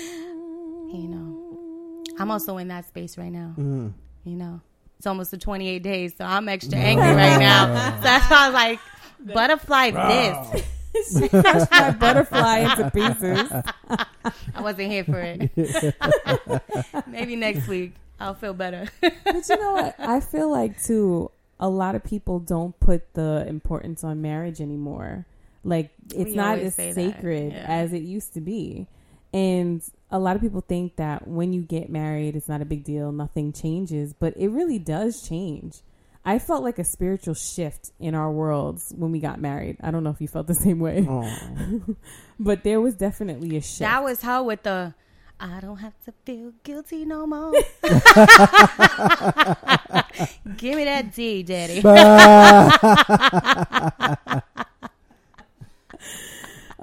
you 0.94 1.08
know, 1.08 2.04
I'm 2.20 2.30
also 2.32 2.58
in 2.58 2.68
that 2.68 2.86
space 2.88 3.18
right 3.18 3.32
now. 3.32 3.54
Mhm. 3.58 3.94
You 4.26 4.36
know, 4.36 4.62
it's 4.98 5.08
almost 5.08 5.32
the 5.32 5.38
28 5.38 5.82
days, 5.84 6.14
so 6.18 6.26
I'm 6.26 6.48
extra 6.48 6.78
angry 6.92 7.06
right 7.16 7.40
now. 7.40 7.66
So 7.98 8.02
that's 8.04 8.30
why 8.30 8.38
I 8.38 8.48
was 8.48 8.54
like, 8.54 8.80
butterfly 9.26 9.92
this. 9.92 10.64
she 11.20 11.28
crushed 11.28 11.72
my 11.72 11.92
butterfly 11.92 12.60
into 12.60 12.92
pieces. 12.92 13.52
I 14.54 14.62
wasn't 14.62 14.92
here 14.92 15.04
for 15.04 15.20
it. 15.20 15.52
Maybe 17.08 17.36
next 17.36 17.68
week 17.68 17.96
I'll 18.20 18.36
feel 18.36 18.54
better. 18.54 18.88
But 19.02 19.50
you 19.50 19.58
know 19.58 19.74
what? 19.74 19.96
I 20.00 20.20
feel 20.20 20.50
like 20.50 20.82
too. 20.82 21.32
A 21.60 21.70
lot 21.70 21.96
of 21.96 22.04
people 22.04 22.40
don't 22.40 22.78
put 22.80 23.14
the 23.14 23.46
importance 23.48 24.04
on 24.04 24.22
marriage 24.22 24.60
anymore. 24.60 25.26
Like 25.64 25.92
it's 26.14 26.32
We 26.32 26.36
not 26.36 26.60
as 26.60 26.76
sacred 26.76 27.54
yeah. 27.54 27.66
as 27.68 27.94
it 27.94 28.02
used 28.02 28.34
to 28.34 28.42
be, 28.42 28.88
and 29.34 29.82
a 30.12 30.20
lot 30.20 30.36
of 30.36 30.42
people 30.42 30.62
think 30.62 30.98
that 30.98 31.28
when 31.28 31.54
you 31.54 31.62
get 31.62 31.90
married, 31.90 32.36
it's 32.36 32.50
not 32.50 32.62
a 32.62 32.66
big 32.66 32.84
deal. 32.84 33.12
Nothing 33.14 33.54
changes, 33.54 34.14
but 34.14 34.36
it 34.36 34.50
really 34.50 34.78
does 34.78 35.28
change. 35.28 35.80
I 36.26 36.40
felt 36.40 36.64
like 36.64 36.80
a 36.80 36.84
spiritual 36.86 37.34
shift 37.34 37.92
in 38.00 38.16
our 38.16 38.32
worlds 38.32 38.94
when 38.96 39.12
we 39.12 39.20
got 39.20 39.42
married. 39.42 39.78
I 39.84 39.92
don't 39.92 40.04
know 40.04 40.10
if 40.10 40.22
you 40.22 40.28
felt 40.30 40.48
the 40.48 40.54
same 40.56 40.80
way, 40.80 41.06
but 42.40 42.64
there 42.64 42.80
was 42.80 42.96
definitely 42.96 43.58
a 43.58 43.62
shift. 43.62 43.80
That 43.80 44.04
was 44.04 44.22
her 44.22 44.42
with 44.42 44.64
the. 44.64 44.94
I 45.40 45.60
don't 45.60 45.78
have 45.78 45.94
to 46.06 46.14
feel 46.24 46.54
guilty 46.64 47.04
no 47.04 47.28
more. 47.28 47.52
Give 50.56 50.78
me 50.78 50.86
that 50.86 51.14
D, 51.14 51.44
Daddy. 51.44 51.82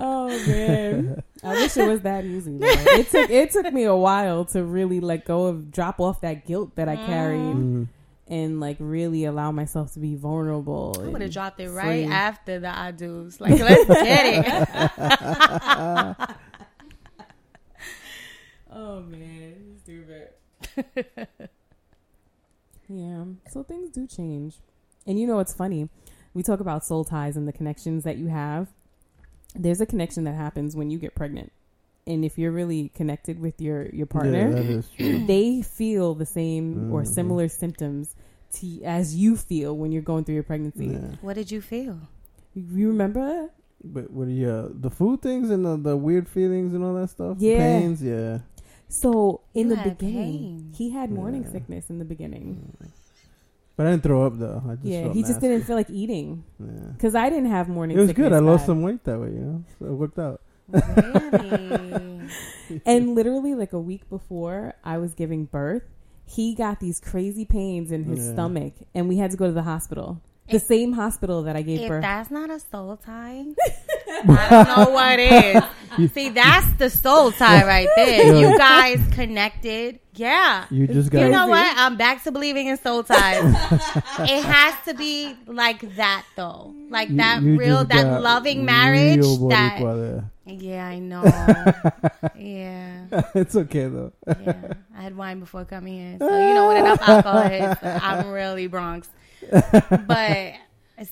Oh 0.02 0.28
man, 0.46 1.22
I 1.42 1.48
wish 1.54 1.76
it 1.76 1.86
was 1.86 2.00
that 2.02 2.24
easy. 2.24 2.56
Though. 2.56 2.66
It 2.68 3.10
took 3.10 3.28
it 3.30 3.50
took 3.50 3.72
me 3.72 3.84
a 3.84 3.94
while 3.94 4.44
to 4.46 4.64
really 4.64 4.98
let 5.00 5.24
go 5.26 5.46
of 5.46 5.70
drop 5.70 6.00
off 6.00 6.22
that 6.22 6.46
guilt 6.46 6.74
that 6.76 6.88
I 6.88 6.96
carried 6.96 7.38
Mhm. 7.40 7.88
And 8.30 8.60
like 8.60 8.76
really 8.78 9.24
allow 9.26 9.50
myself 9.50 9.92
to 9.94 9.98
be 10.00 10.14
vulnerable. 10.14 10.94
I 10.96 11.02
would 11.08 11.12
have 11.14 11.22
and 11.22 11.32
dropped 11.32 11.60
it 11.60 11.68
right 11.68 12.06
free. 12.06 12.12
after 12.12 12.58
the 12.60 12.78
I 12.78 12.92
do's. 12.92 13.40
Like, 13.40 13.60
let's 13.60 13.86
get 13.86 14.46
it. 14.46 16.36
Oh 18.72 19.00
man, 19.02 19.76
stupid. 19.82 20.28
yeah, 22.88 23.24
so 23.50 23.64
things 23.64 23.90
do 23.90 24.06
change, 24.06 24.60
and 25.06 25.18
you 25.18 25.26
know 25.26 25.36
what's 25.36 25.52
funny? 25.52 25.88
We 26.34 26.44
talk 26.44 26.60
about 26.60 26.84
soul 26.84 27.04
ties 27.04 27.36
and 27.36 27.48
the 27.48 27.52
connections 27.52 28.04
that 28.04 28.16
you 28.16 28.28
have. 28.28 28.68
There's 29.56 29.80
a 29.80 29.86
connection 29.86 30.22
that 30.24 30.36
happens 30.36 30.76
when 30.76 30.88
you 30.90 30.98
get 30.98 31.16
pregnant, 31.16 31.50
and 32.10 32.24
if 32.24 32.38
you're 32.38 32.52
really 32.60 32.82
connected 33.00 33.36
with 33.40 33.56
your 33.60 33.78
your 33.98 34.06
partner, 34.06 34.44
Yeah, 34.48 34.54
that 34.56 34.66
is 34.78 34.88
true. 34.96 35.26
they 35.34 35.62
feel 35.62 36.14
the 36.14 36.26
same 36.26 36.92
or 36.92 37.02
Mhm. 37.02 37.14
similar 37.18 37.46
symptoms 37.48 38.14
to 38.56 38.66
as 38.82 39.14
you 39.22 39.36
feel 39.36 39.76
when 39.80 39.92
you're 39.92 40.02
going 40.12 40.24
through 40.24 40.34
your 40.40 40.48
pregnancy. 40.52 40.86
Yeah. 40.88 41.16
What 41.26 41.34
did 41.40 41.50
you 41.54 41.60
feel? 41.60 41.96
You 42.54 42.88
remember? 42.88 43.50
But 43.82 44.10
what? 44.10 44.28
Yeah, 44.28 44.66
the 44.86 44.90
food 44.90 45.22
things 45.22 45.50
and 45.50 45.64
the, 45.64 45.76
the 45.76 45.96
weird 45.96 46.28
feelings 46.28 46.74
and 46.74 46.82
all 46.84 46.94
that 47.00 47.10
stuff. 47.10 47.36
Yeah. 47.38 47.58
pains. 47.58 48.02
Yeah. 48.02 48.40
So 48.88 49.40
in 49.54 49.68
You 49.70 49.76
the 49.76 49.82
beginning, 49.90 50.38
pain. 50.58 50.72
he 50.74 50.90
had 50.90 51.10
morning 51.10 51.44
Yeah. 51.44 51.52
sickness 51.52 51.90
in 51.90 51.98
the 52.00 52.04
beginning. 52.04 52.74
But 53.76 53.86
I 53.86 53.90
didn't 53.92 54.02
throw 54.02 54.26
up 54.26 54.36
though. 54.38 54.60
I 54.68 54.74
just 54.74 54.84
yeah, 54.84 55.02
felt 55.04 55.14
he 55.16 55.22
just 55.22 55.40
didn't 55.40 55.62
feel 55.62 55.76
like 55.76 55.88
eating 55.88 56.44
Yeah. 56.58 56.90
because 56.92 57.14
I 57.14 57.30
didn't 57.30 57.50
have 57.56 57.68
morning. 57.68 57.96
It 57.96 58.00
was 58.00 58.08
sickness 58.10 58.28
good. 58.30 58.32
I 58.36 58.40
lost 58.40 58.62
bad. 58.62 58.66
some 58.66 58.82
weight 58.82 59.04
that 59.04 59.18
way. 59.22 59.28
You 59.28 59.40
know, 59.40 59.64
so 59.78 59.86
it 59.86 59.92
worked 59.94 60.18
out. 60.18 60.40
Really? 60.72 62.28
And 62.86 63.14
literally, 63.14 63.54
like 63.54 63.72
a 63.72 63.80
week 63.80 64.08
before 64.08 64.74
I 64.84 64.98
was 64.98 65.14
giving 65.14 65.44
birth, 65.46 65.82
he 66.24 66.54
got 66.54 66.78
these 66.80 67.00
crazy 67.00 67.44
pains 67.44 67.90
in 67.90 68.04
his 68.04 68.24
Yeah. 68.26 68.32
stomach, 68.34 68.74
and 68.94 69.08
we 69.08 69.16
had 69.18 69.32
to 69.32 69.36
go 69.36 69.46
to 69.46 69.52
the 69.52 69.62
hospital. 69.64 70.20
The 70.48 70.58
same 70.60 70.92
hospital 70.94 71.44
that 71.44 71.54
I 71.54 71.62
gave 71.62 71.80
if 71.82 71.88
birth. 71.88 72.02
that's 72.02 72.28
not 72.30 72.50
a 72.50 72.58
soul 72.58 72.96
tie, 72.96 73.44
I 74.28 74.48
don't 74.50 74.68
know 74.86 74.90
what 74.92 75.20
is. 75.20 76.12
See, 76.12 76.28
that's 76.30 76.72
the 76.72 76.90
soul 76.90 77.30
tie 77.30 77.64
right 77.64 77.88
there. 77.94 78.34
Yeah. 78.34 78.50
You 78.50 78.58
guys 78.58 78.98
connected. 79.12 80.00
Yeah. 80.14 80.64
You 80.70 80.88
just 80.88 81.10
got. 81.12 81.20
You 81.22 81.28
know 81.28 81.46
what? 81.46 81.72
I'm 81.76 81.96
back 81.96 82.24
to 82.24 82.32
believing 82.32 82.66
in 82.66 82.76
soul 82.78 83.04
ties. 83.04 83.44
it 84.28 84.44
has 84.44 84.74
to 84.86 84.94
be 84.94 85.36
like 85.46 85.96
that, 85.96 86.24
though. 86.36 86.74
Like 86.88 87.10
you- 87.10 87.16
that 87.18 87.42
you 87.42 87.56
real, 87.56 87.84
that 87.84 88.02
got 88.02 88.22
loving 88.22 88.64
marriage. 88.64 89.20
That 89.20 89.78
boricua 89.78 90.00
there. 90.00 90.30
Yeah, 90.58 90.86
I 90.86 90.98
know. 90.98 91.22
yeah, 92.36 93.06
it's 93.34 93.54
okay 93.56 93.86
though. 93.86 94.12
yeah. 94.26 94.72
I 94.96 95.02
had 95.02 95.16
wine 95.16 95.40
before 95.40 95.64
coming 95.64 95.96
in, 95.98 96.18
so 96.18 96.26
you 96.48 96.54
know 96.54 96.66
what 96.66 96.76
enough 96.76 97.00
alcohol 97.08 97.42
is. 97.42 97.76
I'm 97.82 98.28
really 98.28 98.66
Bronx. 98.66 99.08
But 100.06 100.54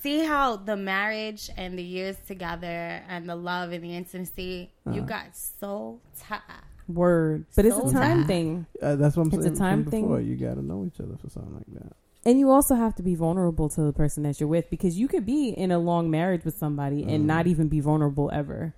see 0.00 0.24
how 0.24 0.56
the 0.56 0.76
marriage 0.76 1.50
and 1.56 1.78
the 1.78 1.82
years 1.82 2.16
together 2.26 3.02
and 3.08 3.28
the 3.28 3.36
love 3.36 3.72
and 3.72 3.82
the 3.82 3.94
intimacy, 3.96 4.70
you 4.86 4.92
Uh-huh. 4.92 5.00
got 5.00 5.36
so 5.36 6.00
tired. 6.18 6.42
Word, 6.88 7.44
but 7.54 7.64
it's 7.66 7.76
a 7.76 7.92
time 7.92 8.22
tie. 8.22 8.26
thing, 8.26 8.66
Uh, 8.82 8.96
that's 8.96 9.14
what 9.16 9.24
I'm 9.24 9.30
saying. 9.30 9.42
It's 9.46 9.52
a 9.52 9.56
saying. 9.56 9.56
from 9.56 9.82
time 9.82 9.90
thing. 9.90 10.02
before. 10.04 10.20
You 10.20 10.36
got 10.36 10.54
to 10.54 10.62
know 10.64 10.84
each 10.86 11.00
other 11.00 11.16
for 11.20 11.28
something 11.28 11.54
like 11.54 11.66
that. 11.82 11.92
and 12.24 12.38
you 12.38 12.50
also 12.50 12.74
have 12.74 12.94
to 12.96 13.02
be 13.02 13.14
vulnerable 13.14 13.68
to 13.70 13.80
the 13.82 13.92
person 13.92 14.22
that 14.24 14.38
you're 14.40 14.48
with 14.48 14.68
because 14.70 14.98
you 14.98 15.06
could 15.08 15.24
be 15.24 15.48
in 15.50 15.70
a 15.70 15.78
long 15.78 16.10
marriage 16.10 16.44
with 16.44 16.56
somebody 16.56 17.02
and 17.04 17.24
Mm. 17.24 17.26
not 17.26 17.46
even 17.46 17.68
be 17.68 17.80
vulnerable 17.80 18.30
ever, 18.32 18.74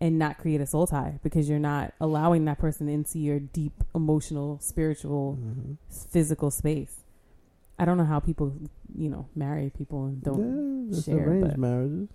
and 0.00 0.18
not 0.18 0.38
create 0.38 0.60
a 0.60 0.66
soul 0.66 0.86
tie 0.86 1.18
because 1.22 1.48
you're 1.48 1.58
not 1.58 1.94
allowing 2.00 2.44
that 2.46 2.58
person 2.58 2.88
into 2.88 3.18
your 3.18 3.38
deep 3.38 3.72
emotional, 3.94 4.58
spiritual, 4.60 5.38
Mhm. 5.40 5.76
physical 6.10 6.50
space. 6.50 7.00
I 7.78 7.84
don't 7.84 7.96
know 7.96 8.04
how 8.04 8.20
people, 8.20 8.52
you 8.94 9.08
know, 9.08 9.26
marry 9.34 9.70
people 9.70 10.04
and 10.06 10.22
don't. 10.22 10.90
yeah, 10.92 11.00
share, 11.00 11.28
arranged 11.28 11.48
but- 11.50 11.58
marriages. 11.58 12.08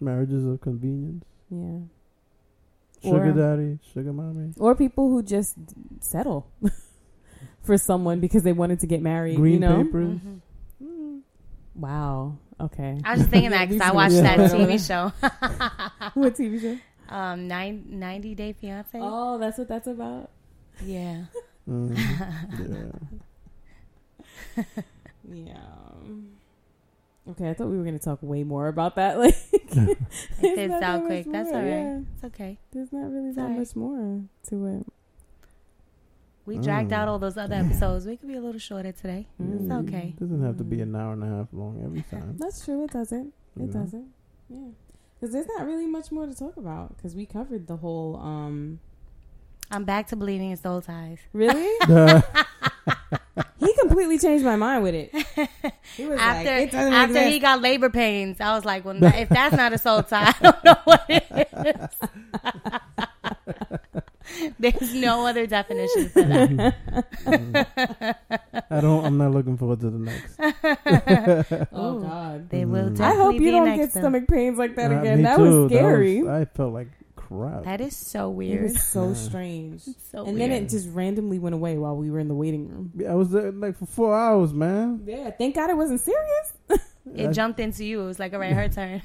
Marriages 0.00 0.44
of 0.46 0.60
convenience. 0.60 1.24
Yeah. 1.50 1.80
Sugar 3.02 3.30
Or- 3.30 3.32
daddy, 3.32 3.78
sugar 3.92 4.12
mommy. 4.12 4.52
Or 4.58 4.74
people 4.74 5.08
who 5.10 5.22
just 5.22 5.56
settle 6.00 6.46
for 7.62 7.76
someone 7.78 8.20
because 8.20 8.42
they 8.42 8.52
wanted 8.52 8.80
to 8.80 8.86
get 8.86 9.02
married. 9.02 9.36
Green 9.36 9.54
you 9.54 9.60
know? 9.60 9.84
papers. 9.84 10.18
Mhm. 10.18 10.40
Mm. 10.82 11.20
Wow. 11.74 12.36
Okay. 12.60 12.98
I 13.04 13.12
was 13.12 13.20
just 13.20 13.30
thinking 13.30 13.50
Yeah, 13.52 13.58
that 13.58 13.68
because 13.70 13.88
I 13.88 13.92
watched 13.92 14.16
that 14.16 14.38
TV 14.50 14.84
show. 14.84 15.12
what 16.14 16.34
TV 16.34 16.60
show? 16.60 16.76
um, 17.14 17.46
nine, 17.48 17.84
90 17.88 18.34
Day 18.34 18.52
Fiance. 18.52 18.98
Oh, 19.00 19.38
that's 19.38 19.58
what 19.58 19.68
that's 19.68 19.86
about. 19.86 20.30
Yeah. 20.84 21.24
Mhm. 21.68 22.92
yeah. 24.56 24.64
Yeah. 25.30 25.56
Okay, 27.30 27.50
I 27.50 27.54
thought 27.54 27.66
we 27.68 27.76
were 27.76 27.84
going 27.84 27.98
to 27.98 28.02
talk 28.04 28.20
way 28.22 28.42
more 28.44 28.68
about 28.68 28.96
that. 28.96 29.18
Like, 29.18 29.36
It 29.52 29.98
there's 30.40 30.54
fits 30.56 30.70
not 30.70 30.82
out 30.82 31.00
that 31.02 31.06
quick. 31.06 31.26
That's 31.30 31.50
all 31.50 31.56
right. 31.56 31.66
yeah. 31.68 32.00
It's 32.14 32.24
okay. 32.24 32.58
There's 32.72 32.90
not 32.92 33.10
really 33.12 33.28
It's 33.28 33.36
that 33.36 33.42
all 33.42 33.48
right. 33.50 33.58
much 33.58 33.76
more 33.76 34.22
to 34.48 34.66
it. 34.66 34.86
We 36.48 36.56
dragged 36.58 36.90
Mm. 36.90 36.94
out 36.96 37.08
all 37.08 37.18
those 37.18 37.36
other 37.36 37.54
episodes. 37.64 38.06
We 38.06 38.16
could 38.16 38.28
be 38.28 38.34
a 38.36 38.40
little 38.40 38.58
shorter 38.58 38.90
today. 38.92 39.28
Mm. 39.40 39.60
It's 39.60 39.70
okay. 39.88 40.14
It 40.16 40.20
doesn't 40.20 40.42
have 40.42 40.56
to 40.58 40.64
be 40.64 40.80
an 40.80 40.96
hour 40.96 41.12
and 41.12 41.22
a 41.22 41.26
half 41.28 41.48
long 41.52 41.80
every 41.84 42.02
time. 42.10 42.36
That's 42.38 42.64
true. 42.64 42.84
It 42.84 42.90
doesn't. 42.90 43.32
It 43.56 43.62
you 43.62 43.66
doesn't. 43.68 44.06
Yeah. 44.48 44.68
Because 45.20 45.32
there's 45.34 45.46
not 45.56 45.66
really 45.66 45.86
much 45.86 46.10
more 46.10 46.26
to 46.26 46.34
talk 46.34 46.56
about. 46.56 46.96
Because 46.96 47.14
we 47.14 47.26
covered 47.26 47.66
the 47.66 47.76
whole. 47.76 48.16
um 48.16 48.80
I'm 49.70 49.84
back 49.84 50.06
to 50.08 50.16
believing 50.16 50.50
in 50.50 50.56
soul 50.56 50.80
ties. 50.80 51.18
Really? 51.34 51.68
he 53.58 53.74
completely 53.80 54.18
changed 54.18 54.42
my 54.44 54.56
mind 54.56 54.82
with 54.82 54.94
it. 54.94 55.10
He 55.94 56.06
was 56.06 56.18
After 56.18 56.50
like, 56.50 56.62
it 56.68 56.70
doesn't 56.70 56.92
after 56.94 57.12
exist. 57.16 57.32
he 57.32 57.38
got 57.38 57.60
labor 57.60 57.90
pains, 57.90 58.40
I 58.40 58.54
was 58.54 58.64
like, 58.64 58.86
well, 58.86 58.96
if 59.02 59.28
that's 59.28 59.54
not 59.54 59.74
a 59.74 59.78
soul 59.78 60.02
tie, 60.04 60.32
I 60.32 60.42
don't 60.42 60.64
know 60.64 60.76
what 60.84 61.04
it 61.10 61.26
is. 61.76 63.07
There's 64.58 64.94
no 64.94 65.26
other 65.26 65.46
definition 65.46 66.08
for 66.10 66.22
that. 66.22 66.74
I 68.70 68.80
don't. 68.80 69.04
I'm 69.04 69.18
not 69.18 69.30
looking 69.32 69.56
forward 69.56 69.80
to 69.80 69.90
the 69.90 69.98
next. 69.98 71.68
oh 71.72 71.98
God. 72.00 72.48
they 72.50 72.64
will 72.64 72.90
Mm. 72.90 72.96
definitely 72.96 73.04
I 73.04 73.14
hope 73.16 73.34
you 73.34 73.40
be 73.40 73.50
don't 73.50 73.76
get 73.76 73.92
though. 73.92 74.00
stomach 74.00 74.28
pains 74.28 74.58
like 74.58 74.76
that 74.76 74.92
Uh, 74.92 75.00
again. 75.00 75.22
That 75.22 75.36
too. 75.36 75.62
was 75.64 75.70
scary. 75.72 76.28
I 76.28 76.44
felt 76.44 76.72
like 76.72 76.88
crap. 77.16 77.64
That 77.64 77.80
is 77.80 77.96
so 77.96 78.30
it 78.30 78.34
weird. 78.34 78.62
was 78.64 78.82
so 78.82 79.08
Yeah. 79.08 79.14
strange. 79.14 79.82
so 80.12 80.24
and 80.24 80.36
weird. 80.36 80.38
then 80.38 80.52
it 80.52 80.68
just 80.68 80.88
randomly 80.90 81.38
went 81.38 81.54
away 81.54 81.76
while 81.78 81.96
we 81.96 82.10
were 82.10 82.18
in 82.20 82.28
the 82.28 82.34
waiting 82.34 82.68
room. 82.68 82.92
Yeah, 82.96 83.12
I 83.12 83.14
was 83.14 83.30
there 83.30 83.50
like 83.52 83.76
for 83.78 83.86
four 83.86 84.14
hours, 84.16 84.52
man. 84.52 85.02
Yeah, 85.06 85.30
thank 85.30 85.54
God 85.54 85.70
it 85.70 85.76
wasn't 85.76 86.00
serious. 86.00 86.52
it 87.14 87.32
jumped 87.32 87.58
into 87.60 87.84
you. 87.84 88.02
It 88.02 88.06
was 88.06 88.18
like, 88.18 88.32
all 88.34 88.40
right, 88.40 88.52
her 88.52 88.68
turn. 88.68 89.02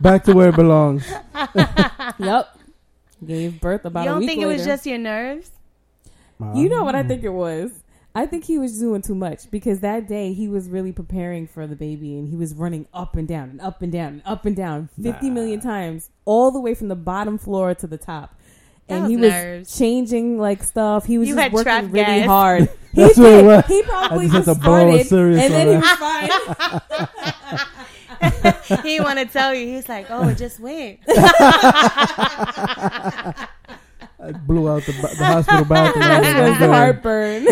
Back 0.00 0.24
to 0.24 0.34
where 0.34 0.48
it 0.50 0.56
belongs. 0.56 1.04
yep. 2.18 2.48
Gave 3.24 3.60
birth 3.60 3.84
about 3.84 4.04
you 4.04 4.10
don't 4.10 4.18
week 4.20 4.28
think 4.28 4.42
it 4.42 4.46
was 4.46 4.64
just 4.64 4.86
your 4.86 4.98
nerves? 4.98 5.50
You 6.54 6.68
know 6.68 6.82
what 6.82 6.94
I 6.96 7.02
mm. 7.04 7.08
think 7.08 7.22
it 7.22 7.30
was? 7.30 7.70
I 8.14 8.26
think 8.26 8.44
he 8.44 8.58
was 8.58 8.78
doing 8.78 9.00
too 9.00 9.14
much 9.14 9.50
because 9.50 9.80
that 9.80 10.06
day 10.06 10.34
he 10.34 10.46
was 10.46 10.68
really 10.68 10.92
preparing 10.92 11.46
for 11.46 11.66
the 11.66 11.76
baby 11.76 12.18
and 12.18 12.28
he 12.28 12.36
was 12.36 12.52
running 12.52 12.86
up 12.92 13.16
and 13.16 13.26
down 13.26 13.48
and 13.48 13.60
up 13.60 13.80
and 13.80 13.90
down 13.90 14.08
and 14.08 14.22
up 14.26 14.44
and 14.44 14.54
down 14.54 14.90
50 15.02 15.30
million 15.30 15.60
times, 15.60 16.10
all 16.26 16.50
the 16.50 16.60
way 16.60 16.74
from 16.74 16.88
the 16.88 16.96
bottom 16.96 17.38
floor 17.38 17.74
to 17.74 17.86
the 17.86 17.96
top. 17.96 18.34
And 18.88 19.02
was 19.02 19.10
he 19.10 19.16
was 19.16 19.30
nerves. 19.30 19.78
changing 19.78 20.38
like 20.38 20.62
stuff. 20.62 21.06
He 21.06 21.16
was 21.16 21.28
You 21.28 21.36
just 21.36 21.42
had 21.42 21.52
working 21.52 21.90
really 21.90 22.04
gas. 22.04 22.26
hard. 22.26 22.68
He 22.92 23.00
That's 23.00 23.16
what 23.16 23.32
it 23.32 23.36
did. 23.36 23.46
was. 23.46 23.64
He 23.68 23.82
probably 23.84 24.26
I 24.26 24.28
just 24.28 24.46
just 24.46 24.60
to 24.60 24.66
borrow 24.66 25.02
started 25.02 25.38
and 25.38 25.54
then 25.54 25.68
he 25.68 25.76
was 25.76 25.90
fine. 25.92 26.28
he 28.82 29.00
want 29.00 29.18
to 29.18 29.24
tell 29.26 29.52
you. 29.54 29.66
He's 29.66 29.88
like, 29.88 30.06
oh, 30.10 30.28
it 30.28 30.36
just 30.38 30.60
went. 30.60 31.00
I 31.08 31.48
blew 34.46 34.70
out 34.70 34.84
the, 34.84 34.92
the 34.92 35.24
hospital 35.24 35.64
bathroom. 35.64 36.00
That's 36.04 36.26
I 36.26 36.48
was 36.48 36.58
the 36.58 36.68
heartburn. 36.68 37.46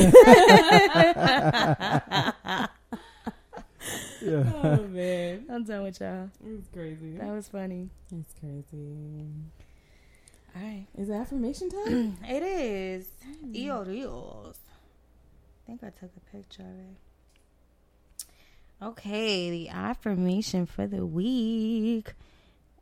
Yeah. 4.22 4.44
oh 4.62 4.86
man, 4.88 5.46
I'm 5.50 5.64
done 5.64 5.82
with 5.84 5.98
y'all. 6.00 6.28
It 6.44 6.50
was 6.56 6.66
crazy. 6.72 7.16
That 7.16 7.28
was 7.28 7.48
funny. 7.48 7.88
It's 8.12 8.34
crazy. 8.38 9.26
All 10.54 10.62
right. 10.62 10.86
Is 10.98 11.08
it 11.08 11.14
affirmation 11.14 11.70
time? 11.70 12.18
It 12.28 12.42
is. 12.42 13.06
Eo 13.54 13.82
Rios. 13.82 14.58
I 14.68 15.66
think 15.66 15.82
I 15.82 15.86
took 15.88 16.10
a 16.16 16.20
picture 16.36 16.62
of 16.62 16.68
it. 16.68 16.96
Okay, 18.82 19.50
the 19.50 19.68
affirmation 19.68 20.64
for 20.66 20.86
the 20.86 21.04
week. 21.04 22.14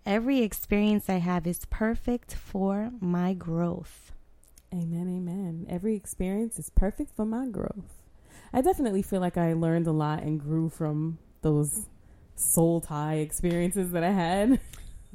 Every 0.07 0.43
experience 0.43 1.09
I 1.11 1.15
have 1.19 1.47
is 1.47 1.65
perfect 1.71 2.35
for 2.35 2.93
my 3.01 3.35
growth. 3.35 4.13
Amen, 4.73 5.09
amen. 5.09 5.67
Every 5.69 5.97
experience 5.97 6.59
is 6.59 6.71
perfect 6.71 7.17
for 7.17 7.25
my 7.25 7.49
growth. 7.49 8.03
I 8.53 8.61
definitely 8.61 9.03
feel 9.03 9.21
like 9.21 9.37
I 9.37 9.55
learned 9.55 9.87
a 9.87 9.93
lot 9.93 10.23
and 10.23 10.39
grew 10.41 10.69
from 10.69 11.19
those 11.43 11.87
soul 12.37 12.81
tie 12.81 13.17
experiences 13.17 13.91
that 13.91 14.05
I 14.05 14.11
had 14.13 14.61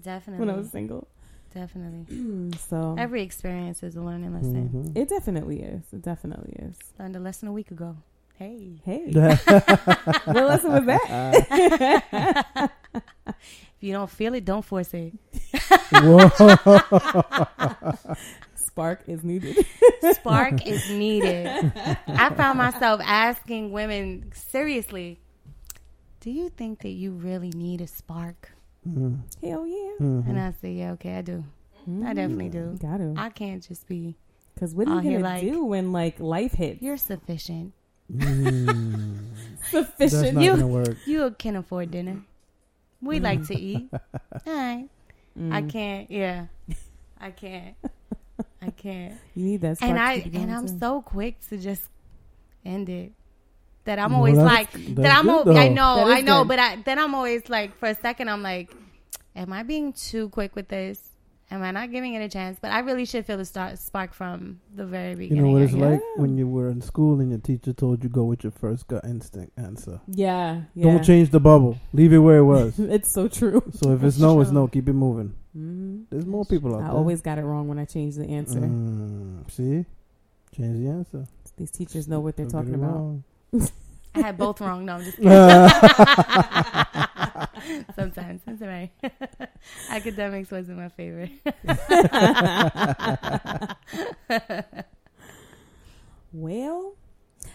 Definitely. 0.02 0.40
when 0.46 0.54
I 0.54 0.58
was 0.58 0.70
single. 0.70 1.08
Definitely. 1.54 2.52
so 2.58 2.96
Every 2.98 3.22
experience 3.22 3.84
is 3.84 3.96
a 3.96 4.02
learning 4.02 4.34
lesson. 4.34 4.70
Mhm. 4.94 4.98
it 4.98 5.08
definitely 5.08 5.62
is. 5.62 5.84
It 5.94 6.02
definitely 6.02 6.54
is. 6.60 6.76
Learned 7.00 7.16
a 7.16 7.20
lesson 7.20 7.48
a 7.48 7.54
week 7.54 7.72
ago. 7.72 7.96
Hey. 8.38 8.80
Hey, 8.84 9.12
what 9.12 10.36
lesson 10.36 10.72
was 10.74 10.86
that? 10.86 12.72
If 13.26 13.88
you 13.88 13.92
don't 13.94 14.10
feel 14.10 14.34
it, 14.34 14.46
don't 14.46 14.64
force 14.64 14.94
it. 14.94 15.12
Whoa. 15.92 16.30
Spark 18.56 19.04
is 19.08 19.24
needed. 19.26 19.66
Spark 20.14 20.66
is 20.66 20.90
needed. 21.04 21.72
I 22.08 22.30
found 22.34 22.58
myself 22.60 23.02
asking 23.04 23.72
women 23.74 24.32
seriously, 24.34 25.20
do 26.22 26.32
you 26.32 26.48
think 26.50 26.82
that 26.84 26.90
you 26.92 27.12
really 27.12 27.50
need 27.50 27.82
a 27.82 27.88
spark? 27.88 28.52
Mhm. 28.88 29.20
Hell 29.44 29.68
yeah. 29.68 29.92
Mhm. 30.00 30.30
And 30.30 30.40
I 30.40 30.54
said, 30.62 30.74
yeah, 30.76 30.92
okay, 30.94 31.18
I 31.18 31.22
do. 31.22 31.44
I 32.06 32.14
definitely 32.14 32.50
do. 32.50 32.78
Got 32.82 32.98
to. 32.98 33.14
I 33.18 33.30
can't 33.32 33.62
just 33.68 33.86
be, 33.88 34.16
Because 34.56 34.74
what 34.74 34.88
are 34.88 34.96
you 34.96 35.02
here 35.10 35.20
gonna 35.20 35.34
like- 35.34 35.44
do 35.44 35.66
when 35.66 35.92
like 35.92 36.20
life 36.22 36.54
hits? 36.54 36.82
you're 36.82 36.96
sufficient. 36.98 37.74
Mm. 38.12 39.18
That's 39.72 39.88
sufficient. 39.90 40.34
not 40.36 40.44
You- 40.44 40.52
gonna 40.52 40.68
work. 40.68 40.98
You 41.06 41.36
can 41.38 41.56
afford 41.56 41.92
dinner. 41.92 42.22
We 43.02 43.20
like 43.20 43.46
to 43.48 43.56
eat. 43.56 43.90
All 43.94 44.54
right. 44.54 44.88
I 45.36 45.62
Mm. 45.62 45.70
can't, 45.72 46.12
yeah. 46.12 46.46
I 47.20 47.32
can't. 47.32 47.76
I 48.62 48.70
can't. 48.70 49.16
You 49.36 49.44
need 49.46 49.62
that. 49.62 49.82
And 49.82 49.98
I 50.00 50.14
and 50.34 50.54
I'm 50.54 50.68
too. 50.68 50.78
so 50.80 51.02
quick 51.02 51.40
to 51.50 51.58
just 51.58 51.90
end 52.64 52.88
it. 52.90 53.12
That 53.86 54.00
I'm 54.00 54.12
Well, 54.12 54.20
always 54.20 54.36
that's- 54.38 54.54
like 54.58 54.72
that's 54.72 54.96
that 54.96 55.18
I'm 55.20 55.28
al- 55.30 55.58
I 55.58 55.68
know, 55.70 56.06
I 56.08 56.22
know, 56.22 56.42
good. 56.44 56.48
but 56.50 56.60
I 56.60 56.76
then 56.86 57.00
I'm 57.00 57.16
always 57.16 57.50
like 57.50 57.76
for 57.78 57.88
a 57.90 57.96
second 57.96 58.30
I'm 58.30 58.44
like, 58.44 58.74
am 59.36 59.52
I 59.52 59.64
being 59.64 59.92
too 59.92 60.30
quick 60.30 60.56
with 60.56 60.68
this? 60.70 61.02
Am 61.54 61.62
I 61.62 61.70
not 61.70 61.92
giving 61.92 62.16
it 62.16 62.20
a 62.24 62.28
chance? 62.28 62.58
But 62.60 62.72
I 62.72 62.80
really 62.80 63.06
should 63.06 63.28
feel 63.28 63.38
the 63.38 63.46
start 63.46 63.78
spark 63.78 64.16
from 64.16 64.60
the 64.74 64.88
very 64.88 65.14
beginning. 65.14 65.38
You 65.38 65.48
know 65.48 65.54
what 65.54 65.62
it's 65.62 65.74
guess. 65.74 65.82
like 65.82 66.02
when 66.16 66.36
you 66.36 66.48
were 66.48 66.68
in 66.70 66.82
school 66.82 67.20
and 67.20 67.30
your 67.30 67.40
teacher 67.42 67.74
told 67.74 68.04
you 68.04 68.10
go 68.10 68.24
with 68.24 68.44
your 68.44 68.52
first 68.52 68.88
gut 68.88 69.06
instinct 69.06 69.52
answer. 69.56 70.02
Yeah, 70.08 70.62
yeah. 70.74 70.86
Don't 70.86 71.04
change 71.04 71.30
the 71.30 71.40
bubble. 71.40 71.78
Leave 71.94 72.12
it 72.12 72.18
where 72.18 72.38
it 72.38 72.44
was. 72.44 72.80
it's 72.80 73.14
so 73.14 73.28
true. 73.28 73.62
So 73.72 73.92
if 73.92 74.04
it's 74.04 74.16
That's 74.16 74.18
no, 74.18 74.42
it's 74.42 74.50
no. 74.50 74.68
Keep 74.68 74.90
it 74.90 74.94
moving. 74.94 75.36
hmm 75.54 76.02
There's 76.10 76.26
more 76.26 76.44
people 76.44 76.74
out 76.74 76.80
I 76.80 76.86
there. 76.86 76.92
I 76.92 76.96
always 76.96 77.22
got 77.22 77.38
it 77.38 77.44
wrong 77.44 77.68
when 77.68 77.78
I 77.78 77.86
changed 77.86 78.18
the 78.18 78.26
answer. 78.26 78.60
Mm, 78.60 79.52
see, 79.52 79.86
change 80.58 80.84
the 80.84 80.90
answer. 80.90 81.28
These 81.56 81.70
teachers 81.70 82.08
know 82.08 82.20
what 82.20 82.36
they're 82.36 82.48
Don't 82.48 82.66
talking 82.66 82.74
about. 82.74 83.72
wrong. 84.16 84.24
I 84.24 84.28
had 84.28 84.38
both 84.38 84.62
wrong. 84.62 84.86
No, 84.86 84.94
I'm 84.96 85.04
just 85.04 85.18
kidding. 85.18 85.32
Sometimes 87.96 88.42
that's 88.46 88.62
all 88.62 88.68
right. 88.68 88.92
Academics 89.90 90.52
wasn't 90.52 90.78
my 90.78 90.90
favorite. 90.90 91.32
Well, 96.32 96.96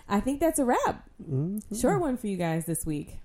I 0.08 0.20
think 0.20 0.40
that's 0.40 0.58
a 0.58 0.64
wrap. 0.64 1.08
Mhm. 1.22 1.62
Short 1.80 2.00
one 2.00 2.16
for 2.16 2.26
you 2.28 2.36
guys 2.36 2.64
this 2.66 2.86
week, 2.86 3.18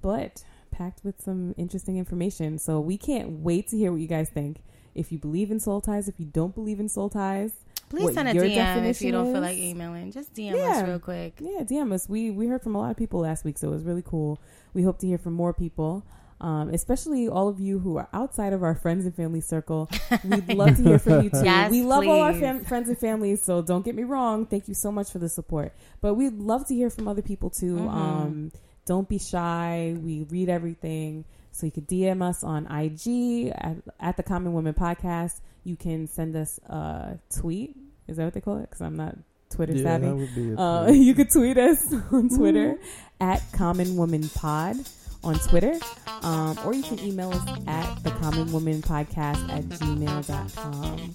but 0.00 0.44
packed 0.70 1.04
with 1.04 1.20
some 1.20 1.54
interesting 1.58 1.98
information. 1.98 2.58
So 2.58 2.80
we 2.80 2.96
can't 2.96 3.40
wait 3.40 3.68
to 3.68 3.76
hear 3.76 3.90
what 3.92 4.00
you 4.00 4.06
guys 4.06 4.30
think. 4.30 4.62
If 4.94 5.10
you 5.10 5.18
believe 5.18 5.50
in 5.50 5.58
soul 5.58 5.80
ties, 5.80 6.08
if 6.08 6.20
you 6.20 6.26
don't 6.26 6.54
believe 6.54 6.78
in 6.78 6.88
soul 6.88 7.08
ties, 7.10 7.52
Please 7.92 8.04
What 8.04 8.14
send 8.14 8.28
a 8.28 8.32
DM 8.34 8.86
if 8.88 9.02
you 9.02 9.12
don't 9.12 9.32
feel 9.32 9.42
like 9.42 9.56
emailing. 9.58 10.10
Just 10.12 10.32
DM 10.34 10.56
Yeah. 10.56 10.78
us 10.78 10.88
real 10.88 10.98
quick. 10.98 11.34
yeah, 11.40 11.60
DM 11.62 11.92
us. 11.92 12.08
We 12.08 12.30
we 12.30 12.46
heard 12.46 12.62
from 12.62 12.74
a 12.74 12.78
lot 12.80 12.90
of 12.90 12.96
people 12.96 13.20
last 13.20 13.44
week, 13.44 13.58
so 13.58 13.68
it 13.68 13.70
was 13.70 13.84
really 13.84 14.02
cool. 14.02 14.40
We 14.74 14.82
hope 14.82 14.98
to 15.00 15.06
hear 15.06 15.18
from 15.18 15.34
more 15.34 15.52
people. 15.52 16.04
Um, 16.40 16.70
especially 16.70 17.28
all 17.28 17.46
of 17.48 17.60
you 17.60 17.78
who 17.78 17.98
are 17.98 18.08
outside 18.12 18.52
of 18.52 18.64
our 18.64 18.74
friends 18.74 19.04
and 19.04 19.14
family 19.14 19.40
circle. 19.40 19.88
We'd 20.24 20.48
love 20.62 20.76
to 20.78 20.82
hear 20.82 20.98
from 20.98 21.22
you 21.22 21.30
too. 21.30 21.44
Yes, 21.44 21.70
we 21.70 21.82
love 21.84 22.04
all 22.04 22.20
our 22.20 22.32
fam- 22.34 22.64
friends 22.64 22.88
and 22.88 22.98
families, 22.98 23.44
so 23.44 23.62
don't 23.62 23.84
get 23.84 23.94
me 23.94 24.02
wrong. 24.02 24.46
Thank 24.46 24.66
you 24.66 24.74
so 24.74 24.90
much 24.90 25.12
for 25.12 25.20
the 25.20 25.28
support. 25.28 25.72
But 26.00 26.14
we'd 26.14 26.38
love 26.38 26.66
to 26.66 26.74
hear 26.74 26.90
from 26.90 27.06
other 27.06 27.22
people 27.22 27.48
too. 27.50 27.76
Mhm. 27.76 27.88
Um, 27.94 28.52
don't 28.86 29.08
be 29.08 29.18
shy. 29.20 29.94
We 30.02 30.24
read 30.30 30.48
everything. 30.48 31.26
So 31.52 31.66
you 31.66 31.70
could 31.72 31.86
DM 31.86 32.22
us 32.22 32.42
on 32.42 32.66
IG 32.66 33.52
at, 33.54 33.76
at 34.00 34.16
the 34.16 34.22
Common 34.24 34.52
Woman 34.52 34.74
Podcast. 34.74 35.40
You 35.64 35.76
can 35.76 36.06
send 36.06 36.36
us 36.36 36.58
a 36.66 37.18
tweet. 37.38 37.76
Is 38.08 38.16
that 38.16 38.24
what 38.24 38.34
they 38.34 38.40
call 38.40 38.58
it? 38.58 38.62
Because 38.62 38.80
I'm 38.80 38.96
not 38.96 39.16
Twitter 39.50 39.74
yeah, 39.74 39.82
savvy. 39.82 40.06
that 40.06 40.16
would 40.16 40.34
be 40.34 40.50
it. 40.50 40.58
Uh, 40.58 40.86
you 40.92 41.14
could 41.14 41.30
tweet 41.30 41.58
us 41.58 41.92
on 42.12 42.28
Twitter 42.28 42.76
at 43.20 43.42
Common 43.52 43.96
Woman 43.96 44.28
Pod 44.30 44.76
on 45.24 45.38
Twitter, 45.38 45.78
um, 46.22 46.58
or 46.64 46.74
you 46.74 46.82
can 46.82 46.98
email 46.98 47.30
us 47.30 47.60
at 47.68 48.02
the 48.02 48.10
Common 48.10 48.50
Woman 48.52 48.82
Podcast 48.82 49.48
at 49.50 49.64
gmail.com. 49.64 51.14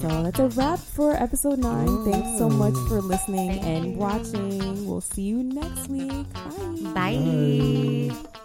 So 0.00 0.22
that's 0.22 0.38
a 0.38 0.48
wrap 0.50 0.78
for 0.78 1.14
episode 1.14 1.58
nine. 1.58 2.04
Thanks 2.04 2.38
so 2.38 2.48
much 2.48 2.74
for 2.88 3.00
listening 3.00 3.58
and 3.60 3.96
watching. 3.96 4.86
We'll 4.86 5.00
see 5.00 5.22
you 5.22 5.42
next 5.42 5.88
week. 5.88 6.32
Bye. 6.32 6.92
Bye. 6.94 8.14
Bye. 8.14 8.40